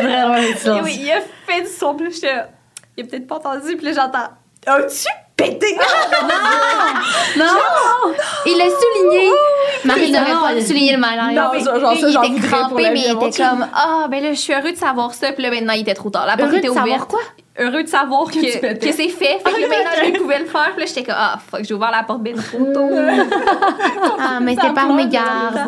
[0.00, 0.80] vraiment un Et silence.
[0.84, 2.48] oui, il a fait du son, puis là,
[2.96, 4.28] il a peut-être pas entendu, puis là, j'entends
[4.66, 5.76] As-tu pété?
[7.36, 7.44] Non!
[8.46, 9.30] il l'a souligné.
[9.84, 11.34] Marie Non, n'aurait pas souligné le malaise.
[11.36, 13.66] Non, mais genre, ça, j'en il était voudrais pour crampé, la mais il était comme
[13.74, 15.32] Ah, ben là, je suis heureux de savoir ça.
[15.32, 16.26] Puis là, maintenant, il était trop tard.
[16.26, 17.10] La porte Heureux était de savoir ouverte.
[17.10, 17.20] quoi?
[17.58, 18.40] Heureux de savoir que,
[18.76, 19.38] que c'est fait.
[19.44, 20.70] Fait que là, maintenant, il pouvait le faire.
[20.74, 22.88] Puis là, j'étais comme Ah, fuck, j'ai ouvert la porte bien trop tôt.
[24.18, 25.60] Ah, mais c'était par mes gardes.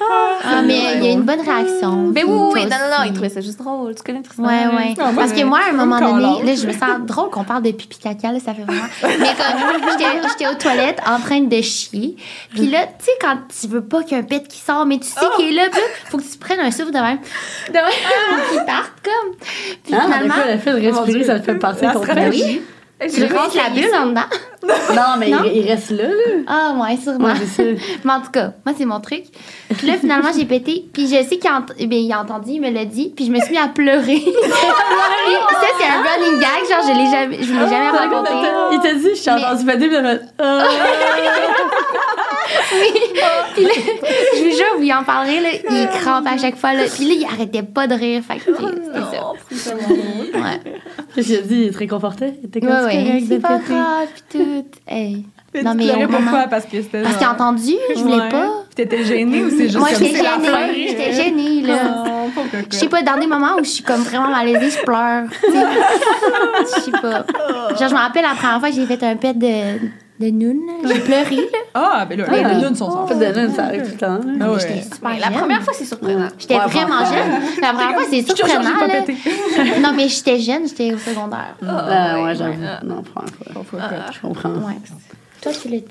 [0.00, 2.10] Ah, mais il y a une bonne réaction.
[2.14, 2.30] Mais oui,
[2.64, 3.94] Non, non, non, il trouvait ça juste drôle.
[3.94, 4.44] Tu connais Tristan?
[4.44, 4.94] Ouais, ouais.
[4.98, 7.62] Ah, Parce que moi, à un moment donné, là, je me sens drôle qu'on parle
[7.62, 8.86] de pipi caca, là, ça fait vraiment.
[9.02, 12.16] Mais comme, j'étais- j'étais aux toilettes en train de chier.
[12.50, 14.86] Puis là, tu sais, quand tu veux pas qu'il y ait un pet qui sort,
[14.86, 16.98] mais tu sais qu'il est là, puis là, faut que tu prennes un souffle de
[16.98, 17.18] même.
[17.68, 17.84] De même,
[18.30, 19.34] pour qu'il parte, comme.
[19.84, 20.34] Puis Ah, finalement,
[21.24, 22.30] fait de respirer, ça te fait partir ton ben
[23.00, 24.20] oui, tu rentres la bulle en dedans.
[24.94, 25.38] Non, mais Non?
[25.44, 26.42] Il, il reste là, là.
[26.48, 27.28] Ah, ouais, sûrement.
[27.28, 27.76] Ouais.
[28.04, 29.22] Mais en tout cas, moi, c'est mon truc.
[29.76, 30.84] Puis là, finalement, j'ai pété.
[30.92, 33.12] Puis je sais qu'il a, ent- il a entendu, il me l'a dit.
[33.14, 34.18] Puis je me suis mis à pleurer.
[34.40, 36.68] Ça, c'est un running gag.
[36.68, 38.30] Genre, je l'ai jamais, je l'ai jamais raconté.
[38.72, 40.64] Il t'a dit, je t'ai entendu péter, puis il a fait, Ah.
[43.54, 43.70] Puis là,
[44.36, 46.72] je vous jure, vous y en parlerez, là, il crampe à chaque fois.
[46.74, 46.84] Là.
[46.92, 48.22] Puis là, il arrêtait pas de rire.
[48.26, 49.78] Fait que c'était ça.
[50.34, 50.60] Ouais,
[51.14, 51.62] Qu'est-ce qu'il a dit?
[51.66, 52.34] Il te réconfortait?
[52.42, 52.87] Il était comme ouais,
[53.28, 54.64] c'est pas grave, puis tout.
[54.86, 55.24] Hey.
[55.54, 56.48] Mais Non, tu mais pleurais au moment- pourquoi?
[56.48, 58.28] Parce que c'était Parce qu'il a entendu, je voulais Ouais.
[58.28, 58.48] pas.
[58.66, 60.88] Puis t'étais gênée ou c'est juste Moi, j'étais gênée.
[60.88, 62.04] J'étais gênée, là.
[62.70, 65.24] Je sais pas, dans des moments où je suis comme vraiment malaisée, je pleure.
[65.30, 65.58] tu sais.
[66.76, 67.24] Je sais pas.
[67.78, 69.78] Genre, je me rappelle la première fois que j'ai fait un pet de,
[70.20, 70.58] de noun.
[70.66, 70.88] là.
[70.94, 71.58] J'ai pleuré, là.
[71.74, 72.42] Ah, ben là, Ouais.
[72.54, 74.06] les lunes sont En sans fait, de là, ça arrive tout le temps.
[74.14, 74.20] hein.
[74.24, 74.58] Ah Mais ouais.
[74.60, 75.32] J'étais super la jeune.
[75.38, 76.28] première fois, c'est surprenant.
[76.38, 77.60] J'étais Ouais, vraiment jeune.
[77.62, 78.78] La première fois, c'est surprenant.
[78.78, 79.00] pas là.
[79.80, 81.54] Non, mais j'étais jeune, j'étais au secondaire.
[81.66, 82.54] Ah, ouais, ouais, j'avoue.
[82.84, 83.80] Non, première fois.
[84.12, 84.48] Je comprends.
[84.50, 84.74] Ouais.
[85.40, 85.84] Toi, tu l'as dit.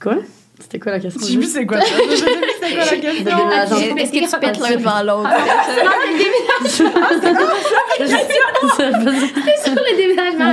[0.00, 0.14] Quoi?
[0.58, 1.20] C'était quoi la question?
[1.22, 1.86] J'ai vu c'est quoi ça.
[1.86, 2.78] J'ai vu c'est quoi
[3.50, 3.96] la question.
[3.98, 5.30] Est-ce que tu pètes l'un devant l'autre?
[9.64, 10.05] Sur le déménagement,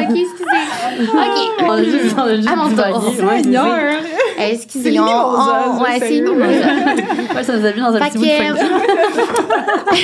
[0.09, 1.07] ok, excusez.
[1.13, 1.63] Ok.
[1.63, 2.69] On a juste, on a juste À mon tour.
[2.69, 2.93] divagué.
[2.93, 3.65] Ouais, c'est Seigneur.
[3.65, 4.07] ça.
[4.37, 6.33] C'est Excusez, on, on- ça, Ouais, c'est sérieux.
[6.33, 6.67] mimosa.
[7.35, 10.03] Ouais, ça nous a mis dans un Fait petit bout de que- funky.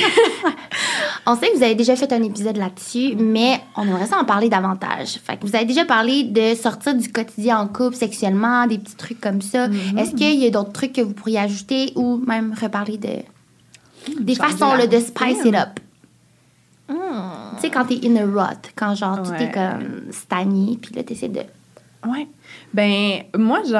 [1.26, 4.24] On sait que vous avez déjà fait un épisode là-dessus, mais on aimerait ça en
[4.24, 5.18] parler davantage.
[5.24, 8.96] Fait que vous avez déjà parlé de sortir du quotidien en couple sexuellement, des petits
[8.96, 9.66] trucs comme ça.
[9.98, 13.08] Est-ce qu'il y a d'autres trucs que vous pourriez ajouter ou même reparler de
[14.18, 15.78] des changer façons là, de spice it up?
[16.90, 17.54] Hmm.
[17.56, 19.44] Tu sais, quand t'es in a rut, quand genre tout Ouais.
[19.44, 21.40] est comme stagné, puis là, t'essaies de.
[22.06, 22.26] Ouais.
[22.72, 23.60] Ben, moi.
[23.64, 23.72] Je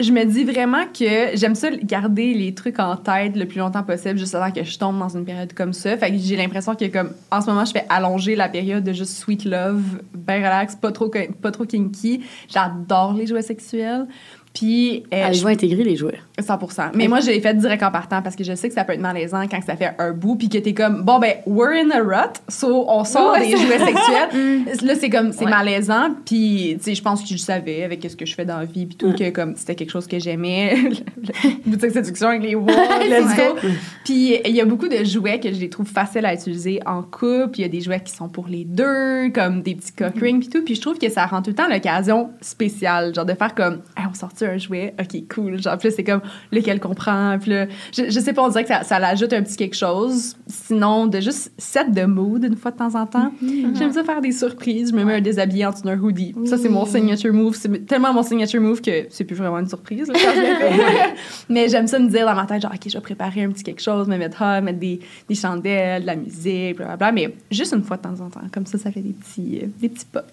[0.00, 3.82] je me dis vraiment que j'aime ça garder les trucs en tête le plus longtemps
[3.82, 5.96] possible, juste avant que je tombe dans une période comme ça.
[5.96, 8.92] Fait que j'ai l'impression que, comme, en ce moment, je fais allonger la période de
[8.92, 9.82] juste sweet love,
[10.14, 11.10] ben relax, pas trop,
[11.42, 12.22] pas trop kinky.
[12.48, 14.06] J'adore les jouets sexuels.
[14.52, 16.18] Puis, euh, je- vais intégrer les jouets.
[16.40, 18.82] 100% Mais moi, je l'ai fait direct en partant parce que je sais que ça
[18.84, 21.72] peut être malaisant quand ça fait un bout puis que t'es comme, bon, ben, we're
[21.84, 24.64] in a rut, so on sort des jouets sexuels.
[24.86, 25.50] Là, c'est comme, c'est Ouais.
[25.50, 26.10] malaisant.
[26.24, 28.64] Puis, tu sais, je pense que je savais avec ce que je fais dans la
[28.64, 30.74] vie puis tout, que comme c'était quelque chose que j'aimais.
[31.16, 32.74] Le- Boutique séduction avec les walls,
[33.08, 33.56] let's go.
[34.04, 37.02] Puis, il y a beaucoup de jouets que je les trouve faciles à utiliser en
[37.02, 37.58] couple.
[37.58, 40.40] Il y a des jouets qui sont pour les deux, comme des petits cock rings
[40.40, 40.62] puis tout.
[40.64, 43.14] Puis, je trouve que ça rend tout le temps l'occasion spéciale.
[43.14, 45.60] Genre de faire comme, Hey, on sortit un jouet, ok, cool.
[45.62, 46.20] Genre, là, c'est comme
[46.52, 47.38] lequel qu'on prend?
[47.40, 47.66] Puis là,
[47.96, 50.36] je, je sais pas, on dirait que ça, ça l'ajoute un petit quelque chose.
[50.46, 53.32] Sinon, de juste set de mood une fois de temps en temps.
[53.74, 54.90] J'aime ça faire des surprises.
[54.90, 56.34] Je me mets un déshabillé en dessous d'un hoodie.
[56.46, 57.54] Ça, c'est mon signature move.
[57.56, 60.56] C'est tellement mon signature move que c'est plus vraiment une surprise là, quand je le
[60.56, 61.14] fais.
[61.48, 63.62] Mais j'aime ça me dire dans ma tête, genre, OK, je vais préparer un petit
[63.62, 67.12] quelque chose, me mettre hot, mettre des, des chandelles, de la musique, blablabla.
[67.12, 68.40] Mais juste une fois de temps en temps.
[68.52, 70.24] Comme ça, ça fait des petits, euh, des petits pas.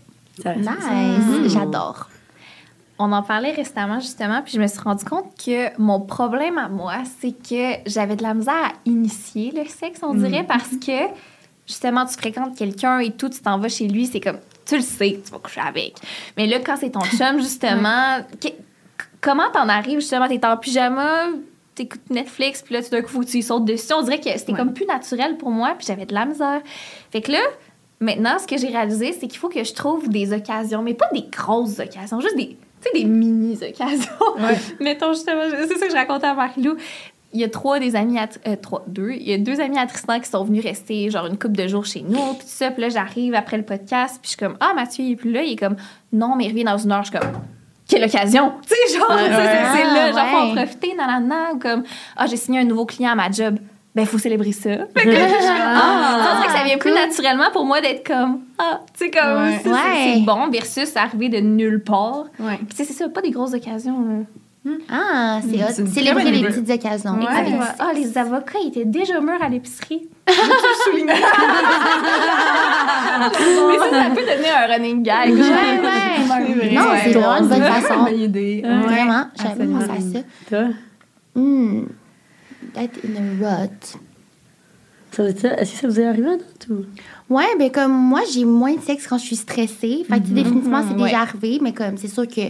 [0.41, 1.49] Ça- Nice, Mm.
[1.49, 2.09] j'adore.
[2.99, 6.67] On en parlait récemment, justement, puis je me suis rendu compte que mon problème à
[6.67, 11.13] moi, c'est que j'avais de la misère à initier le sexe, on dirait, parce que,
[11.67, 14.81] justement, tu fréquentes quelqu'un et tout, tu t'en vas chez lui, c'est comme, tu le
[14.81, 15.93] sais tu vas coucher avec.
[16.37, 18.47] Mais là, quand c'est ton chum, justement, que-
[19.21, 21.25] comment t'en arrives, justement, t'es en pyjama,
[21.75, 23.93] t'écoutes Netflix, puis là, tout d'un coup, faut que tu y sautes dessus.
[23.93, 24.57] On dirait que c'était Ouais.
[24.57, 26.61] comme plus naturel pour moi, puis j'avais de la misère.
[27.11, 27.41] Fait que là,
[27.99, 31.09] maintenant, ce que j'ai réalisé, c'est qu'il faut que je trouve des occasions, mais pas
[31.13, 34.11] des grosses occasions, juste des, tu sais, des mini-occasions.
[34.39, 34.57] Ouais.
[34.79, 36.75] Mettons, justement, c'est ça que je racontais à Marie-Lou.
[37.33, 39.77] Il y a trois des amis, à, euh, trois, deux, il y a deux amis
[39.77, 42.45] à Tristan qui sont venus rester genre une couple de jours chez nous, puis tout
[42.47, 42.71] ça.
[42.71, 45.31] Puis là, j'arrive après le podcast, puis je suis comme, ah, Mathieu, il est plus
[45.31, 45.43] là.
[45.43, 45.75] Il est comme,
[46.13, 47.03] non, mais il revient dans une heure.
[47.03, 47.29] Je suis comme,
[47.87, 48.53] quelle occasion!
[48.67, 49.83] Tu sais, genre, Ouais, c'est- ouais.
[49.93, 51.83] là, genre, faut en profiter, nanana, ou comme,
[52.15, 53.57] ah, j'ai signé un nouveau client à ma job.
[53.97, 54.69] Ben, il faut célébrer ça.
[54.95, 58.81] Fait que je ah, dirait que ça vient plus naturellement pour moi d'être comme, ah,
[58.95, 59.59] tu sais, comme, Ouais.
[59.63, 60.21] c'est- Ouais.
[60.23, 62.25] bon, versus arriver de nulle part.
[62.39, 62.57] Ouais.
[62.57, 63.97] Puis, tu sais, c'est ça, pas des grosses occasions.
[64.07, 64.71] là.
[64.91, 67.13] Ah, c'est Célébrer les petites occasions.
[67.17, 67.25] Ouais.
[67.27, 70.07] avec- Ah, les avocats, ils étaient déjà mûrs à l'épicerie.
[70.27, 71.13] Mais
[73.77, 75.29] ça, ça peut devenir un running gag.
[75.31, 75.43] Ouais, ouais.
[76.61, 78.03] C'est Non, c'est vraiment une bonne C'est façon.
[78.03, 78.61] Bonne idée.
[78.63, 78.79] Ouais.
[78.81, 80.19] Vraiment, j'avais pensé à ça.
[80.49, 80.63] Toi,
[81.35, 81.83] Hmm.
[82.75, 83.97] Être in a rut.
[85.11, 86.85] ça veut dire, est-ce que ça vous est arrivé, non, tout?
[87.29, 90.05] Ouais, ben comme moi, j'ai moins de sexe quand je suis stressée.
[90.09, 91.27] Fait que sais, définitivement, c'est Mhm, déjà ouais.
[91.27, 92.41] arrivé, mais comme c'est sûr que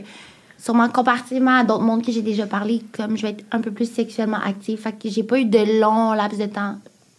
[0.58, 3.72] sûrement comparativement à d'autres mondes que j'ai déjà parlé, comme je vais être un peu
[3.72, 4.80] plus sexuellement active.
[4.80, 6.76] Fait que j'ai pas eu de long laps de temps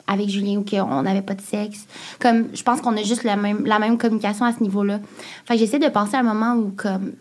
[0.07, 1.87] avec Julien ou qu'on n'avait pas de sexe.
[2.19, 5.01] Comme je pense qu'on a juste la même, la même communication à ce niveau-là.
[5.47, 7.13] Fait que j'essaie de penser à un moment où comme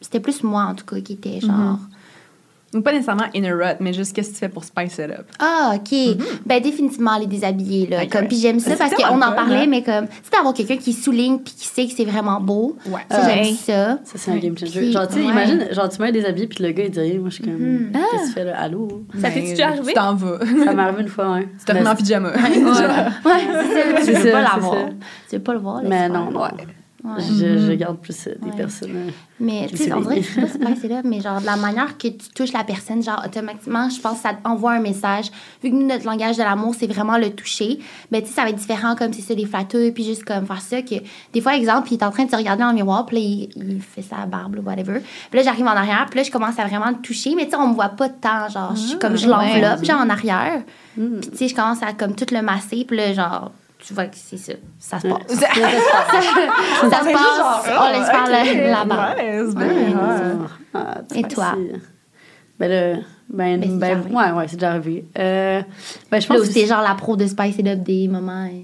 [0.00, 1.78] c'était plus moi en tout cas qui était genre
[2.76, 5.10] Ou pas nécessairement in a rut, mais juste qu'est-ce que tu fais pour spice it
[5.10, 5.26] up.
[5.38, 5.96] Ah, OK.
[6.44, 8.02] Ben, définitivement, les déshabiller, là.
[8.02, 8.28] Ok, Comme, ouais.
[8.28, 9.66] puis j'aime ça parce qu'on en parlait, hein.
[9.68, 12.76] mais comme, tu sais, d'avoir quelqu'un qui souligne puis qui sait que c'est vraiment beau.
[12.88, 13.00] Ouais.
[13.10, 13.42] Ça, Ouais.
[13.44, 13.98] j'aime ça.
[14.04, 14.80] Ça, c'est un game changer.
[14.80, 15.26] Puis- genre, tu sais, ouais.
[15.32, 17.18] imagine, genre, tu mets des habits, puis le gars, il dit.
[17.18, 17.92] Moi, je suis comme, Mhm.
[17.92, 18.60] qu'est-ce que tu fais là?
[18.60, 18.88] Allô?
[19.20, 19.84] Ça t'est-tu déjà arrivé?
[19.88, 20.38] Tu t'en vas.
[20.64, 21.48] Ça m'est arrivé une fois, ouais.
[21.58, 22.28] Tu te remets en pyjama.
[22.30, 24.12] Ouais, c'est ça.
[24.12, 24.76] Tu veux pas l'avoir.
[25.30, 26.42] Tu veux pas le voir, là, Mais non, non.
[27.06, 27.22] Ouais.
[27.22, 28.56] Je, je garde plus euh, des Ouais.
[28.56, 28.90] personnes.
[28.96, 30.46] euh, Mais, tu sais, C'est on dirait que vrai.
[30.48, 32.64] je sais pas si c'est là, mais genre, de la manière que tu touches la
[32.64, 35.26] personne, genre, automatiquement, je pense que ça envoie un message.
[35.62, 37.78] Vu que nous, notre langage de l'amour, c'est vraiment le toucher,
[38.10, 40.46] ben, tu sais, ça va être différent, comme c'est ça, les flatteux, puis juste comme
[40.46, 40.96] faire ça, que
[41.32, 43.22] des fois, exemple, il est en train de se regarder dans le miroir, puis là,
[43.22, 45.00] il, il fait sa barbe, ou whatever.
[45.30, 47.50] Puis là, j'arrive en arrière, puis là, je commence à vraiment le toucher, mais tu
[47.52, 50.10] sais, on me voit pas de temps, genre, je suis comme, je l'enveloppe, genre, en
[50.10, 50.62] arrière.
[50.96, 51.20] hmm.
[51.20, 53.52] Puis, tu sais, je commence à, comme, tout le masser, puis là, genre,
[53.86, 55.20] tu vois que c'est ça, ça se passe.
[55.28, 56.90] Ça se passe.
[56.90, 58.86] ça se passe, on laisse faire.
[58.86, 59.42] Ouais.
[59.54, 60.46] Ouais.
[60.74, 61.54] Ah, Et toi?
[62.58, 62.96] Ben là,
[63.28, 64.14] ben, Ben, c'est déjà ben, arrivé.
[64.14, 65.04] ouais, ouais, c'est déjà arrivé.
[65.18, 65.62] Euh,
[66.10, 68.08] ben, je Là pense où que c'est genre la pro de Spice It Up des
[68.08, 68.32] moments.
[68.32, 68.62] hein.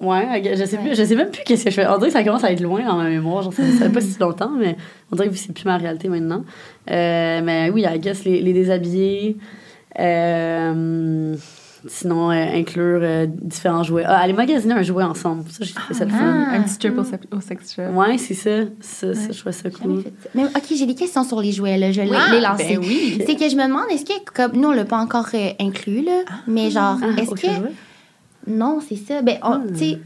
[0.00, 0.84] Ouais, je sais, Ouais.
[0.84, 1.86] plus, je sais même plus qu'est-ce que je fais.
[1.88, 3.42] On dirait que ça commence à être loin dans ma mémoire.
[3.42, 4.76] Genre, ça fait pas si longtemps, mais
[5.10, 6.44] on dirait que c'est plus ma réalité maintenant.
[6.90, 9.36] Euh, mais oui, I guess les, les déshabiller.
[9.98, 11.34] Euh,
[11.86, 14.04] sinon, euh, inclure euh, différents jouets.
[14.06, 15.44] Ah, aller magasiner un jouet ensemble.
[15.50, 16.18] Ça, j'ai trouvé ça le fun.
[16.48, 16.52] Ah.
[16.56, 17.82] Un petit trip au, sex shop.
[17.94, 18.64] Ouais, c'est ça.
[18.80, 20.04] Ça, ça, je trouve ça cool.
[20.34, 21.92] Mais, ok, j'ai des questions sur les jouets, là.
[21.92, 22.76] Je vais Ah, les lancer.
[22.76, 23.22] ben oui.
[23.26, 26.02] C'est que je me demande, est-ce que, comme nous, on l'a pas encore euh, inclus,
[26.02, 27.68] là, mais genre, Ah, est-ce que.
[28.46, 29.22] Non, c'est ça.
[29.22, 29.72] Ben, on- Hmm.
[29.72, 29.98] tu sais,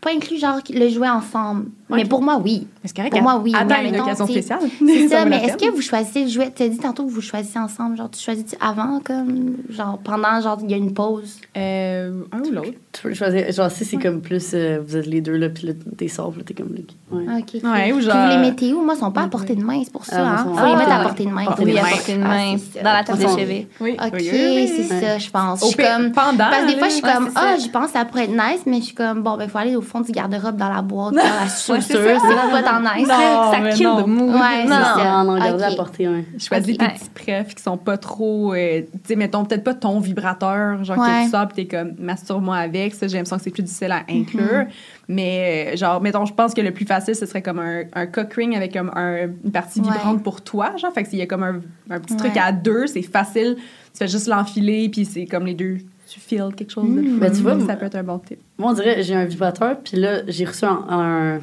[0.00, 1.66] pas inclus, genre, le jouet ensemble.
[1.96, 2.66] Mais pour moi, oui.
[2.82, 3.12] Mais c'est correct.
[3.12, 4.60] Pour moi, oui, Attends, mais une occasion sais, spéciale.
[4.78, 6.52] C'est ça, mais est-ce que vous choisissez le jouet?
[6.54, 7.96] Tu as dit tantôt que vous choisissez ensemble.
[7.96, 11.38] Genre, tu choisis-tu avant, comme, genre, pendant, genre, il y a une pause?
[11.56, 12.72] Euh, un ou l'autre.
[12.92, 13.50] Tu peux choisir.
[13.52, 14.50] Genre, si c'est comme plus.
[14.54, 16.72] euh, vous êtes les deux là, puis là, t'es sort, puis là, t'es comme.
[17.10, 17.24] Ouais.
[17.28, 17.62] Ah, Ok.
[17.62, 18.82] Ouais, ou Puis genre- vous les mettez où?
[18.82, 20.16] Moi, ils sont pas à portée de main, c'est pour ça.
[20.18, 20.44] Ah, hein.
[20.56, 21.74] Faut les à mettre à portée de portée de main.
[21.74, 23.68] Oui, à portée de Ah, main, dans la table de chevet.
[23.80, 23.96] Oui.
[24.02, 25.60] OK, c'est ça, je pense.
[25.60, 26.12] Je suis comme...
[26.12, 28.62] pendant, Parce que des fois, je suis comme, ah, j'y pense, ça pourrait être nice,
[28.66, 30.82] mais je suis comme, bon, ben, il faut aller au fond du garde-robe dans la
[30.82, 31.48] boîte, dans la
[31.90, 32.48] Ouais, c'est c'est ça.
[32.50, 33.08] pas tant nice.
[33.08, 34.02] Non, ça mais kill non.
[34.02, 34.34] the mood.
[34.34, 34.76] Ouais, c'est non.
[34.76, 35.04] ça.
[35.04, 35.72] Non, non, gardez Ok.
[35.72, 36.24] à portée, ouais.
[36.38, 36.78] Choisis Ok.
[36.78, 36.92] tes Ouais.
[36.94, 38.54] petits prefs qui sont pas trop.
[38.54, 41.06] euh, tu sais, mettons, peut-être pas ton vibrateur, genre Ouais.
[41.06, 42.94] que tu sors pis t'es comme masturbe-moi avec.
[42.94, 44.66] Ça, j'ai l'impression que c'est plus difficile à inclure.
[45.08, 48.06] Mais, euh, genre, mettons, je pense que le plus facile, ce serait comme un, un
[48.06, 49.88] cock ring avec comme un- une partie Ouais.
[49.90, 50.76] vibrante pour toi.
[50.76, 51.60] Genre, fait que s'il y a comme un,
[51.90, 52.40] un petit truc Ouais.
[52.40, 53.56] à deux, c'est facile.
[53.56, 55.78] Tu fais juste l'enfiler, puis c'est comme les deux.
[56.08, 57.04] Tu feels quelque chose de Mm.
[57.04, 57.18] fun.
[57.20, 58.38] Ben, tu vois, ça peut être un bon tip.
[58.58, 61.38] Moi, on dirait, j'ai un vibrateur, puis là, j'ai reçu un, un-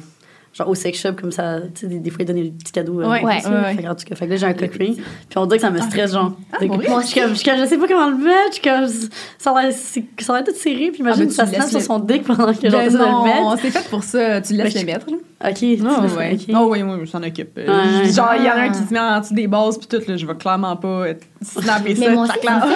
[0.52, 2.72] Genre au sex shop, comme ça, tu sais, des, des fois, ils donnent des petits
[2.72, 3.00] cadeaux.
[3.00, 3.50] euh, Ouais, ouais, ça.
[3.50, 3.74] ouais.
[3.76, 5.04] Fait que, en tout cas, fait que là, j'ai un cock ring, puis
[5.38, 6.32] on dirait que ça me stresse, genre.
[6.58, 6.86] Pour vrai?
[7.02, 9.50] je suis comme, je comme, je sais pas comment le mettre, je suis comme, ça
[9.56, 11.52] a l'air c'est- ça a l'air tout serré, puis imagine Ah, ben, que ça se
[11.52, 13.58] laisses sur son dick pendant que genre, Ben t'essaies de le non, mettre.
[13.62, 14.40] c'est fait pour ça.
[14.40, 15.10] Tu le laisses Ben, le mettre.
[15.10, 15.16] là.
[15.42, 16.34] Ok, Non, laisses- ouais.
[16.34, 16.48] ok.
[16.48, 17.56] Non, oui, oui, je s'en occupe.
[17.56, 17.64] Ouais.
[18.12, 20.02] Genre, il y en a un qui se met en dessous des bases, puis tout,
[20.06, 21.04] là, je vais clairement pas
[21.42, 22.08] snapper ça.
[22.08, 22.32] Mais moi aussi,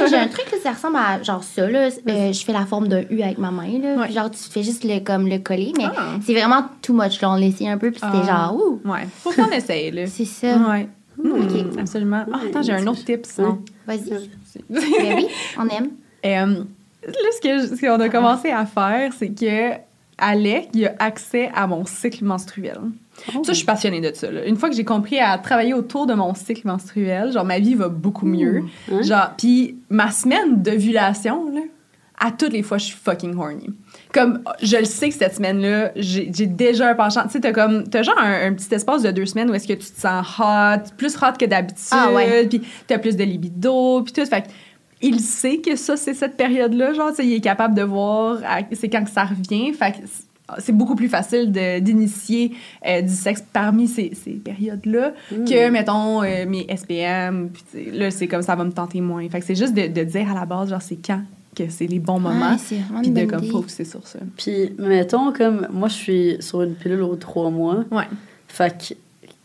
[0.08, 1.88] j'ai un truc, là, ça ressemble à genre ça, là.
[2.08, 3.96] Euh, je fais la forme d'un U avec ma main, là.
[3.96, 4.04] Ouais.
[4.06, 6.14] Puis genre, tu fais juste le, comme, le coller, mais Ah.
[6.24, 7.30] c'est vraiment too much, là.
[7.32, 8.48] On l'a essayé un peu, puis c'était Ah.
[8.48, 10.06] genre, ouh, Ouais, faut qu'on essaye, là.
[10.06, 10.56] c'est ça.
[10.56, 10.88] Ouais.
[11.22, 11.78] Ok.
[11.78, 12.24] Absolument.
[12.32, 13.58] Ah, attends, j'ai un autre tip, sinon.
[13.86, 14.08] Vas-y.
[14.70, 15.26] Ben oui,
[15.58, 15.90] on aime.
[16.24, 16.64] Euh,
[17.06, 19.72] là, ce que- ce qu'on a commencé à faire, c'est que
[20.18, 22.78] Alec, il a accès à mon cycle menstruel.
[23.28, 23.42] Oh.
[23.44, 24.30] Ça, je suis passionnée de ça.
[24.30, 24.44] là.
[24.46, 27.74] Une fois que j'ai compris à travailler autour de mon cycle menstruel, genre, ma vie
[27.74, 28.64] va beaucoup mieux.
[28.90, 29.02] Hein?
[29.02, 31.60] Genre, puis ma semaine d'ovulation, là,
[32.18, 33.66] à toutes les fois, je suis fucking horny.
[34.12, 37.24] Comme, je le sais que cette semaine-là, j'ai j'ai déjà un penchant.
[37.24, 39.66] Tu sais, t'as comme, t'as genre un, un petit espace de deux semaines où est-ce
[39.66, 42.46] que tu te sens hot, plus hot que d'habitude, Ah ouais.
[42.46, 44.24] puis t'as plus de libido, puis tout.
[44.26, 44.48] Fait que
[45.06, 46.92] il sait que ça, c'est cette période-là.
[46.94, 48.38] Genre, il est capable de voir,
[48.72, 49.72] c'est quand que ça revient.
[49.72, 49.98] Fait que
[50.58, 51.50] c'est- beaucoup plus facile
[51.82, 52.52] d'initier
[52.86, 57.50] euh, du sexe parmi ces, ces périodes-là que, mettons, euh, mes SPM.
[57.50, 59.26] Puis, là, c'est comme ça va me tenter moins.
[59.28, 61.22] Fait que c'est juste de, de dire à la base, genre, c'est quand
[61.56, 62.56] que c'est les bons moments.
[63.02, 64.18] Puis de comme focuser sur ça.
[64.36, 67.84] Puis, mettons, comme moi, je suis sur une pilule aux trois mois.
[67.92, 68.04] Ouais.
[68.48, 68.94] Fait que,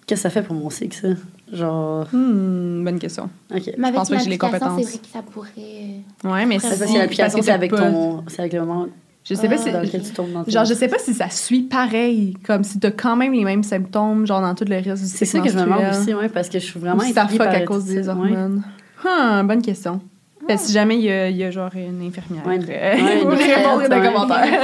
[0.05, 1.07] qu'est-ce que ça fait pour mon cycle, ça?
[1.51, 3.29] Genre, Hmm, bonne question.
[3.49, 4.81] Mais avec pense pas que j'ai les compétences.
[4.81, 6.01] c'est vrai que ça pourrait.
[6.23, 8.23] Ouais, mais C'est parce que l'application, parce c'est avec ton.
[8.27, 8.87] C'est avec le moment
[9.23, 9.71] Je sais pas Ah, si.
[9.71, 12.79] dans lequel tu tombes dans Genre, je sais pas si ça suit pareil, comme si
[12.79, 15.49] t'as quand même les mêmes symptômes, genre dans tout le reste du C'est ça que
[15.49, 17.61] je me demande aussi, ouais, parce que je suis vraiment Ou si ça fuck à
[17.61, 18.09] cause des ouais.
[18.09, 18.63] hormones.
[19.05, 20.01] Hum, bonne question.
[20.49, 22.59] Ben, si jamais il y, a, il y a genre une infirmière, Ouais.
[22.69, 24.61] euh, Ouais, vous une répondrez dans les commentaires.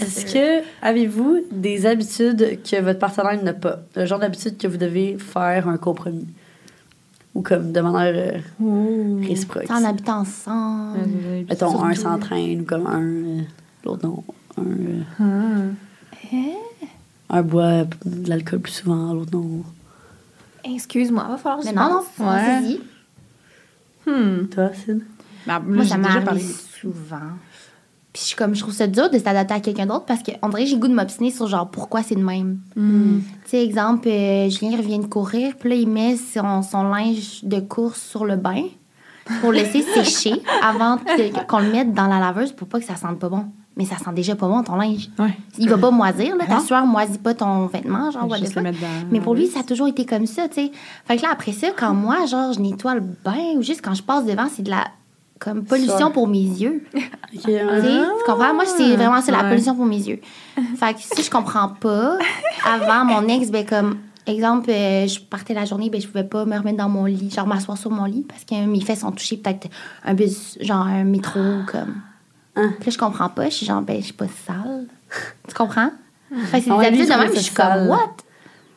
[0.00, 3.80] Est-ce que avez-vous des habitudes que votre partenaire n'a pas?
[3.96, 6.28] Le genre d'habitude que vous devez faire un compromis?
[7.34, 9.68] Ou comme de manière euh, réciproque?
[9.70, 10.98] En habitant ensemble.
[11.48, 12.08] Mettons, un surtout.
[12.10, 13.02] s'entraîne ou comme un.
[13.02, 13.40] euh,
[13.84, 14.24] L'autre non.
[14.58, 14.62] Un,
[15.24, 15.70] euh,
[17.30, 17.36] Ah.
[17.38, 19.62] un boit de l'alcool plus souvent, l'autre non.
[20.64, 22.26] Excuse-moi, va falloir que Mais non, non.
[22.26, 22.78] Ouais.
[24.10, 24.46] Hmm.
[24.46, 25.02] Toi, Sid?
[25.46, 27.18] Ben, là, Moi, ça m'arrive souvent.
[28.12, 30.48] Puis je, suis comme, je trouve ça dur de s'adapter à quelqu'un d'autre parce qu'on
[30.48, 32.58] dirait que j'ai le goût de m'obstiner sur genre pourquoi c'est de même.
[32.74, 33.20] Hmm.
[33.44, 37.44] Tu sais, exemple, euh, Julien revient de courir, puis là, il met son, son linge
[37.44, 38.64] de course sur le bain
[39.40, 40.98] pour laisser sécher avant
[41.46, 43.46] qu'on le mette dans la laveuse pour pas que ça sente pas bon.
[43.80, 45.08] Mais ça sent déjà pas bon, ton linge.
[45.18, 45.34] Ouais.
[45.56, 46.44] Il va pas moisir, là.
[46.44, 46.60] Ta Non.
[46.60, 48.62] sueur moisit pas ton vêtement, genre, what the fuck.
[48.62, 48.72] dans-
[49.10, 50.72] Mais pour lui, ça a toujours été comme ça, tu sais.
[51.06, 53.94] Fait que là, après ça, quand moi, genre, je nettoie le bain ou juste quand
[53.94, 54.84] je passe devant, c'est de la
[55.38, 56.84] comme pollution pour mes yeux.
[57.34, 58.52] Ok, Tu comprends?
[58.52, 59.48] Moi, c'est vraiment ça, la Ouais.
[59.48, 60.20] pollution pour mes yeux.
[60.76, 62.18] Fait que si je comprends pas,
[62.66, 63.96] avant, mon ex, ben comme,
[64.26, 67.30] exemple, euh, je partais la journée, ben je pouvais pas me remettre dans mon lit,
[67.30, 69.68] genre m'asseoir sur mon lit parce que mes fesses sont touchées, peut-être
[70.04, 71.40] un bus, genre un métro,
[71.70, 71.94] comme.
[72.56, 72.72] Hein?
[72.80, 74.86] Puis là, je comprends pas, je suis genre, ben, je suis pas sale.
[75.48, 75.90] Tu comprends?
[76.46, 78.10] Fait que c'est Ah des habitudes de même, je suis comme, what?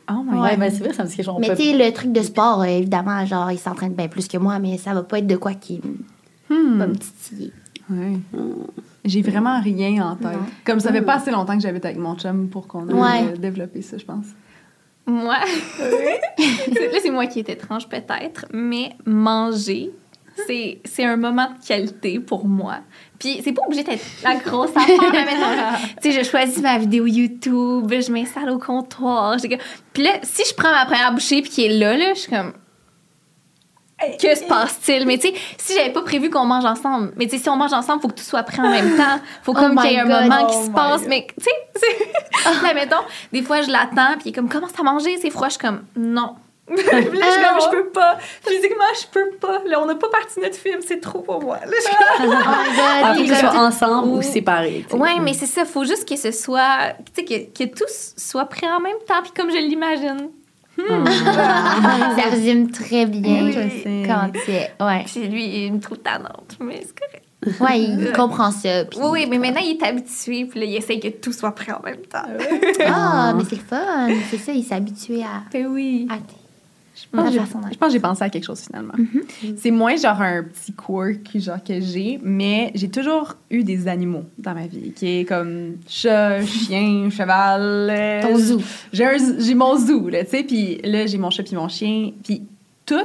[0.10, 0.60] Oh my Ouais, God.
[0.60, 2.62] ben c'est vrai, ça me dit on Mais peut- tu sais, le truc de sport,
[2.62, 5.36] euh, évidemment, genre, il s'entraîne bien plus que moi, mais ça va pas être de
[5.38, 5.80] quoi qui
[6.50, 6.78] Hmm.
[6.78, 7.52] va me titiller.
[7.90, 8.18] Ouais.
[9.06, 10.34] J'ai vraiment rien en tête.
[10.34, 10.46] Non.
[10.66, 13.34] Comme ça fait pas assez longtemps que j'habite avec mon chum pour qu'on ait Ouais.
[13.34, 14.26] euh, développé ça, je pense.
[15.06, 15.36] Moi,
[15.78, 19.92] C'est- là, c'est moi qui est étrange peut-être, mais manger,
[20.48, 22.78] c'est, c'est un moment de qualité pour moi.
[23.20, 26.78] Puis c'est pas obligé d'être la grosse affaire, mais mettons, tu sais, je choisis ma
[26.78, 29.38] vidéo YouTube, je m'installe au comptoir.
[29.94, 32.30] Puis là, si je prends ma première bouchée puis qui est là, là, je suis
[32.32, 32.54] comme...
[34.22, 35.06] Que se passe-t-il?
[35.06, 37.56] Mais tu sais, si j'avais pas prévu qu'on mange ensemble, mais tu sais, si on
[37.56, 39.20] mange ensemble, faut que tout soit prêt en même temps.
[39.44, 40.24] Faut Oh comme qu'il y ait un God.
[40.30, 41.02] moment qui Oh se passe.
[41.02, 41.10] God.
[41.10, 41.52] Mais tu sais,
[42.44, 42.98] c'est- là, mettons,
[43.32, 45.48] des fois, je l'attends, puis il est comme, commence à manger, c'est froid.
[45.48, 46.36] Je suis comme, non.
[46.66, 48.18] Puis là, je suis comme, je peux pas.
[48.42, 49.62] Physiquement, je peux pas.
[49.66, 51.58] Là, on n'a pas parti notre film, c'est trop pour moi.
[51.66, 54.86] Là, je suis comme, Oh Ah, god, faut t'es que soit ensemble ou Ou- séparés.
[54.90, 54.96] sais.
[54.96, 55.66] Ouais, mais c'est ça.
[55.66, 56.94] Faut juste que ce soit.
[57.14, 57.84] Tu sais, que, que tout
[58.18, 60.30] soit prêt en même temps, puis comme je l'imagine.
[60.78, 64.04] ça résume très bien Oui, je sais.
[64.08, 64.72] quand es.
[64.84, 65.04] Ouais.
[65.06, 67.60] Puis lui, il me trouve tannante, mais c'est correct.
[67.62, 68.86] Ouais, il comprend ça.
[68.86, 71.52] puis- Oui, oui, mais maintenant, il est habitué, puis là, il essaye que tout soit
[71.54, 72.24] prêt en même temps.
[72.88, 74.08] Ah, mais c'est le fun.
[74.32, 76.08] C'est ça, il s'est habitué à, Ben oui.
[76.10, 76.16] à
[77.18, 78.94] pense, je pense que j'ai pensé à quelque chose finalement.
[78.98, 79.54] Mm-hmm.
[79.58, 84.24] C'est moins genre un petit quirk genre que j'ai, mais j'ai toujours eu des animaux
[84.38, 87.90] dans ma vie, qui est comme chat, chien, cheval.
[87.90, 88.62] euh, Ton zoo.
[88.92, 92.44] J'ai mon zoo là, tu sais, puis là j'ai mon chat puis mon chien, puis
[92.86, 92.96] tout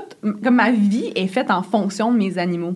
[0.43, 2.74] comme ma vie est faite en fonction de mes animaux.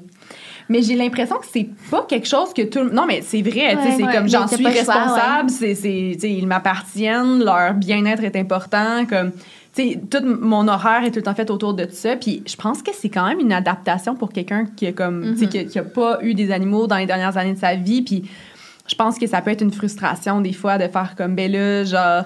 [0.69, 3.51] Mais j'ai l'impression que c'est pas quelque chose que tout le Non, mais c'est vrai,
[3.51, 8.23] tu sais, Ouais, c'est ouais, comme j'en suis responsable, c'est, c'est, ils m'appartiennent, leur bien-être
[8.23, 9.33] est important, comme,
[9.73, 12.17] sais, tout mon horaire est tout le temps fait autour de ça.
[12.17, 15.47] Puis je pense que c'est quand même une adaptation pour quelqu'un qui a, comme, sais,
[15.47, 18.03] qui, a- qui a pas eu des animaux dans les dernières années de sa vie.
[18.03, 18.29] Puis
[18.87, 21.85] je pense que ça peut être une frustration des fois de faire comme, ben là,
[21.85, 22.25] genre.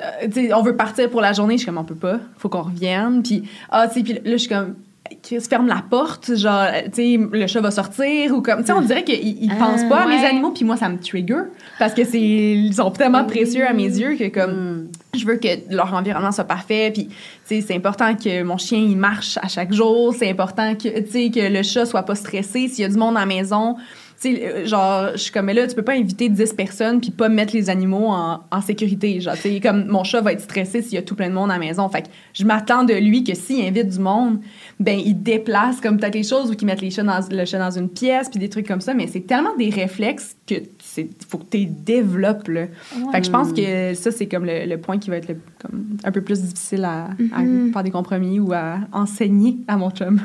[0.00, 2.62] euh, on veut partir pour la journée, je suis comme on peut pas, faut qu'on
[2.62, 3.22] revienne.
[3.22, 4.76] Puis ah, tu sais, puis là je suis comme
[5.22, 8.72] Chris ferme la porte, genre tu sais le chat va sortir ou comme tu sais
[8.72, 11.42] on dirait qu'ils ils Ah, pensent pas à mes animaux puis moi ça me trigger
[11.78, 15.18] parce que c'est ils sont tellement précieux à mes yeux que comme Hmm.
[15.18, 17.14] je veux que leur environnement soit parfait puis tu
[17.46, 21.10] sais c'est important que mon chien il marche à chaque jour c'est important que tu
[21.10, 22.68] sais que le chat soit pas stressé.
[22.68, 23.76] S'il y a du monde à la maison
[24.22, 27.10] sais, euh, genre, je suis comme, mais là, tu peux pas inviter 10 personnes puis
[27.10, 29.20] pas mettre les animaux en, en sécurité.
[29.20, 31.34] Genre, tu sais, comme mon chat va être stressé s'il y a tout plein de
[31.34, 31.88] monde à la maison.
[31.88, 34.38] Fait que je m'attends de lui que s'il invite du monde,
[34.80, 37.58] ben, il déplace comme peut-être les choses ou qu'il mette les chats dans, le chat
[37.58, 38.94] dans une pièce puis des trucs comme ça.
[38.94, 42.66] Mais c'est tellement des réflexes que c'est faut que tu les développes, là.
[43.12, 45.38] Fait que je pense que ça, c'est comme le, le point qui va être le-
[45.62, 47.72] comme un peu plus difficile à, à Mhm.
[47.72, 50.20] faire des compromis ou à enseigner à mon chum.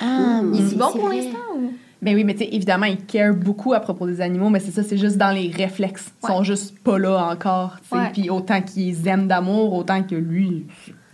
[0.00, 1.72] Ah, Il est oui, bon c'est pour l'instant ou?
[2.04, 4.70] Ben oui, mais tu sais, évidemment, ils care beaucoup à propos des animaux, mais c'est
[4.70, 6.12] ça, c'est juste dans les réflexes.
[6.22, 8.10] Ils sont juste pas là encore, tu sais.
[8.12, 10.66] Puis autant qu'ils aiment d'amour, autant que lui.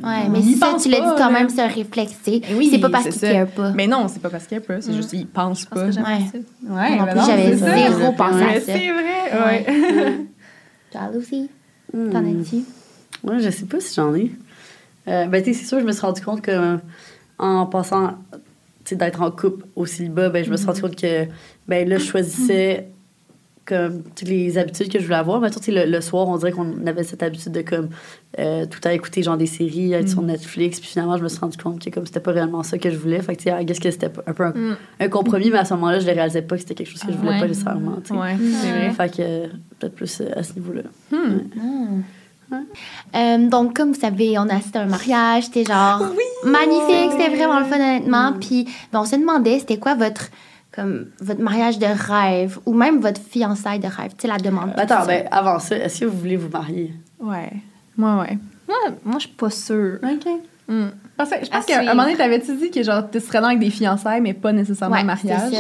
[0.02, 2.32] Ouais, mais il c'est ça, pense tu l'as dit quand même, c'est un réflexe, tu
[2.32, 2.42] sais.
[2.56, 3.70] Oui, c'est pas parce qu'il care pas.
[3.72, 5.90] Mais non, c'est pas parce qu'il care pas, c'est juste qu'ils pensent Je pense pas.
[5.90, 6.24] que Ouais.
[6.32, 6.38] ça.
[6.38, 8.72] Ouais, Moi non ben plus, j'avais zéro pensé à Mais ça.
[8.72, 10.26] C'est vrai, ouais.
[10.90, 11.50] Toi, Lucy,
[11.92, 12.10] Hmm.
[12.10, 12.64] t'en as-tu?
[13.24, 14.30] Moi, je sais pas si j'en ai.
[15.08, 16.76] Euh, ben, tu sais, c'est sûr, je me suis rendu compte que euh,
[17.38, 18.14] en passant,
[18.96, 21.26] d'être en couple au célibat, ben, je me suis rendu compte que,
[21.68, 22.88] ben, là, je choisissais
[23.66, 25.40] comme toutes les habitudes que je voulais avoir.
[25.40, 27.88] Mais tu sais, le, le soir, on dirait qu'on avait cette habitude de comme
[28.40, 30.80] euh, tout à écouter genre des séries, être sur Netflix.
[30.80, 32.96] Puis finalement, je me suis rendu compte que comme c'était pas réellement ça que je
[32.96, 33.20] voulais.
[33.22, 34.76] Fait que tu sais, I guess que c'était un peu un, Mm.
[35.00, 37.12] un compromis, mais à ce moment-là, je ne réalisais pas que c'était quelque chose que
[37.12, 37.40] je voulais Ouais.
[37.40, 37.96] pas nécessairement.
[38.10, 38.90] Ouais, c'est vrai.
[38.90, 39.46] Fait que
[39.78, 40.82] peut-être plus euh, à ce niveau-là.
[43.14, 45.44] Euh, donc, comme vous savez, on a assisté à un mariage.
[45.44, 46.02] C'était genre
[46.44, 47.12] magnifique.
[47.12, 48.32] C'était vraiment le fun, honnêtement.
[48.40, 50.31] Puis, ben, on se demandait, c'était quoi votre,
[50.72, 54.10] comme, votre mariage de rêve ou même votre fiançailles de rêve?
[54.10, 54.72] Tu sais, la demande.
[54.77, 56.94] Attends, ben, avant ça, est-ce que vous voulez vous marier?
[57.18, 57.52] Ouais.
[57.98, 58.39] Ouais, ouais.
[58.68, 59.98] Moi, moi je suis pas sûre.
[60.02, 60.27] OK.
[60.68, 60.89] Mm.
[61.24, 63.70] Je pense qu'à un moment donné, t'avais-tu dit que genre, tu serais là avec des
[63.70, 65.52] fiançailles, mais pas nécessairement Ouais, un mariage?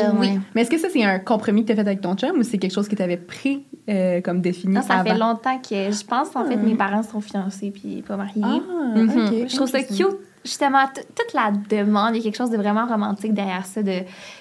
[0.54, 2.58] Mais est-ce que ça, c'est un compromis que t'as fait avec ton chum ou c'est
[2.58, 5.10] quelque chose que t'avais pris euh, comme défini Non, ça avant?
[5.10, 8.42] fait longtemps que je pense en fait mes parents sont fiancés puis pas mariés.
[8.44, 9.48] Ah, Mhm.
[9.48, 10.06] Je trouve ça cute.
[10.44, 13.82] Justement, toute la demande, il y a quelque chose de vraiment romantique derrière ça.
[13.82, 13.92] De,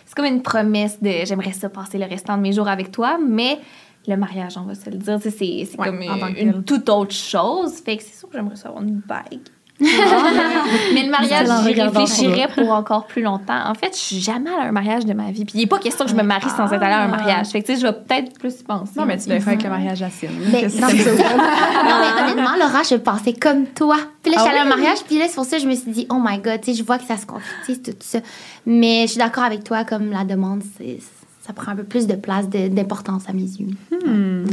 [0.06, 3.18] c'est comme une promesse de j'aimerais ça passer le restant de mes jours avec toi,
[3.22, 3.60] mais
[4.08, 7.74] le mariage, on va se le dire, c'est, Ouais, comme une, une toute autre chose.
[7.84, 9.40] Fait que c'est sûr que j'aimerais ça avoir une bague.
[9.80, 13.66] Mais le mariage, j'y réfléchirais pour encore plus longtemps.
[13.66, 15.46] En fait, je suis jamais allée à un mariage de ma vie.
[15.46, 17.48] Puis il n'est pas question que je me marie sans être allée à un mariage.
[17.48, 18.92] Fait que tu sais, je vais peut-être plus y penser.
[18.98, 20.30] Non, mais tu l'as fait avec le mariage à Cine.
[20.40, 23.98] Non, mais- honnêtement, Laura, je pensais comme toi.
[24.24, 25.64] Puis là, je suis Ah allée à un mariage, puis là, c'est pour ça que
[25.64, 27.82] je me suis dit, oh my god, tu sais, je vois que ça se concrétise,
[27.82, 28.20] tout ça.
[28.66, 31.00] Mais je suis d'accord avec toi, comme la demande, c'est,
[31.46, 33.70] ça prend un peu plus de place, d'importance à mes yeux.
[34.06, 34.46] Hmm.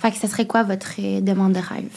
[0.00, 1.88] Fait que ce serait quoi votre euh, demande de rêve?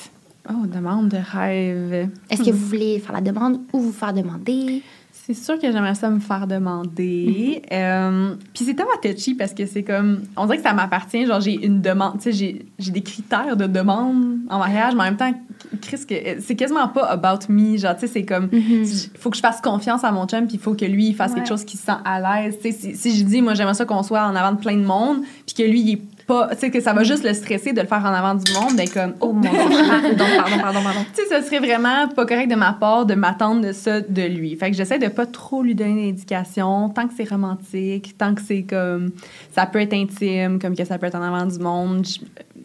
[0.50, 2.10] Oh, demande de rêve.
[2.30, 4.82] Est-ce que vous voulez faire la demande ou vous faire demander?
[5.12, 7.62] C'est sûr que j'aimerais ça me faire demander.
[7.74, 10.22] Euh, Puis c'est tellement touchy parce que c'est comme.
[10.38, 11.26] On dirait que ça m'appartient.
[11.26, 12.20] Genre, j'ai une demande.
[12.22, 15.34] Tu sais, j'ai- des critères de demande en mariage, mais en même temps,
[15.82, 17.76] Chris, que- c'est quasiment pas about me.
[17.76, 18.48] Genre, tu sais, c'est comme.
[18.54, 18.86] Il
[19.18, 21.32] faut que je fasse confiance à mon chum, puis il faut que lui, il fasse
[21.32, 21.40] Ouais.
[21.40, 22.56] quelque chose qui se sent à l'aise.
[22.64, 24.78] Tu sais, si, si je dis, moi, j'aimerais ça qu'on soit en avant de plein
[24.78, 26.50] de monde, puis que lui, il est pas.
[26.52, 28.76] Tu sais, que ça va juste le stresser de le faire en avant du monde,
[28.76, 29.14] ben comme.
[29.22, 31.00] Oh mon Dieu, pardon, pardon, pardon, pardon.
[31.16, 34.22] Tu sais, ce serait vraiment pas correct de ma part de m'attendre de ça de
[34.24, 34.56] lui.
[34.58, 38.42] Fait que j'essaie de pas trop lui donner d'indications, tant que c'est romantique, tant que
[38.42, 39.12] c'est comme.
[39.56, 42.06] Ça peut être intime, comme que ça peut être en avant du monde.
[42.06, 42.20] Je-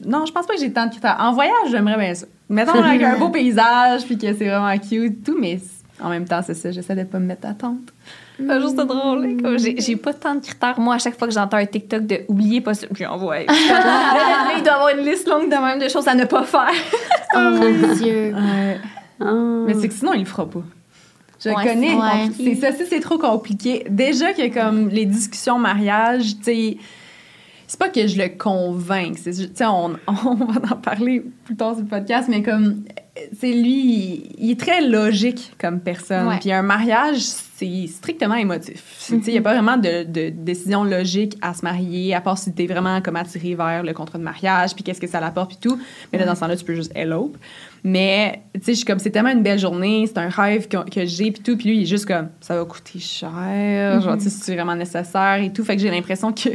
[0.08, 1.16] non, je pense pas que j'ai tant de critères.
[1.20, 2.26] En voyage, j'aimerais bien ça.
[2.48, 5.60] Mettons avec un beau paysage, puis que c'est vraiment cute, tout, mais
[6.02, 7.92] en même temps, c'est ça, j'essaie de pas me mettre à tente.
[8.48, 9.24] C'est juste drôle.
[9.24, 10.78] hein, comme J'ai, pas tant de critères.
[10.80, 13.40] Moi, à chaque fois que j'entends un TikTok de oubliez pas ça, puis envoie.
[13.40, 16.70] il doit avoir une liste longue de même de choses à ne pas faire.
[17.34, 18.34] Oh mon Dieu.
[18.34, 18.76] Ouais.
[19.18, 19.32] Ah.
[19.66, 20.60] Mais c'est que sinon, il le fera pas.
[21.42, 21.96] Je Ouais, connais.
[22.36, 23.86] c'est ça, c'est trop compliqué.
[23.88, 26.76] Déjà que comme les discussions mariage, tu sais,
[27.66, 29.16] c'est pas que je le convainc.
[29.16, 32.42] C'est, ju- tu sais, on, on va en parler plus tard sur le podcast, mais
[32.42, 32.82] comme,
[33.40, 36.36] c'est lui, il, il est très logique comme personne.
[36.38, 37.16] Puis un mariage,
[37.62, 38.82] c'est strictement émotif.
[39.06, 42.38] Tu il y a pas vraiment de, de décision logique à se marier, à part
[42.38, 45.50] si t'es vraiment comme attiré vers le contrat de mariage, puis qu'est-ce que ça l'apporte,
[45.50, 45.78] puis tout.
[46.12, 47.36] Mais là, dans ce temps-là, tu peux juste elope.
[47.84, 50.88] Mais, tu sais, je suis comme, c'est tellement une belle journée, c'est un rêve que,
[50.88, 51.56] que j'ai, puis tout.
[51.56, 54.76] Puis lui, il est juste comme, ça va coûter cher, genre, tu sais, c'est vraiment
[54.76, 55.64] nécessaire et tout.
[55.64, 56.50] Fait que j'ai l'impression que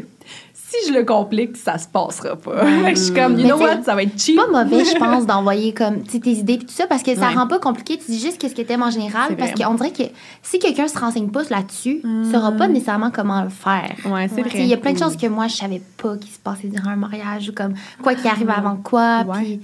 [0.69, 2.65] si je le complique, ça se passera pas.
[2.89, 4.35] je suis comme, you Mais know what, ça va être C'est cheap.
[4.37, 7.35] pas mauvais, je pense, d'envoyer comme tes idées et tout ça, parce que ça Ouais.
[7.35, 7.97] rend pas compliqué.
[7.97, 10.03] Tu dis juste qu'est-ce que t'aimes en général, C'est parce qu'on dirait que
[10.43, 13.95] si quelqu'un se renseigne pas là-dessus, il saura pas nécessairement comment le faire.
[14.05, 14.59] Ouais, c'est Tu sais, vrai.
[14.59, 16.89] Il y a plein de choses que moi, je savais pas qui se passaient durant
[16.89, 17.73] un mariage ou comme
[18.03, 19.21] quoi qui arrive avant quoi.
[19.27, 19.37] Ouais.
[19.43, 19.61] Puis,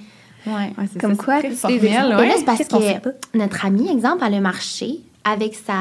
[0.47, 0.53] ouais.
[0.77, 2.27] Ouais, c'est Comme ça, quoi, c'est formel, sais, Et ouais.
[2.27, 5.73] là, c'est parce que notre amie, exemple, elle a marché avec sa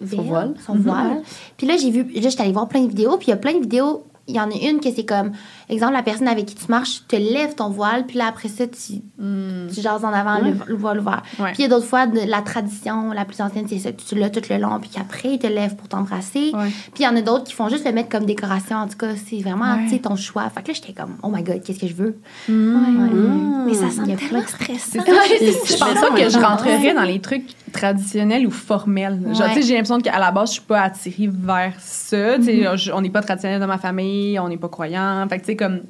[0.00, 0.54] veile, voile.
[0.66, 1.22] son voile.
[1.56, 3.36] Puis là, j'ai vu, là, j'étais allée voir plein de vidéos, puis il y a
[3.36, 5.32] plein de vidéos il y en a une que c'est comme,
[5.74, 8.48] exemple, la personne avec qui tu marches, tu te lèves ton voile, puis là, après
[8.48, 11.22] ça, tu, tu jases en avant le, le voile ouvert.
[11.38, 11.52] Ouais.
[11.52, 14.00] Puis il y a d'autres fois, de, la tradition la plus ancienne, c'est ça, que
[14.02, 16.52] tu l'as tout le long, puis qu'après, il te lève pour t'embrasser.
[16.54, 16.68] Ouais.
[16.94, 18.76] Puis il y en a d'autres qui font juste le mettre comme décoration.
[18.76, 19.84] En tout cas, c'est vraiment, Ouais.
[19.84, 20.48] tu sais, ton choix.
[20.50, 22.16] Fait que là, j'étais comme, oh my God, qu'est-ce que je veux?
[22.48, 23.64] Mm.
[23.66, 25.00] Mais ça Il y a tellement stressant.
[25.04, 29.20] Je pense pas que je rentrerais dans les trucs traditionnels ou formels.
[29.34, 29.54] Genre, Ouais.
[29.54, 32.38] tu sais, j'ai l'impression qu'à la base, je suis pas attirée vers ça.
[32.38, 35.26] Tu sais, je- on n'est pas traditionnel dans ma famille, on n'est pas croyant.
[35.28, 35.80] Fait que, tu sais, comme,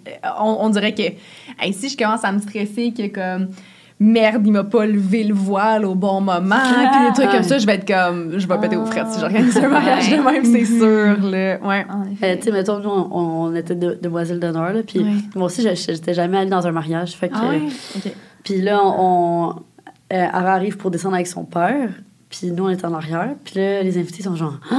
[0.40, 1.02] on, on dirait que,
[1.60, 3.48] hey, si je commence à me stresser, que comme,
[4.00, 7.58] merde, il m'a pas levé le voile au bon moment, puis des trucs comme ça,
[7.58, 10.44] je vais être comme, je vais péter aux frettes si j'organise un mariage de même,
[10.44, 11.58] c'est sûr, là.
[11.60, 11.86] Ouais.
[12.22, 15.10] Euh, tu sais, mettons, nous, on, on était de, demoiselles d'honneur, là, puis Ouais.
[15.34, 17.34] moi aussi, je- j'étais jamais allée dans un mariage, fait que...
[17.36, 17.62] Ah ouais?
[18.44, 19.54] Puis là, on, euh,
[20.10, 21.90] elle arrive pour descendre avec son père,
[22.30, 24.58] puis nous, on est en arrière, puis là, les invités sont genre...
[24.70, 24.76] Ah!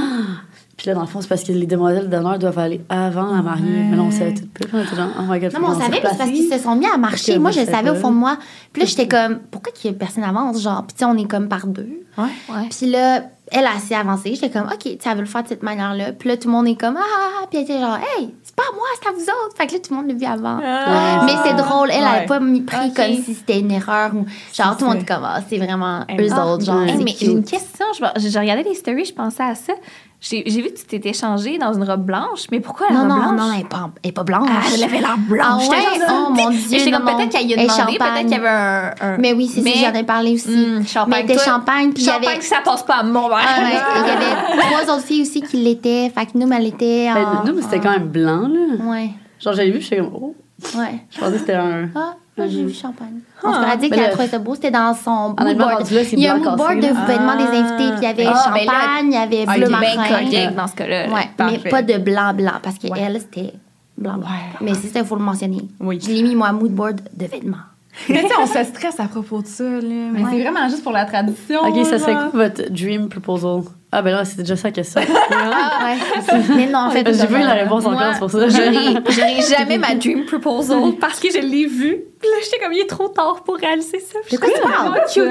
[0.80, 3.42] Puis là, dans le fond, c'est parce que les demoiselles d'honneur doivent aller avant la
[3.42, 3.64] mariée.
[3.66, 3.84] Ouais.
[3.90, 4.66] Mais là, on savait tout plus.
[4.72, 6.74] On était genre, oh my god, Non, mais on savait, c'est parce qu'ils se sont
[6.74, 7.38] mis à marcher.
[7.38, 8.38] Moi, je le savais au fond de moi.
[8.72, 10.62] Puis là, j'étais comme, pourquoi qu'il y a personne avance?
[10.62, 12.00] Genre, puis tu sais, on est comme par deux.
[12.16, 12.24] Ouais.
[12.48, 12.66] Ouais.
[12.70, 14.34] Puis là, elle a assez avancé.
[14.36, 16.12] J'étais comme, OK, tu veut le faire de cette manière-là.
[16.12, 17.46] Puis là, tout le monde est comme, ah, ah, ah.
[17.50, 19.56] Puis elle était genre, hey, c'est pas moi, c'est à vous autres.
[19.58, 20.60] Fait que là, tout le monde l'a vu avant.
[20.64, 21.24] Ah.
[21.26, 22.04] Mais c'est drôle, elle Ouais.
[22.10, 24.24] n'avait pas mis pris comme si c'était une erreur ou
[24.54, 26.80] genre tout le monde est comme ah, c'est vraiment eux Ah, autres genre.
[26.84, 27.84] Hey, mais j'ai une question.
[27.98, 29.74] Je, je regardais les stories, je pensais à ça.
[30.22, 33.08] J'ai vu que tu t'étais changée dans une robe blanche, mais pourquoi la Non robe
[33.08, 33.40] non blanche?
[33.40, 34.48] non elle est pas elle est pas blanche.
[34.50, 35.40] Ah, elle avait l'air blanche.
[35.42, 36.06] Ah J'étais ouais?
[36.08, 37.62] genre, Oh, mon Dieu, J'étais comme non, peut-être qu'elle y a non.
[37.62, 37.96] Demandé, champagne.
[37.98, 38.94] peut-être qu'il y avait un.
[39.00, 40.52] un- Mais oui, c'est ça, j'en ai parlé aussi.
[40.54, 41.10] Hum, champagne.
[41.10, 43.38] Mais elle était champagne, puis il y champagne, avait- ça passe pas à mon verre.
[43.40, 46.10] Ah ouais, il y avait trois autres filles aussi qui l'étaient.
[46.14, 47.14] Fait que nous, elle était en...
[47.14, 48.84] Ben, nous, c'était quand même blanc, là.
[48.90, 49.10] Ouais,
[49.42, 50.34] Genre, j'avais vu, je suis comme, oh,
[50.76, 51.00] ouais.
[51.10, 51.88] je pensais que c'était un.
[51.94, 52.14] Ah,
[52.46, 53.20] j'ai vu champagne.
[53.42, 54.54] On se dit Mais qu'elle trouvait ça beau.
[54.54, 55.90] C'était dans son mood board.
[55.90, 57.56] là, c'est Il y a un mood board cassé, de vêtements des Ah.
[57.58, 57.90] invités.
[57.92, 60.08] Puis il y avait Ah, ben là- champagne, il y avait Ah, bleu marin.
[60.08, 61.08] correct dans ce cas-là.
[61.08, 61.60] Ouais, Parfait.
[61.64, 63.18] mais pas de blanc blanc parce qu'elle, Ouais.
[63.18, 63.52] c'était
[63.98, 64.28] blanc blanc.
[64.28, 64.56] Ouais.
[64.60, 65.62] Mais c'est ça, il faut le mentionner.
[65.80, 65.98] Oui.
[66.02, 67.56] Je l'ai mis, moi, mood board de vêtements.
[68.08, 69.80] Mais tu sais, on se stresse à propos de ça, là.
[69.82, 70.30] Mais Ouais.
[70.30, 71.60] c'est vraiment juste pour la tradition.
[71.66, 72.30] Ok, ça serait genre.
[72.30, 73.62] quoi votre dream proposal?
[73.92, 75.00] Ah, ben là, c'était déjà ça question.
[75.32, 75.94] Ah,
[76.32, 76.38] ouais.
[76.56, 78.48] Mais non, en fait, J'ai vu la réponse en classe pour ça.
[78.48, 81.98] J'aurais jamais ma dream proposal parce que je l'ai vu.
[82.20, 84.18] Puis là, j'étais comme, il est trop tard pour réaliser ça.
[84.30, 85.00] De quoi tu parles?
[85.12, 85.24] Cute.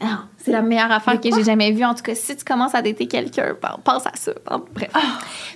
[0.00, 1.84] Non, c'est la meilleure affaire que j'ai jamais vue.
[1.84, 4.32] En tout cas, si tu commences à dater quelqu'un, pen- pense à ça.
[4.74, 4.90] Bref.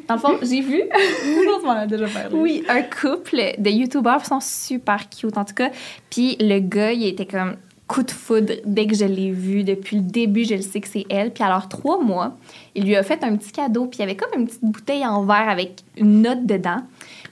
[0.09, 0.83] Dans le fond, j'ai vu,
[1.25, 2.29] Je m'en ai déjà parlé.
[2.33, 5.71] oui, un couple de youtubeurs sont super cute, en tout cas.
[6.11, 7.57] Puis le gars, il était comme
[7.91, 9.65] coup de foudre dès que je l'ai vu.
[9.65, 11.33] Depuis le début, je le sais que c'est elle.
[11.33, 12.37] Puis alors, trois mois,
[12.77, 13.87] il lui a fait un petit cadeau.
[13.87, 16.83] Puis il y avait comme une petite bouteille en verre avec une note dedans.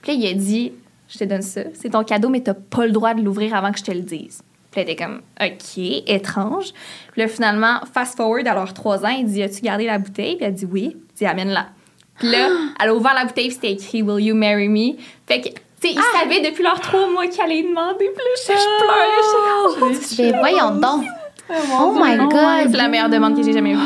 [0.01, 0.73] Puis là, il a dit
[1.07, 3.71] Je te donne ça, c'est ton cadeau, mais t'as pas le droit de l'ouvrir avant
[3.71, 4.43] que je te le dise.
[4.71, 6.73] Puis elle était comme OK, étrange.
[7.13, 10.35] Puis là, finalement, fast forward à leurs trois ans, il dit As-tu gardé la bouteille
[10.35, 10.97] Puis elle dit Oui.
[10.97, 11.67] Il dit Amène-la.
[12.15, 12.49] Puis là,
[12.81, 15.49] elle a ouvert la bouteille, puis c'était écrit Will you marry me Fait que,
[15.83, 18.09] ils savaient depuis leurs trois mois qu'elle allait demander.
[18.13, 19.97] Puis là, je, je pleurais.
[20.01, 21.05] Je suis comme, Mais voyons donc.
[21.49, 22.03] Oh Dieu.
[22.03, 22.71] my God.
[22.71, 23.77] C'est la meilleure demande que j'ai jamais eue.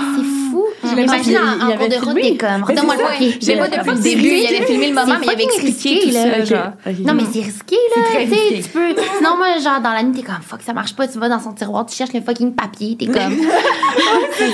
[0.84, 0.96] C'est fou.
[0.96, 3.32] l'ai Imagine il- en, cours avait de route, t'es comme, redonne-moi le.
[3.42, 6.10] J'ai pas depuis le début, il avait filmé le moment, mais il avait expliqué risqué,
[6.10, 6.44] tout ça.
[6.46, 6.72] genre.
[7.06, 8.04] Non, mais c'est risqué, là.
[8.26, 8.96] Tu tu peux.
[9.18, 11.08] Sinon, moi, genre, dans la nuit, t'es comme, fuck, ça marche pas.
[11.08, 12.96] Tu vas dans son tiroir, tu cherches le fucking papier.
[12.98, 13.16] T'es comme,
[14.40, 14.46] je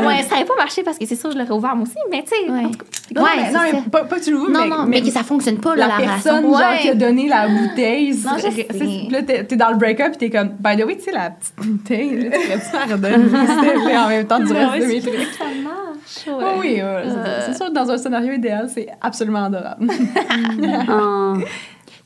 [0.00, 0.06] veux.
[0.06, 2.22] Ouais, ça n'avait pas marché parce que c'est sûr, je l'aurais ouvert moi aussi, mais
[2.24, 3.22] tu sais, Ouais.
[3.52, 5.76] Non, mais, pas, pas que tu l'ouvres, Non, mais, non, mais que ça fonctionne pas,
[5.76, 8.12] là, la personne genre, qui a donné la bouteille.
[8.14, 11.30] Je là, t'es, dans le break-up puis t'es comme, by the way, tu sais, la
[11.30, 15.14] petite bouteille, là, tu pourrais-tu la redonner, en même temps du reste de mes trucs.
[15.56, 16.26] Ça marche.
[16.26, 19.86] Oui, oui, ouais, c'est- c'est sûr que dans un scénario idéal, c'est absolument adorable.
[20.88, 21.34] Ah.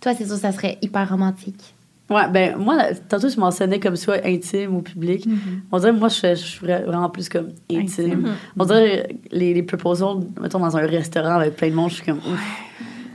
[0.01, 1.75] Toi, c'est sûr, ça serait hyper romantique.
[2.11, 5.27] Ouais, ben moi, là, tantôt, je mentionnais comme soit intime ou public.
[5.70, 8.12] On dirait, moi, je, je suis vra- vraiment plus comme intime.
[8.25, 8.35] Intime.
[8.59, 12.05] On dirait, les, les proposals, mettons, dans un restaurant avec plein de monde, je suis
[12.07, 12.41] comme, ouf,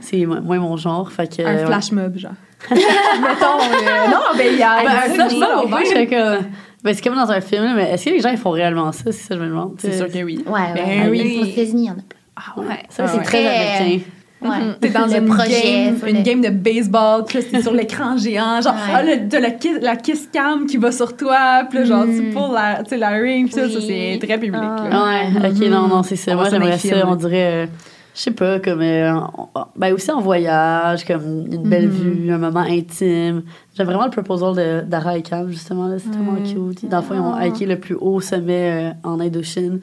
[0.00, 1.10] c'est mo- moins mon genre.
[1.10, 1.66] Fait que, Un ouais.
[1.66, 2.32] flash mob, genre.
[2.70, 6.44] Mettons, euh, non, ben il y a Ben, un un flash mob au je comme-
[6.44, 6.46] ben,
[6.92, 9.04] c'est comme dans un film, mais est-ce que les gens ils font réellement ça?
[9.06, 9.74] C'est ça que je me demande.
[9.78, 10.44] C'est sûr que oui.
[10.46, 10.72] Ouais, ouais.
[10.74, 11.22] Ben ouais.
[11.22, 11.38] oui.
[11.40, 12.18] Aux États-Unis, il y en a plein.
[12.36, 12.82] Ah Ouais.
[12.90, 13.24] Ça, Ah c'est ouais.
[13.24, 14.04] très américain.
[14.42, 14.50] Ouais.
[14.80, 18.18] T'es dans Le une projet, game, une le- game de baseball, puis c'est sur l'écran
[18.18, 18.60] géant.
[18.60, 18.92] Genre, Ouais.
[18.94, 22.04] ah, là, t'as la kiss, la kiss cam qui va sur toi, puis là, genre,
[22.04, 22.30] tu Mm.
[22.34, 23.84] pulls la, tu sais, la ring, puis ça, ça, Oui.
[24.20, 24.60] c'est très public.
[24.62, 24.88] Ah.
[24.90, 25.04] là.
[25.40, 26.32] Ouais, ok, non, non, c'est ça.
[26.32, 27.66] On Moi, ça j'aimerais ça, on dirait, euh,
[28.14, 32.38] je sais pas, comme, euh, en- ben aussi en voyage, comme une belle vue, un
[32.38, 33.42] moment intime.
[33.76, 36.88] J'aime vraiment le proposal de d'Ara et Cam, justement, là, c'est vraiment cute.
[36.88, 39.80] Dans le fond, ils ont hiké le plus haut sommet euh, en Indochine.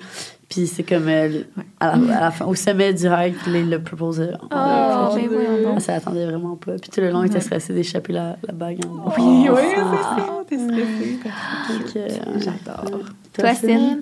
[0.50, 1.44] Puis c'est comme, euh,
[1.80, 4.28] à, la, à la fin, au sommet du hike, là, il le proposé.
[4.42, 5.74] Oh, ben donc.
[5.76, 6.74] Elle s'attendait vraiment pas.
[6.74, 9.16] Puis tout le long, il était stressé d'échapper la, la bague en bas.
[9.18, 10.42] Oui, oui, Ah.
[10.50, 10.68] c'est ça,
[11.94, 13.00] t'es euh, J'adore.
[13.34, 13.98] Toi, Cyn?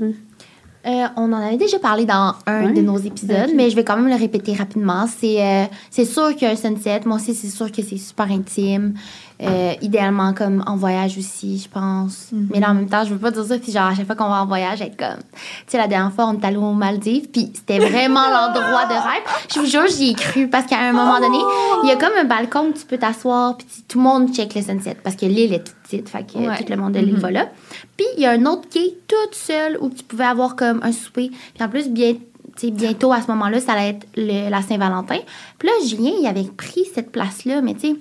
[0.87, 2.71] Euh, on en avait déjà parlé dans un Ouais.
[2.73, 5.05] de nos épisodes, mais je vais quand même le répéter rapidement.
[5.07, 8.93] C'est euh, c'est sûr qu'un sunset, moi aussi, c'est sûr que c'est super intime.
[9.41, 12.31] Euh, idéalement, comme en voyage aussi, je pense.
[12.33, 14.15] Mais là, en même temps, je veux pas dire ça, puis genre, à chaque fois
[14.15, 15.21] qu'on va en voyage, être comme.
[15.31, 18.93] Tu sais, la dernière fois, on est allé aux Maldives, puis c'était vraiment l'endroit de
[18.93, 19.23] rêve.
[19.53, 21.37] Je vous jure, j'y ai cru, parce qu'à un moment donné,
[21.83, 24.53] il y a comme un balcon où tu peux t'asseoir, puis tout le monde check
[24.55, 26.57] le sunset, parce que l'île est toute petite, fait que Ouais.
[26.57, 27.47] tout le monde de l'île va là.
[27.95, 30.91] Puis il y a un autre quai toute seule où tu pouvais avoir comme un
[30.91, 31.31] souper.
[31.55, 32.13] Puis en plus, bien,
[32.57, 35.19] tu sais, bientôt à ce moment-là, ça allait être le- la Saint-Valentin.
[35.57, 37.95] Puis là, Julien, il avait pris cette place-là, mais tu sais,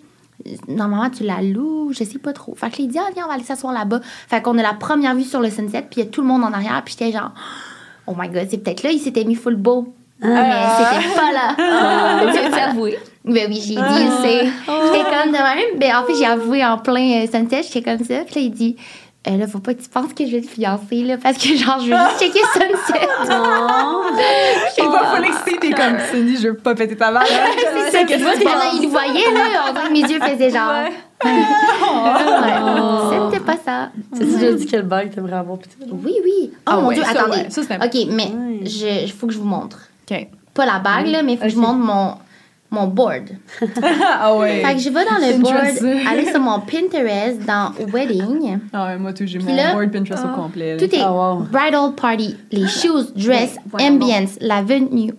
[0.69, 2.55] normalement, tu la loues, je sais pas trop.
[2.55, 4.01] Fait que il dit, ah, viens, on va aller s'asseoir là-bas.
[4.29, 6.27] Fait qu'on a la première vue sur le sunset, puis il y a tout le
[6.27, 7.33] monde en arrière, puis j'étais genre,
[8.07, 9.95] oh my god, c'est peut-être là, il s'était mis full beau.
[10.21, 11.55] Mais c'était pas là.
[12.33, 12.99] Tu veux avouer?
[13.25, 14.47] Ben oui, j'ai dit, il sait.
[14.47, 15.79] J'étais comme de même.
[15.79, 18.25] Ben, en fait, j'ai avoué en plein euh, sunset, j'étais comme ça.
[18.25, 18.77] Puis là, il dit,
[19.29, 21.55] euh, là, faut pas que tu penses que je vais te fiancer, là, parce que
[21.55, 23.07] genre, je veux juste checker sunset.
[24.79, 27.25] Et pas full excité, t'es comme Cindy, je veux pas péter ta barre.
[27.27, 28.33] C'est ça que tu vois,
[28.81, 29.41] il voyait, là.
[29.69, 30.71] On dirait que mes yeux faisaient genre.
[30.73, 30.93] Ouais.
[33.31, 33.91] C'était pas ça.
[34.15, 35.75] Tu sais déjà dit quel bague t'aimerais avoir, putain?
[35.91, 36.51] Oui, oui.
[36.53, 37.51] Oh Ah mon ouais, Dieu, ça, attendez.
[37.51, 38.31] ça, OK, mais
[38.65, 39.79] je, il faut que je vous montre.
[40.11, 40.27] OK.
[40.55, 42.15] Pas la bague, là, mais il faut que je montre mon,
[42.71, 43.31] mon board.
[44.21, 44.63] Ah ouais.
[44.65, 48.59] Fait que je vais dans le board, aller sur mon Pinterest dans Wedding.
[48.73, 50.75] Ah ouais, moi, tout, j'ai mon là- board Pinterest au complet.
[50.75, 50.79] là.
[50.87, 51.47] Tout est Ah, wow.
[51.51, 55.13] bridal party, les shoes, dress, ambiance, la venue,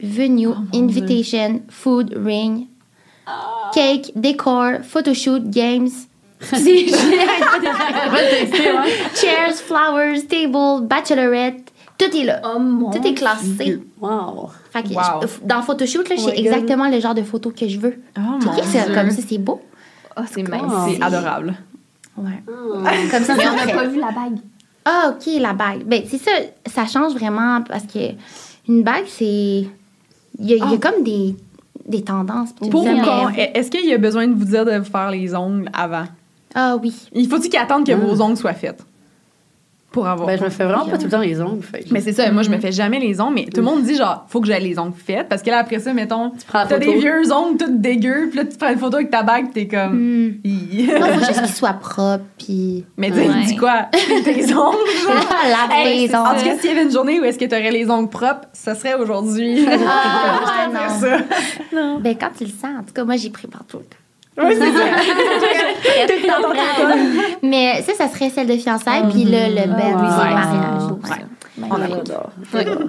[0.00, 2.66] venue, invitation, food, ring,
[3.74, 5.90] cake, décor, photoshoot, games.
[9.14, 12.40] Chairs, flowers, table, bachelorette, tout est là.
[12.44, 13.80] Oh mon tout est classé.
[14.00, 14.50] Wow.
[14.72, 15.22] Fait que Wow.
[15.22, 18.00] je- dans photoshoot, là, Oh j'ai exactement le genre de photo que je veux.
[18.16, 18.94] Oh mon c'est Dieu.
[18.94, 19.60] comme ça, c'est beau.
[20.16, 20.50] Oh, c'est Ah.
[20.56, 20.96] magnifique.
[20.98, 21.54] C'est adorable.
[22.16, 22.42] Ouais.
[23.10, 24.38] Comme ça, Mais c'est on n'a pas vu la bague.
[24.84, 25.84] Ah, ok, la bague.
[25.86, 26.30] Ben, c'est ça,
[26.66, 28.10] ça change vraiment parce que
[28.68, 29.24] une bague, c'est.
[29.26, 29.68] Il
[30.40, 30.76] y a, il y a Ah.
[30.90, 31.34] comme des,
[31.86, 32.52] des tendances.
[32.52, 36.04] Pour est-ce qu'il y a besoin de vous dire de faire les ongles avant?
[36.54, 36.94] Ah oui.
[37.12, 38.84] Il faut-il qu'il attende que vos ongles soient faits?
[39.94, 40.26] Pour avoir.
[40.26, 41.62] Ben, je me fais vraiment pas tout le temps les ongles.
[41.62, 43.82] Fait Mais c'est ça, moi je me fais jamais les ongles, mais tout le monde
[43.84, 46.78] dit genre, faut que j'aie les ongles faits, parce que là après ça, mettons, t'as
[46.78, 49.52] des vieux ongles tout dégueux, puis là tu prends une photo avec ta bague, pis
[49.52, 50.34] t'es comme.
[50.44, 50.88] Hi.
[51.00, 52.84] Non, faut juste qu'ils soient propres, puis.
[52.96, 53.44] mais tu Ouais.
[53.46, 53.86] dit quoi?
[54.24, 54.74] tes ongles, genre?
[55.46, 56.42] Lave Hey, tes en tout ongles.
[56.44, 58.94] cas, s'il y avait une journée où est-ce que t'aurais les ongles propres, ça serait
[58.94, 59.64] aujourd'hui.
[59.70, 61.18] Ah, dis ça.
[62.00, 63.96] Ben, quand tu le sens, en tout cas, moi, j'y prépare tout le temps.
[64.36, 64.84] Oui, c'est ça.
[67.42, 70.90] Mais ça, ça serait celle de fiançailles, puis là, le le mariage.
[71.62, 72.30] On adore.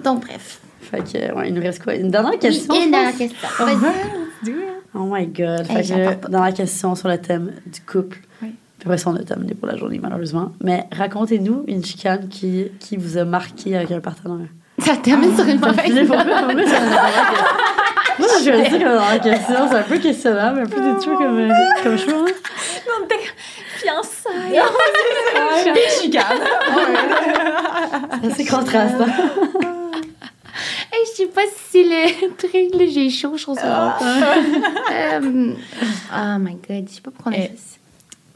[0.03, 0.59] Donc, bref.
[0.81, 1.95] Fait que, ouais, il nous reste quoi?
[1.95, 2.73] Une dernière question?
[2.75, 3.47] Une dernière question.
[3.59, 4.51] Vas-y.
[4.93, 5.65] Oh my god.
[5.65, 8.19] Fait que, dans la question sur le thème du couple.
[8.41, 8.49] Oui.
[8.77, 10.51] Puis après ça, on a terminé pour la journée, malheureusement.
[10.63, 14.47] Mais racontez-nous une chicane qui, qui vous a marqué avec un partenaire.
[14.79, 16.09] Ça termine sur une Ça mauvaise note.
[18.19, 21.39] moi, je dire que dans la question, c'est un peu questionnable, un peu déçu comme,
[21.39, 21.53] euh,
[21.83, 22.13] comme choix.
[22.13, 22.33] hein.
[22.87, 23.19] Non, t'es
[23.77, 24.61] fiançailles.
[25.73, 26.43] Des chicanes.
[28.21, 29.05] C'est assez contrastant.
[30.91, 34.07] Hey, je sais pas si le truc, là, j'ai chaud, je trouve ça drôle.
[34.93, 35.53] Euh,
[36.13, 37.41] oh my god, je sais pas pourquoi on a Eh.
[37.47, 37.77] fait ça.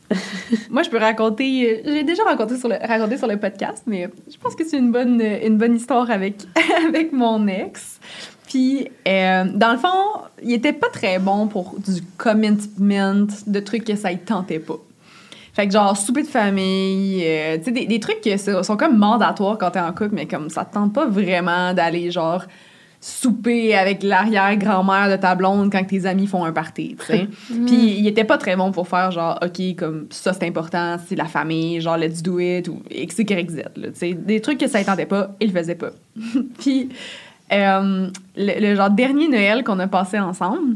[0.69, 1.83] Moi, je peux raconter.
[1.85, 4.77] euh, J'ai déjà raconté sur, le, raconté sur le podcast, mais je pense que c'est
[4.77, 6.35] une bonne, une bonne histoire avec,
[6.87, 7.99] avec mon ex.
[8.47, 13.85] Puis, euh, dans le fond, il était pas très bon pour du commitment, de trucs
[13.85, 14.77] que ça ne tentait pas.
[15.53, 18.97] Fait que, genre, souper de famille, euh, tu sais, des, des trucs qui sont comme
[18.97, 22.43] mandatoires quand t'es en couple, mais comme ça te tente pas vraiment d'aller, genre,
[23.01, 27.27] souper avec l'arrière-grand-mère de ta blonde quand tes amis font un party, tu sais.
[27.47, 31.15] Puis il était pas très bon pour faire genre OK comme ça c'est important, c'est
[31.15, 34.67] la famille, genre let's do it ou X Y Z tu sais, des trucs que
[34.67, 35.91] ça tentait pas, il le faisait pas.
[36.59, 36.89] Puis
[37.53, 40.75] euh, le, le genre dernier Noël qu'on a passé ensemble,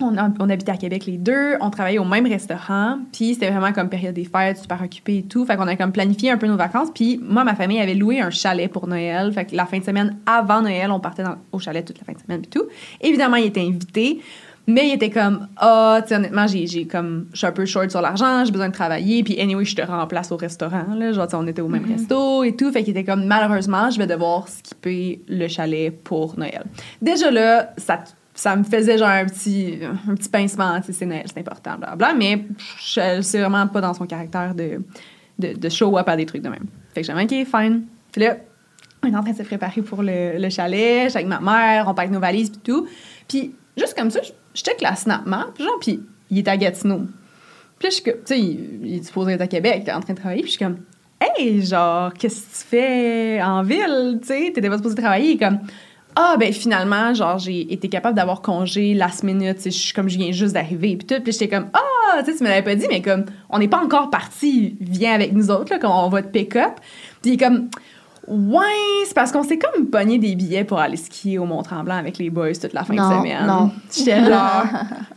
[0.00, 3.88] on, habitait à Québec les deux, on travaillait au même restaurant, puis c'était vraiment comme
[3.88, 5.44] période des fêtes, super occupé et tout.
[5.44, 8.20] Fait qu'on a comme planifié un peu nos vacances, puis moi, ma famille avait loué
[8.20, 9.32] un chalet pour Noël.
[9.32, 12.04] Fait que la fin de semaine avant Noël, on partait dans- au chalet toute la
[12.04, 12.64] fin de semaine et tout.
[13.00, 14.20] Évidemment, il était invité,
[14.66, 17.90] mais il était comme, ah, tu sais, honnêtement, j'ai, comme, je suis un peu short
[17.90, 21.12] sur l'argent, j'ai besoin de travailler, puis anyway, je te remplace au restaurant, là.
[21.12, 22.70] Genre, on était au même resto et tout.
[22.70, 26.64] Fait qu'il était comme, malheureusement, je vais devoir skipper le chalet pour Noël.
[27.02, 28.00] Déjà là, ça,
[28.40, 31.02] ça me faisait genre un petit, un petit pincement, c'est
[31.36, 32.46] important, blablabla, mais
[32.80, 34.80] c'est vraiment pas dans son caractère de,
[35.38, 36.64] de, show up à des trucs de même.
[36.94, 37.84] Fait que j'ai OK, fine.
[38.10, 38.38] Puis là,
[39.02, 41.92] on est en train de se préparer pour le, le chalet, avec ma mère, on
[41.92, 42.88] pack nos valises puis tout.
[43.28, 46.00] Puis juste comme ça, je, check la snap map, genre, puis
[46.30, 47.00] il est à Gatineau.
[47.78, 49.92] Puis là, je suis comme, tu sais, il, il est être à Québec, il est
[49.92, 50.78] en train de travailler, puis je suis comme,
[51.20, 54.18] Hey, genre, qu'est-ce que tu fais en ville?
[54.22, 55.36] Tu sais, t'étais pas supposé travailler.
[55.36, 55.58] Comme,
[56.16, 59.56] ah, ben finalement, genre, j'ai été capable d'avoir congé last minute.
[59.56, 60.96] tu sais, Je suis comme, je viens juste d'arriver.
[60.96, 61.22] Puis tout.
[61.22, 63.68] Puis j'étais comme, ah, tu sais, tu me l'avais pas dit, mais comme, on n'est
[63.68, 64.76] pas encore parti.
[64.80, 66.72] Viens avec nous autres, là, comme on va te pick-up.
[67.22, 67.68] Puis il est comme,
[68.26, 68.62] ouais,
[69.06, 72.30] c'est parce qu'on s'est comme pogné des billets pour aller skier au Mont-Tremblant avec les
[72.30, 73.46] boys toute la fin Non, de semaine.
[73.46, 73.70] non.
[73.96, 74.64] J'étais genre,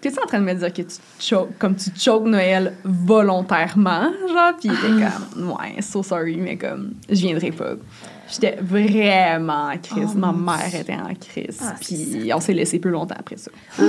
[0.02, 4.54] t'es-tu en train de me dire que tu choques, comme tu choques Noël volontairement, genre?
[4.60, 5.06] Puis il était
[5.36, 7.74] comme, ouais, so sorry, mais comme, je viendrai pas.
[8.34, 10.10] J'étais vraiment en crise.
[10.16, 11.60] Oh, Ma mère était en crise.
[11.62, 13.52] Ah, puis on s'est laissé plus longtemps après ça.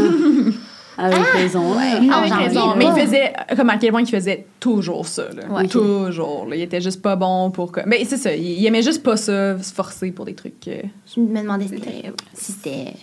[0.96, 1.72] Avec raison.
[1.72, 2.76] En Avec janvier, raison.
[2.76, 3.00] Mais il ouais.
[3.04, 5.46] faisait, comme à quel point il faisait toujours ça, là.
[5.50, 5.66] Ouais.
[5.66, 6.54] Toujours, là.
[6.54, 7.80] Il était juste pas bon pour que.
[7.86, 10.68] Mais c'est ça, il, il aimait juste pas ça, se forcer pour des trucs.
[10.68, 12.94] euh, Je me demandais si c'était- si c'était.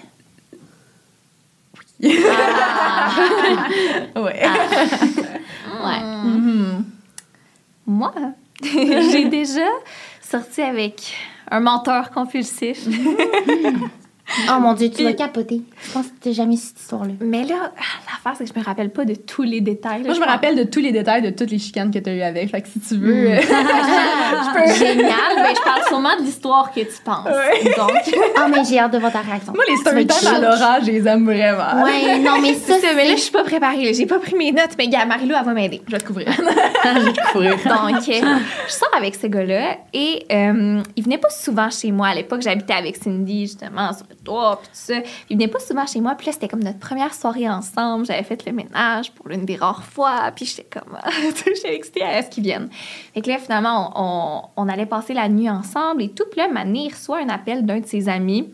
[4.15, 4.41] Ouais.
[5.83, 5.99] Ouais.
[6.25, 6.85] Mhm.
[7.87, 8.13] Moi,
[8.63, 9.65] j'ai déjà
[10.21, 11.15] sorti avec
[11.51, 12.87] un menteur compulsif.
[14.49, 15.61] Oh mon Dieu, tu Puis- vas capoter.
[15.83, 17.13] Je pense que t'as jamais su cette histoire-là.
[17.19, 17.71] Mais là,
[18.07, 19.99] l'affaire, c'est que je me rappelle pas de tous les détails.
[20.01, 20.05] là.
[20.07, 22.13] Moi, je me rappelle de tous les détails de toutes les chicanes que tu as
[22.13, 22.49] eues avec.
[22.51, 23.29] Fait que si tu veux.
[23.29, 23.31] Mm.
[23.33, 23.41] euh,
[24.77, 27.25] Génial, mais je parle sûrement de l'histoire que tu penses.
[27.27, 27.63] Ouais.
[27.77, 27.91] Donc,
[28.37, 29.53] Ah, mais j'ai hâte de voir ta réaction.
[29.53, 30.49] Moi, les Tu vas être story time à.
[30.51, 31.83] Laura, je les aime vraiment.
[31.83, 33.93] Ouais, non, mais ça, mais là, je suis pas préparée.
[33.93, 35.81] J'ai pas pris mes notes, mais gars, Marie-Lou, elle va m'aider.
[35.87, 36.27] Je vais te couvrir.
[36.31, 37.51] Je vais te courir.
[37.65, 38.37] Donc, euh,
[38.67, 42.07] je sors avec ce gars-là et euh, il venait pas souvent chez moi.
[42.09, 44.95] À l'époque, j'habitais avec Cindy, justement, sur le toit, puis tout ça.
[45.29, 46.15] Il venait pas souvent chez moi.
[46.15, 48.05] Puis là, c'était comme notre première soirée ensemble.
[48.05, 50.31] J'avais fait le ménage pour l'une des rares fois.
[50.35, 50.97] Puis j'étais comme,
[51.45, 52.69] j'étais excitée à ce qu'il vienne.
[53.13, 56.25] Fait que là, finalement, on, on- on allait passer la nuit ensemble et tout.
[56.31, 58.49] Puis là, Mané reçoit un appel d'un de ses amis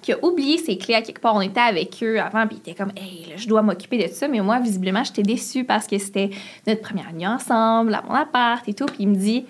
[0.00, 1.34] qui a oublié ses clés à quelque part.
[1.34, 4.12] On était avec eux avant, puis il était comme, hey, là, je dois m'occuper de
[4.12, 4.28] ça.
[4.28, 6.30] Mais moi, visiblement, j'étais déçue parce que c'était
[6.66, 8.86] notre première nuit ensemble, à mon appart et tout.
[8.86, 9.44] Puis il me dit,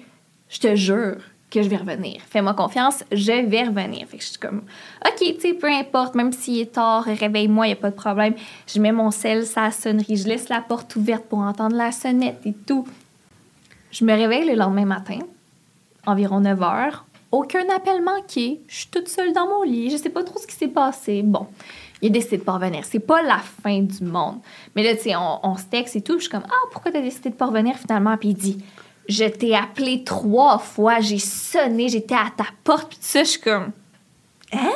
[0.49, 1.17] je te jure
[1.51, 2.21] que je vais revenir.
[2.29, 4.07] Fais-moi confiance, je vais revenir.
[4.07, 4.63] Fait que je suis comme,
[5.07, 7.97] OK, tu sais, peu importe, même s'il est tard, réveille-moi, il n'y a pas de
[7.97, 8.35] problème.
[8.67, 12.41] Je mets mon sel, sa sonnerie, je laisse la porte ouverte pour entendre la sonnette
[12.45, 12.87] et tout.
[13.91, 15.19] Je me réveille le lendemain matin,
[16.07, 17.05] environ 9 heures.
[17.31, 18.61] Aucun appel manqué.
[18.69, 19.91] Je suis toute seule dans mon lit.
[19.91, 21.23] Je sais pas trop ce qui s'est passé.
[21.23, 21.47] Bon,
[22.01, 22.85] il a décidé de pas revenir.
[22.85, 24.39] C'est pas la fin du monde.
[24.75, 26.15] Mais là, tu sais, on, se texte et tout.
[26.15, 28.17] Je suis comme, ah, pourquoi t'as décidé de pas revenir finalement?
[28.17, 28.65] Puis il dit,
[29.09, 31.01] je t'ai appelé trois fois.
[31.01, 31.89] J'ai sonné.
[31.89, 32.89] J'étais à ta porte.
[32.91, 33.73] Puis tout ça, je suis comme,
[34.53, 34.71] hein?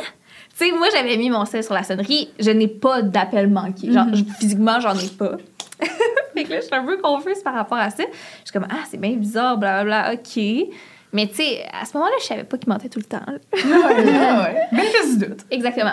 [0.58, 2.28] Tu sais, moi, j'avais mis mon sel sur la sonnerie.
[2.38, 3.90] Je n'ai pas d'appel manqué.
[3.92, 5.36] Genre, je- physiquement, j'en ai pas.
[6.34, 8.02] fait que là, je suis un peu confuse par rapport à ça.
[8.04, 10.42] Je suis comme, ah, c'est bien bizarre, blablabla, OK.
[11.14, 13.20] Mais tu sais, à ce moment-là, je savais pas qu'il mentait tout le temps.
[13.26, 13.34] là.
[13.54, 14.60] ouais, ouais.
[14.72, 15.40] Bénéfice du doute.
[15.50, 15.92] Exactement.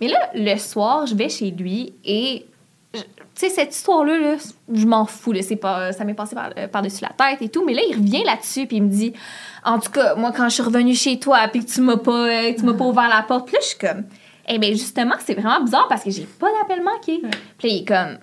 [0.00, 2.46] Mais là, le soir, je vais chez lui et.
[2.92, 3.00] Tu
[3.34, 4.36] sais, cette histoire-là, là,
[4.72, 5.32] je m'en fous.
[5.32, 7.64] Là, c'est pas, ça m'est passé par, euh, par-dessus la tête et tout.
[7.64, 9.14] Mais là, il revient là-dessus puis il me dit
[9.64, 12.12] En tout cas, moi, quand je suis revenue chez toi puis que tu m'as pas,
[12.12, 14.04] euh, que tu m'as pas ouvert la porte, puis là, je suis comme
[14.48, 17.22] Eh bien, justement, c'est vraiment bizarre parce que j'ai pas d'appel manqué.
[17.58, 18.18] Puis là, il est comme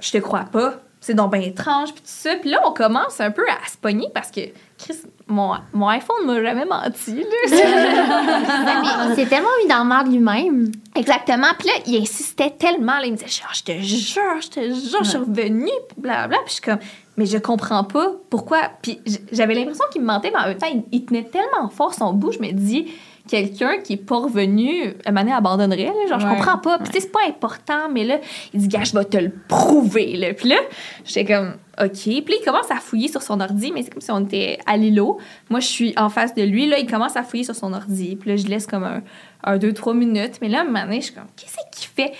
[0.00, 0.74] Je te crois pas.
[1.00, 2.36] C'est donc bien étrange, puis tout ça.
[2.36, 4.40] Puis là, on commence un peu à se pogner parce que,
[4.78, 7.24] Chris, mon, mon iPhone m'a jamais menti.
[7.46, 10.70] C'est tellement mis dans le marde lui-même.
[10.94, 11.48] Exactement.
[11.58, 12.98] Puis là, il insistait tellement.
[12.98, 15.96] Là, il me disait, genre, je te jure, je te jure, je suis revenue, puis
[15.98, 16.38] blablabla.
[16.44, 16.78] Puis je suis comme,
[17.16, 18.70] mais je comprends pas pourquoi.
[18.82, 19.00] Puis
[19.32, 22.12] j'avais l'impression qu'il me mentait, mais en même temps, il, il tenait tellement fort son
[22.12, 22.32] bout.
[22.32, 22.92] Je me dis,
[23.28, 25.84] quelqu'un qui est pas revenu, un moment donné, abandonnerait.
[25.84, 26.78] Là, genre, je comprends pas.
[26.78, 28.18] Puis tu sais, c'est pas important, mais là,
[28.52, 30.16] il dit, gars, je vais te le prouver.
[30.16, 30.34] Là.
[30.34, 30.56] Puis là,
[31.04, 32.02] j'étais comme, OK.
[32.02, 34.58] Puis là, il commence à fouiller sur son ordi, mais c'est comme si on était
[34.66, 35.18] à l'îlot.
[35.48, 36.66] Moi, je suis en face de lui.
[36.66, 38.16] Là, il commence à fouiller sur son ordi.
[38.16, 39.02] Puis là, je laisse comme un,
[39.42, 40.38] un deux, trois minutes.
[40.42, 42.12] Mais là, à un moment donné, je suis comme, qu'est-ce qu'il fait?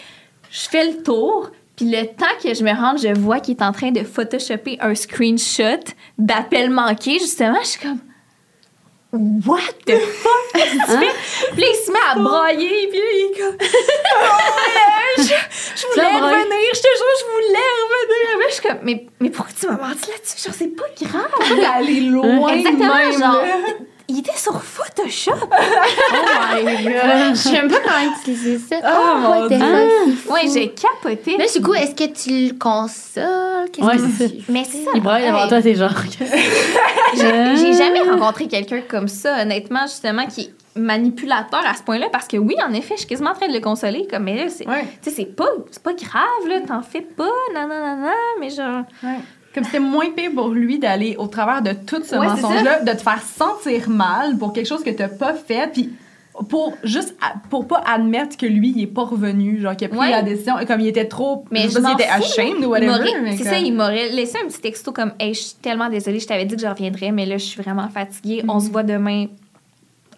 [0.50, 1.50] Je fais le tour.
[1.76, 4.78] Puis le temps que je me rende, je vois qu'il est en train de photoshopper
[4.80, 5.82] un screenshot
[6.18, 7.18] d'appel manqué.
[7.18, 7.98] Justement, je suis comme,
[9.46, 10.32] What the fuck?
[10.54, 11.14] Qu'est-ce que tu fais?
[11.52, 12.88] Puis là, il se met à brailler.
[12.88, 13.56] Puis là, il est comme,
[14.16, 16.68] Oh, je, je voulais revenir.
[16.74, 18.38] Je te jure, je voulais revenir.
[18.38, 20.44] Mais je suis comme, mais, mais pourquoi tu m'as menti là-dessus?
[20.44, 21.30] Genre, c'est pas grave.
[21.58, 22.48] Elle aller loin.
[22.48, 23.56] Exactement, même, genre, là.
[24.08, 25.32] Il était sur Photoshop.
[26.56, 27.30] Oh my god.
[27.30, 28.76] Je sais même pas comment utiliser ça.
[28.84, 30.32] Oh, what the fuck, fou.
[30.32, 31.36] Ouais, j'ai capoté.
[31.36, 33.70] Là, du coup, est-ce que tu le consoles?
[33.72, 34.90] Qu'est-ce Ouais, que c'est tu Mais c'est ça.
[34.94, 35.90] Il braille devant toi, t'es genre.
[37.16, 42.06] J'ai j'ai jamais rencontré quelqu'un comme ça, honnêtement, justement, qui est manipulateur à ce point-là,
[42.10, 44.36] parce que oui, en effet, je suis quasiment en train de le consoler, comme, mais
[44.36, 44.84] là, c'est Ouais.
[45.02, 47.24] tu sais, c'est pas, c'est pas grave, là, t'en fais pas,
[47.54, 48.10] non, non, non, non,
[48.40, 48.82] mais genre...
[49.02, 49.18] Ouais.
[49.54, 52.90] Comme c'était moins pire pour lui d'aller au travers de tout ce Ouais, mensonge-là, de
[52.92, 55.90] te faire sentir mal pour quelque chose que t'as pas fait, puis
[56.48, 59.88] pour juste à- pour pas admettre que lui il est pas revenu genre qu'il a
[59.90, 60.10] pris Ouais.
[60.10, 62.66] la décision comme il était trop Mais je sais pas s'il était ashamed ou Il
[62.66, 66.18] whatever C'est ça, il m'aurait laissé un petit texto comme Hey, je suis tellement désolée,
[66.18, 68.42] je t'avais dit que je reviendrais, mais là, je suis vraiment fatiguée.
[68.48, 69.26] On se voit demain.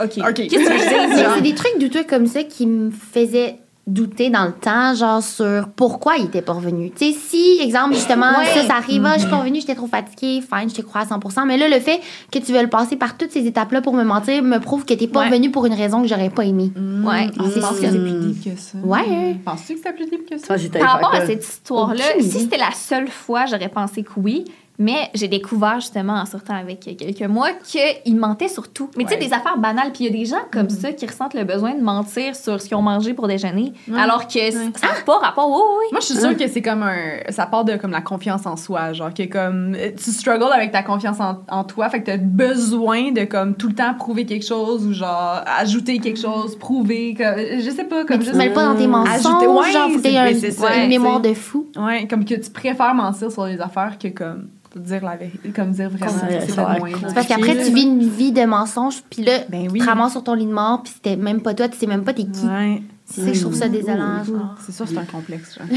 [0.02, 0.12] OK.
[0.18, 0.34] Ok.
[0.34, 1.14] Qu'est-ce que je dis?
[1.16, 1.32] Mais genre?
[1.36, 5.68] c'est des trucs douteux comme ça qui me faisaient douter dans le temps, genre sur
[5.76, 6.90] pourquoi il était pas revenu.
[6.90, 8.46] Tu sais, si, exemple, justement, Ouais.
[8.52, 11.02] ça, ça arrive, ah, je suis pas revenu, j'étais trop fatiguée, fine, je te crois
[11.02, 12.00] à 100 Mais là, le fait
[12.32, 15.06] que tu veuilles passer par toutes ces étapes-là pour me mentir me prouve que t'es
[15.06, 15.26] pas Ouais.
[15.28, 16.72] revenu pour une raison que j'aurais pas aimée.
[16.76, 17.30] Ouais.
[17.38, 19.36] Ah, je pense que c'est plus deep que ça Ouais.
[19.44, 20.56] penses-tu que c'est plus deep que ça?
[20.80, 24.44] Par rapport à cette histoire-là, si c'était la seule fois, j'aurais pensé que oui.
[24.78, 28.90] Mais j'ai découvert justement en sortant avec quelques mois qu'il mentait sur tout.
[28.97, 29.93] Mais tu sais, des affaires banales.
[29.93, 32.61] Puis il y a des gens comme ça qui ressentent le besoin de mentir sur
[32.61, 33.73] ce qu'ils ont mangé pour déjeuner.
[33.97, 35.48] Alors que ça n'a pas rapport.
[35.51, 35.86] Oui, oui.
[35.93, 36.97] Moi, je suis sûre que c'est comme un.
[37.31, 38.93] Ça part de comme la confiance en soi.
[38.93, 39.77] Genre, que comme.
[39.97, 41.89] Tu struggles avec ta confiance en, en toi.
[41.89, 45.98] Fait que t'as besoin de comme tout le temps prouver quelque chose ou genre ajouter
[45.98, 47.15] quelque chose, prouver.
[47.16, 49.73] Comme, je sais pas, comme Mais tu te mêles pas dans tes mensonges, Ajouter- ouais,
[49.73, 51.66] genre, faut un- mais c'est ça, une mémoire tu de fou.
[51.77, 54.48] Ouais, comme que tu préfères mentir sur les affaires que comme
[54.81, 55.51] dire la vérité.
[55.51, 56.12] Comme dire vraiment.
[56.28, 56.40] C'est.
[56.48, 59.81] C'est parce qu'après, tu vis une vie de mensonges, puis là, Ben oui.
[59.81, 62.12] ramasses sur ton lit de mort, puis c'était même pas toi, tu sais même pas
[62.12, 62.47] t'es qui.
[62.47, 62.82] Ouais.
[63.09, 64.23] C'est ça que je trouve ça désolant.
[64.65, 65.57] C'est sûr, c'est un complexe.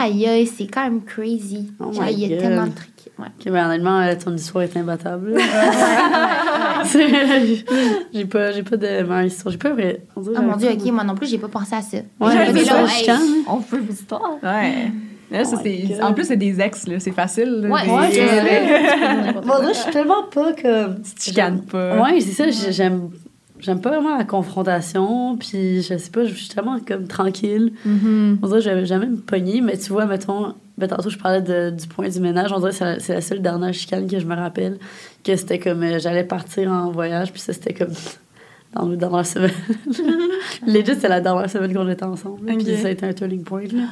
[0.00, 1.70] Aïe, aïe, c'est quand même crazy.
[1.78, 2.38] Oh il y a God.
[2.38, 2.88] tellement de trucs.
[3.18, 3.26] Ouais.
[3.26, 5.34] Ok, mais honnêtement, euh, ton histoire est imbattable.
[8.12, 9.52] J'ai pas, j'ai pas de meilleure histoire.
[9.52, 10.02] J'ai pas vrai.
[10.16, 11.98] Oh mon dieu, ok, moi non plus, j'ai pas pensé à ça.
[12.20, 13.20] Ouais, J'ai pas hey, chicane.
[13.46, 14.38] on veut vos histoires.
[14.42, 14.90] Ouais.
[15.38, 17.00] Là, ça, Oh en plus, c'est des ex, là.
[17.00, 17.60] C'est facile.
[17.62, 21.02] là, Ouais, des- ouais, c'est des- Bon, que je suis tellement pas comme.
[21.02, 22.00] Tu chicanes pas.
[22.02, 22.50] Ouais, c'est ça.
[22.50, 23.10] j'ai- J'aime,
[23.60, 25.36] j'aime pas vraiment la confrontation.
[25.36, 27.72] Puis je sais pas, je suis tellement comme tranquille.
[27.84, 28.38] Mhm.
[28.42, 29.60] On dirait que j'avais jamais me pogner.
[29.60, 32.52] Mais tu vois, mettons, ben, tantôt je parlais de- du point du ménage.
[32.52, 34.78] On dirait que c'est la, c'est la seule dernière chicane que je me rappelle.
[35.24, 37.32] Que c'était comme euh, j'allais partir en voyage.
[37.32, 37.92] Puis ça, c'était comme
[38.74, 39.50] dans nos dernières semaines.
[40.66, 42.46] Legit, c'est la dernière semaine qu'on était ensemble.
[42.46, 42.64] là, Ok.
[42.64, 43.62] Puis ça a été un turning point.
[43.72, 43.84] Là.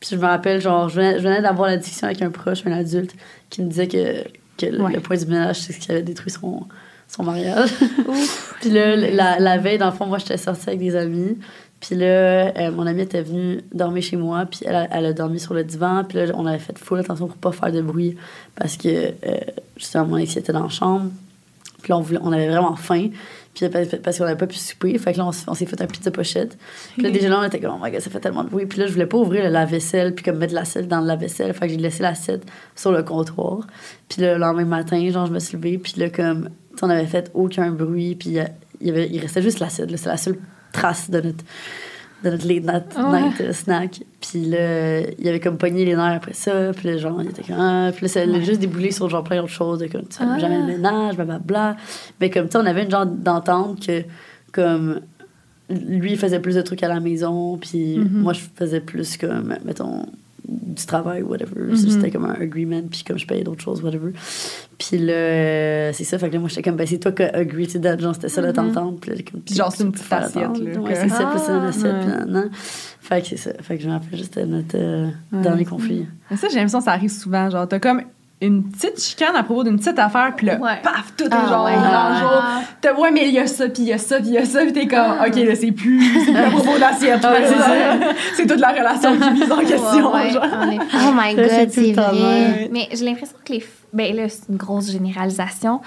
[0.00, 3.14] Puis je me rappelle, genre, je venais, d'avoir la discussion avec un proche, un adulte,
[3.50, 4.24] qui me disait que,
[4.58, 4.92] que le- Ouais.
[4.92, 6.66] le point du ménage, c'est ce qui avait détruit son,
[7.08, 7.70] son mariage.
[8.60, 11.38] Puis là, la, la veille, dans le fond, moi, j'étais sortie avec des amis.
[11.80, 12.06] Puis là,
[12.56, 15.52] euh, mon amie était venue dormir chez moi, puis elle a, elle a dormi sur
[15.52, 16.04] le divan.
[16.08, 18.16] Puis là, on avait fait full attention pour pas faire de bruit,
[18.54, 19.12] parce que, euh,
[19.76, 21.10] justement, mon ex était dans la chambre.
[21.82, 23.08] Puis là, on, voulait- on avait vraiment faim.
[23.54, 23.68] Puis
[24.02, 24.96] parce qu'on n'avait pas pu souper.
[24.98, 26.56] Fait que là, on, s'est fait un pizza pochette.
[26.94, 28.66] Puis là, déjà on était comme, oh my god, ça fait tellement de bruit.
[28.66, 31.06] Puis là, je voulais pas ouvrir le lave-vaisselle, puis comme mettre la selle dans le
[31.06, 31.52] lave-vaisselle.
[31.52, 33.66] Fait que j'ai laissé l'assiette sur le comptoir.
[34.08, 35.78] Puis le lendemain matin, genre, je me suis levée.
[35.78, 36.48] Puis là, comme,
[36.80, 38.14] on avait fait aucun bruit.
[38.14, 38.38] Puis
[38.80, 39.94] il, restait juste l'assiette.
[39.96, 40.38] C'est la seule
[40.72, 41.44] trace de notre,
[42.22, 44.02] de notre late night, night, euh, snack.
[44.20, 46.72] Puis là, il avait comme pogné les nerfs après ça.
[46.72, 47.90] Puis là, genre, il était comme, ah.
[47.92, 49.80] Puis là, ça allait juste déboulé sur genre plein d'autres choses.
[49.80, 51.76] De, comme, tu fais jamais le ménage, blablabla.
[52.20, 54.02] Mais comme, tu on avait une genre d'entente que,
[54.52, 55.00] comme,
[55.68, 57.56] lui, il faisait plus de trucs à la maison.
[57.58, 60.06] Puis moi, je faisais plus comme, mettons,
[60.48, 61.76] du travail, whatever.
[61.76, 64.12] C'était comme un agreement, puis comme je payais d'autres choses, whatever.
[64.78, 66.18] Puis là, euh, c'est ça.
[66.18, 67.98] Fait que là, moi, j'étais comme, ben, c'est toi qui as agree to that.
[67.98, 69.00] Genre, c'était ça la t'entente.
[69.00, 71.26] Puis là, comme, genre, c'est une petite assiette, là, Ouais, c'est ça.
[71.26, 71.92] Puis c'est une assiette.
[71.92, 72.22] ouais.
[72.24, 72.50] Puis nan.
[72.52, 73.50] Fait que c'est ça.
[73.60, 76.06] Fait que je me rappelle juste notre euh, dernier conflit.
[76.30, 77.50] Mais ça, j'ai l'impression que ça arrive souvent.
[77.50, 78.02] Genre, t'as comme
[78.46, 80.80] une petite chicane à propos d'une petite affaire, puis là, Ouais.
[80.82, 81.72] paf, tout est Ah, genre ouais.
[81.76, 82.42] le jour.
[82.80, 84.38] T'as, ouais, mais il y a ça, puis il y a ça, puis il y
[84.38, 87.24] a ça, puis t'es comme, OK, là, c'est plus, c'est plus à propos de l'assiette.
[87.24, 88.14] Ouais, là, c'est ça.
[88.36, 90.12] c'est toute la relation qui est mise en question.
[90.14, 90.44] Ouais, genre.
[90.52, 92.10] Oh my god, c'est vrai.
[92.12, 92.68] vrai.
[92.72, 93.60] Mais j'ai l'impression que les.
[93.60, 95.80] f- Ben là, c'est une grosse généralisation.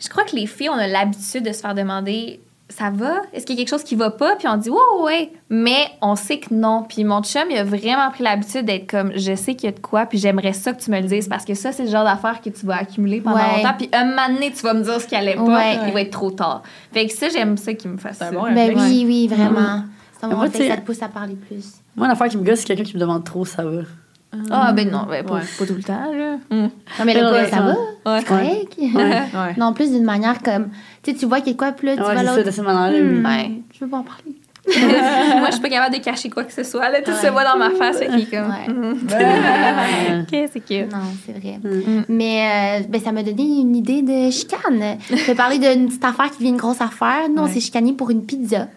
[0.00, 3.22] Je crois que les filles, on a l'habitude de se faire demander ça va?
[3.32, 4.36] Est-ce qu'il y a quelque chose qui va pas?
[4.36, 5.32] Puis on dit ouais, ouais.
[5.48, 6.84] Mais on sait que non.
[6.88, 9.74] Puis mon chum, il a vraiment pris l'habitude d'être comme je sais qu'il y a
[9.74, 11.90] de quoi, puis j'aimerais ça que tu me le dises parce que ça, c'est le
[11.90, 13.56] genre d'affaire que tu vas accumuler pendant Ouais.
[13.62, 13.74] longtemps.
[13.78, 15.78] Puis un moment donné, tu vas me dire ce qui allait pas, Ouais.
[15.86, 16.62] il va être trop tard.
[16.92, 18.30] Fait que ça, j'aime ça qui me fasse ça.
[18.30, 19.84] bon Ben oui, oui, vraiment.
[20.18, 21.64] C'est un Mais bon moi, tu sais- ça te pousse à parler plus.
[21.96, 23.82] Moi, l'affaire qui me gosse, c'est quelqu'un qui me demande trop, ça va.
[24.50, 25.40] Ah, ben non, ben, pas, Ouais.
[25.58, 26.36] pas tout le temps, là.
[26.50, 26.70] Non,
[27.04, 27.72] mais le Ouais, ça ouais.
[28.04, 28.12] va?
[28.12, 28.18] Ouais.
[28.20, 28.76] C'est correct?
[28.78, 29.54] Ouais.
[29.56, 30.68] Non, en plus d'une manière comme,
[31.02, 32.42] tu sais, tu vois qu'il y a quoi, là, tu Ouais, vas l'autre.
[32.44, 32.98] de cette manière-là.
[33.02, 33.50] Hmm, Ouais.
[33.72, 34.34] Je veux pas en parler.
[34.68, 36.90] Moi, je suis pas capable de cacher quoi que ce soit.
[36.90, 38.00] Là, tout se voit dans ma face.
[38.00, 38.50] Qu'il est comme.
[38.50, 38.68] Ouais.
[39.16, 40.20] Ouais.
[40.20, 40.92] Ok, c'est cute.
[40.92, 41.58] Non, c'est vrai.
[41.62, 42.02] Mm.
[42.10, 44.98] Mais euh, ben, ça m'a donné une idée de chicane.
[45.08, 47.30] Je vais parler d'une petite affaire qui devient une grosse affaire.
[47.34, 48.68] Nous, on s'est chicané pour une pizza.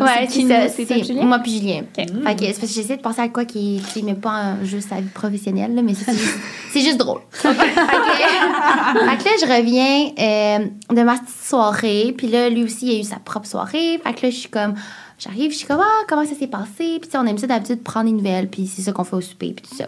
[0.00, 0.46] Ouais, qui?
[0.46, 1.82] C'est moi puis Julien.
[2.24, 5.08] Parce que j'essaie de penser à quoi qui, sais, mais pas euh, juste sa vie
[5.08, 6.38] professionnelle, là, mais c'est juste,
[6.72, 7.20] c'est juste drôle.
[7.30, 12.64] fait, que, fait que là, je reviens euh, de ma petite soirée, puis là, lui
[12.64, 14.00] aussi, il a eu sa propre soirée.
[14.02, 14.74] Fait que là, je suis comme,
[15.18, 16.98] j'arrive, je suis comme, ah, comment ça s'est passé?
[17.00, 19.52] Puis on aime ça d'habitude prendre des nouvelles, puis c'est ça qu'on fait au souper,
[19.56, 19.86] puis tout ça.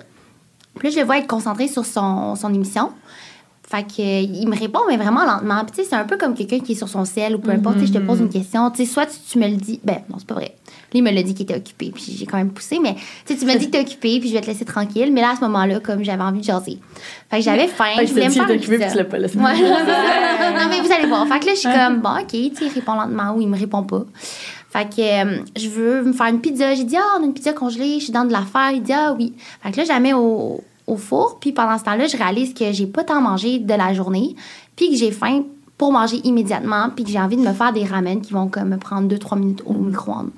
[0.78, 2.92] Puis là, je le vois être concentré sur son, son émission.
[3.70, 5.62] Fait que, il me répond, mais vraiment lentement.
[5.64, 7.50] Puis, tu sais, c'est un peu comme quelqu'un qui est sur son sel ou peu
[7.50, 7.74] importe.
[7.74, 8.70] Tu sais, Je te pose une question.
[8.70, 9.78] Tu sais, soit tu, tu me le dis.
[9.84, 10.54] Ben, non, c'est pas vrai.
[10.90, 11.90] Lui, il me l'a dit qu'il était occupé.
[11.94, 12.78] Puis, j'ai quand même poussé.
[12.82, 14.20] Mais, tu sais, tu me dis que t'es occupé.
[14.20, 15.12] Puis, je vais te laisser tranquille.
[15.12, 16.78] Mais là, à ce moment-là, comme j'avais envie de jaser.
[17.30, 17.92] Fait que j'avais faim.
[18.00, 19.36] Je voulais me occupé puis tu l'as pas laissé.
[19.36, 19.44] Ouais.
[19.44, 21.28] non, mais vous allez voir.
[21.28, 23.48] Fait que là, je suis comme, bon, OK, tu sais, il répond lentement ou il
[23.48, 24.04] me répond pas.
[24.70, 26.74] Fait que euh, je veux me faire une pizza.
[26.74, 28.70] J'ai dit, ah, on a une pizza congelée, je suis dans de la faire.
[28.72, 29.34] Il dit, ah oui.
[29.62, 31.38] Fait que là, mets au, au four.
[31.40, 34.34] Puis pendant ce temps-là, je réalise que j'ai pas tant mangé de la journée.
[34.74, 35.42] Puis que j'ai faim
[35.76, 36.90] pour manger immédiatement.
[36.94, 39.38] Puis que j'ai envie de me faire des ramen qui vont comme me prendre 2-3
[39.38, 40.30] minutes au micro-ondes.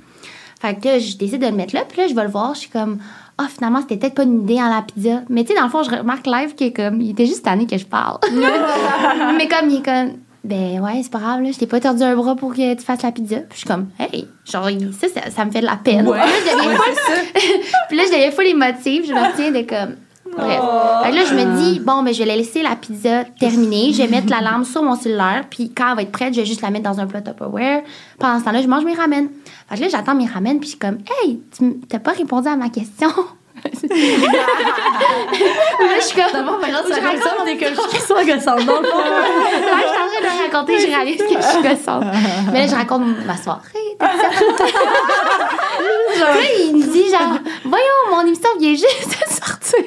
[0.60, 1.82] Fait que là, je décide de le mettre là.
[1.88, 2.52] Puis là, je vais le voir.
[2.54, 2.98] Je suis comme,
[3.38, 5.22] ah, finalement, c'était peut-être pas une idée en la pizza.
[5.30, 7.66] Mais tu sais, dans le fond, je remarque live que comme, il était juste tanné
[7.66, 8.18] que je parle.
[9.38, 12.02] Mais comme, il est comme, ben ouais, c'est pas grave, là, je t'ai pas tordu
[12.02, 13.36] un bras pour que tu fasses la pizza.
[13.36, 14.68] Puis je suis comme, hey, genre,
[15.00, 16.06] ça, ça, ça me fait de la peine.
[16.08, 16.18] Ouais.
[16.18, 19.04] Puis là, je deviens full- Puis là, je deviens full émotive.
[19.06, 19.96] Je me retiens de comme.
[20.36, 20.60] Bref.
[21.02, 23.92] Fait que là, je me dis, bon, ben, je vais laisser la pizza terminer.
[23.92, 25.44] Je vais mettre l'alarme sur mon cellulaire.
[25.50, 27.82] Puis quand elle va être prête, je vais juste la mettre dans un plat Tupperware.
[28.18, 29.28] Pendant ce temps-là, je mange mes ramen.
[29.68, 30.58] Fait que là, j'attends mes ramen.
[30.58, 33.08] Puis je suis comme, hey, tu t'as pas répondu à ma question.
[33.64, 33.70] Là,
[35.96, 36.32] je suis comme.
[36.32, 38.64] D'abord, maintenant, ça, raconte t'es comme, je suis ça gossante.
[38.66, 38.98] dans le fond.
[38.98, 39.22] Là,
[39.76, 42.04] je suis en train de raconter, je réalise que je suis gossante.
[42.52, 43.96] Mais là, je raconte ma soirée.
[44.00, 44.06] ça.
[46.18, 46.26] Là,
[46.58, 49.84] il me dit genre, voyons, mon émission vient juste de sortir.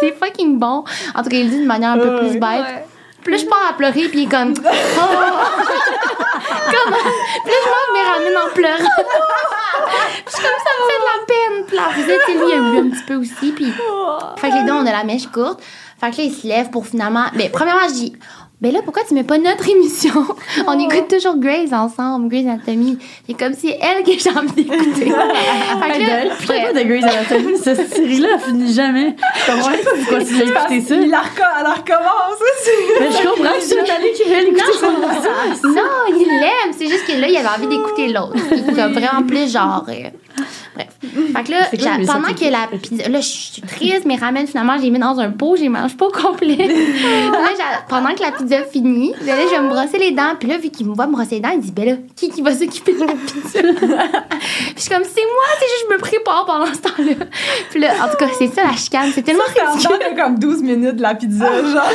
[0.00, 0.84] C'est fucking bon.
[1.14, 2.40] En tout cas, il le dit de manière un peu plus bête.
[2.42, 2.84] Ouais.
[3.26, 4.62] Puis là, je pars à pleurer, puis il est comme, oh!
[6.70, 6.96] Comment?
[6.96, 8.78] Puis là, je mange mes ramen en pleurant.
[10.26, 11.64] je suis comme, ça me fait de la peine.
[11.66, 13.72] Puis là, tu sais, lui, il a bu un petit peu aussi, puis...
[14.36, 15.60] Fait que les deux, on a la mèche courte.
[16.00, 17.24] Fait que là, il se lève pour finalement...
[17.34, 18.16] Mais premièrement, je dis...
[18.58, 20.12] Ben là, pourquoi tu mets pas notre émission?
[20.66, 22.98] On écoute toujours Grey's ensemble, Grey's Anatomy.
[23.28, 25.04] C'est comme si elle que j'ai envie d'écouter.
[25.04, 29.14] fait que là, Je sais pas de Grey's Anatomy, cette série-là, elle finit jamais.
[29.44, 30.94] Comment tu continues à écouter ça?
[30.96, 32.70] Il la recommence aussi.
[32.98, 34.88] Mais je comprends que c'est allé qui veut écouter ça.
[35.68, 36.72] non, il l'aime.
[36.76, 38.36] C'est juste que là, il avait envie d'écouter l'autre.
[38.74, 39.84] Comme vraiment plus genre.
[39.90, 40.08] euh,
[40.74, 40.88] Bref.
[41.34, 43.08] Fait que là, quoi, mais pendant que la pizza.
[43.08, 45.96] Là, je suis triste, mes ramen, finalement, j'ai mis dans un pot, je les mange
[45.96, 46.56] pas au complet.
[46.68, 50.34] là, pendant que la pizza finit, là, là, je vais me brosser les dents.
[50.38, 52.30] Puis là, vu qu'il me voit me brosser les dents, il dit, ben là, qui
[52.30, 53.60] qui va s'occuper de la pizza?
[53.60, 57.26] Puis je suis comme, c'est moi, c'est juste, je me prépare pendant ce temps-là.
[57.70, 59.10] Puis là, en tout cas, c'est ça la chicane.
[59.14, 60.16] C'est tellement en ridicule.
[60.16, 61.82] comme 12 minutes de la pizza, genre.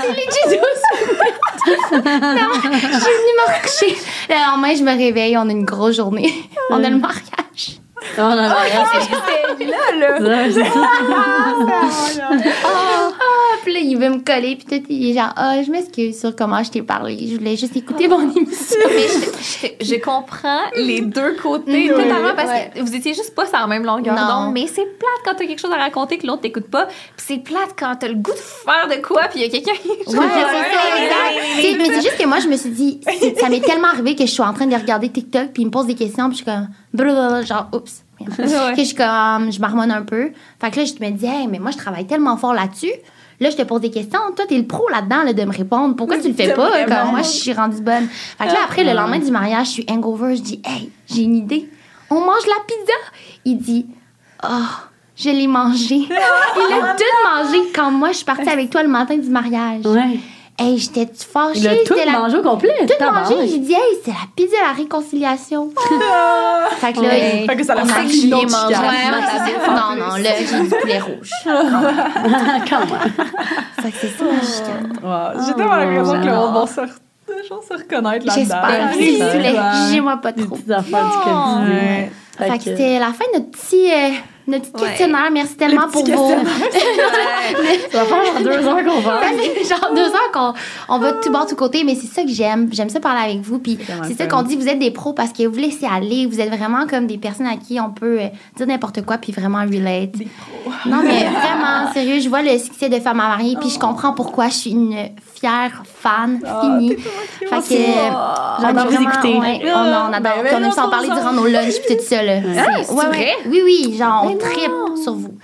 [0.00, 2.04] C'est legit douze minutes.
[2.04, 3.96] Non, je suis venue me recoucher.
[4.28, 6.32] Le lendemain, je me réveille, on a une grosse journée.
[6.70, 7.80] On a le mariage.
[8.18, 8.54] Non, non, non, non,
[9.58, 10.44] C'était là, là.
[10.50, 10.88] c'est ça.
[12.64, 13.10] Ah,
[13.62, 16.34] puis là, il veut me coller, puis tout, il est genre, ah, je m'excuse sur
[16.36, 17.16] comment je t'ai parlé.
[17.30, 18.78] Je voulais juste écouter mon émission.
[18.88, 22.02] Mais je, je- je comprends les deux côtés Ouais.
[22.02, 22.70] totalement parce Ouais.
[22.74, 24.44] que vous étiez juste pas sur la même longueur Non.
[24.44, 24.52] d'onde.
[24.54, 26.86] Mais c'est plate quand t'as quelque chose à raconter que l'autre t'écoute pas.
[26.86, 29.48] Puis c'est plate quand t'as le goût de faire de quoi puis il y a
[29.48, 29.88] quelqu'un qui.
[29.88, 30.18] Ouais, c'est ça,
[31.78, 33.00] Mais c'est juste que moi, je me suis dit,
[33.40, 35.70] ça m'est tellement arrivé que je suis en train de regarder TikTok, puis il me
[35.70, 38.02] pose des questions, puis je suis comme, blablabla, genre, oups.
[38.20, 38.26] Ouais.
[38.74, 40.30] Que je suis comme, je marmonne un peu.
[40.60, 42.92] Fait que là, je me dis, hey, mais moi, je travaille tellement fort là-dessus.
[43.40, 44.20] Là, je te pose des questions.
[44.36, 45.96] Toi, t'es le pro là-dedans là, de me répondre.
[45.96, 46.84] Pourquoi tu le fais pas?
[46.86, 48.06] Comme moi, je suis rendue bonne.
[48.08, 50.36] Fait que là, après, le lendemain du mariage, je suis hangover.
[50.36, 51.68] Je dis, hey, j'ai une idée.
[52.08, 52.92] On mange la pizza.
[53.44, 53.86] Il dit,
[54.44, 54.48] oh,
[55.16, 55.96] je l'ai mangé.
[55.96, 59.84] Il a tout mangé quand moi, je suis partie avec toi le matin du mariage.
[59.84, 60.20] Ouais.
[60.56, 61.58] Hey, j'étais fâchée?
[61.60, 62.70] Il a tout la- mangé au complet.
[62.86, 63.34] Tout mangé.
[63.48, 65.70] J'ai dit, hey, c'est la pizza de la réconciliation.
[66.78, 67.40] fait que là, Ouais.
[67.42, 68.36] il- Fait que ça l'a on a fait c'est ça.
[69.68, 71.30] Non, non, là, j'ai du poulet rouge.
[71.44, 73.12] Quand même.
[73.82, 74.92] Fait que c'est ça, la chicane.
[75.02, 75.44] Wow.
[75.46, 78.34] J'ai tellement l'impression que le monde va se, re- genre se reconnaître là-dedans.
[78.34, 78.90] J'espère.
[78.96, 79.86] Plaît, ça.
[79.88, 80.54] jugez-moi pas Des trop.
[80.56, 81.66] petites affaires du quotidien.
[81.68, 82.12] Ouais.
[82.38, 84.10] Fait que Fait que- c'était la fin de notre petit, euh,
[84.46, 84.88] notre petit Ouais.
[84.90, 85.30] questionnaire.
[85.32, 86.30] Merci tellement pour vos.
[87.92, 89.20] Ça va faire genre deux heures qu'on va.
[89.20, 90.52] Ça fait genre deux heures qu'on
[90.88, 92.68] on va de tout bord, tout côté, mais c'est ça que j'aime.
[92.72, 93.58] J'aime ça parler avec vous.
[93.58, 96.26] Puis c'est ça qu'on dit, vous êtes des pros parce que vous laissez aller.
[96.26, 98.26] Vous êtes vraiment comme des personnes à qui on peut euh,
[98.56, 100.12] dire n'importe quoi puis vraiment relate.
[100.12, 100.72] Des pros.
[100.86, 104.12] Non, mais vraiment, sérieux, je vois le succès de Femmes à marier puis je comprends
[104.12, 104.94] pourquoi je suis une
[105.34, 106.96] fière fan Ah, finie.
[106.96, 107.68] Fait que.
[107.68, 107.78] cute.
[108.60, 109.38] J'adore on est vous vraiment- écouter.
[109.38, 110.20] ouais, on, on adore.
[110.20, 112.22] Ben, ben on aime non, ça en parler durant s'en- nos lunchs puis tout ça.
[112.22, 112.34] Là.
[112.42, 113.18] C'est- c'est ouais, vrai?
[113.18, 113.34] ouais.
[113.46, 115.34] Oui, oui, genre, on tripe sur vous.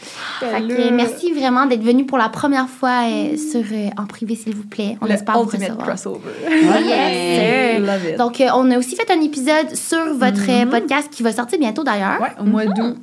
[0.40, 0.90] Fait que, là.
[0.92, 4.66] merci vraiment d'être venu pour la première fois euh, sur euh, En privé, s'il vous
[4.66, 4.96] plaît.
[5.00, 5.86] On Le espère vous recevoir.
[5.86, 6.20] crossover.
[6.84, 7.80] Yes.
[7.80, 8.18] Love it.
[8.18, 11.58] Donc, euh, on a aussi fait un épisode sur votre euh, podcast qui va sortir
[11.58, 12.20] bientôt d'ailleurs.
[12.20, 12.96] Ouais, au mois d'août.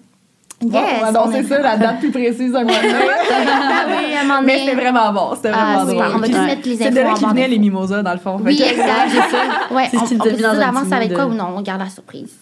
[0.59, 0.71] Yes.
[0.71, 2.93] Bon, on va annoncer on ça, la date plus précise un mois de mai.
[4.29, 6.05] Ah Mais c'était vraiment bon, c'était Ah, vraiment super.
[6.09, 6.15] drôle.
[6.15, 7.51] On va tous c'est- mettre les C'est de infos là en qui barre venaient d'infos.
[7.53, 8.41] les mimosas, dans le fond.
[8.43, 9.75] Oui, exact, c'est ça.
[9.75, 11.61] Ouais, on, on dans un d'avance petit ça va être mood quoi ou non, on
[11.61, 12.33] garde la surprise.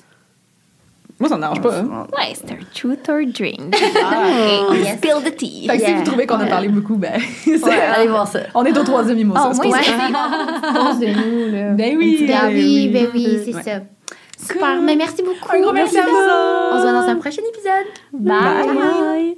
[1.19, 1.77] Moi, ça me dérange pas.
[1.79, 2.07] hein.
[2.17, 3.73] Ouais, c'est un truth or drink.
[4.03, 4.97] Ah, Okay, yes.
[4.97, 5.67] Spill the tea.
[5.67, 7.13] Fait que si vous trouvez qu'on a parlé beaucoup, ben,
[7.47, 8.39] Ouais, allez voir ça.
[8.53, 9.49] on est au troisième mimosa.
[9.49, 9.91] Oh, c'est moi, ça.
[10.99, 11.69] c'est de nous, là.
[11.73, 12.25] Ben oui.
[12.27, 13.63] Ben oui, ben oui, c'est Ouais.
[13.63, 13.79] ça.
[14.37, 15.55] Super, mais merci beaucoup.
[15.55, 16.09] Un gros merci à vous.
[16.09, 17.87] On se voit dans un prochain épisode.
[18.13, 18.67] Bye.
[18.67, 18.75] Bye.
[18.75, 19.37] Bye.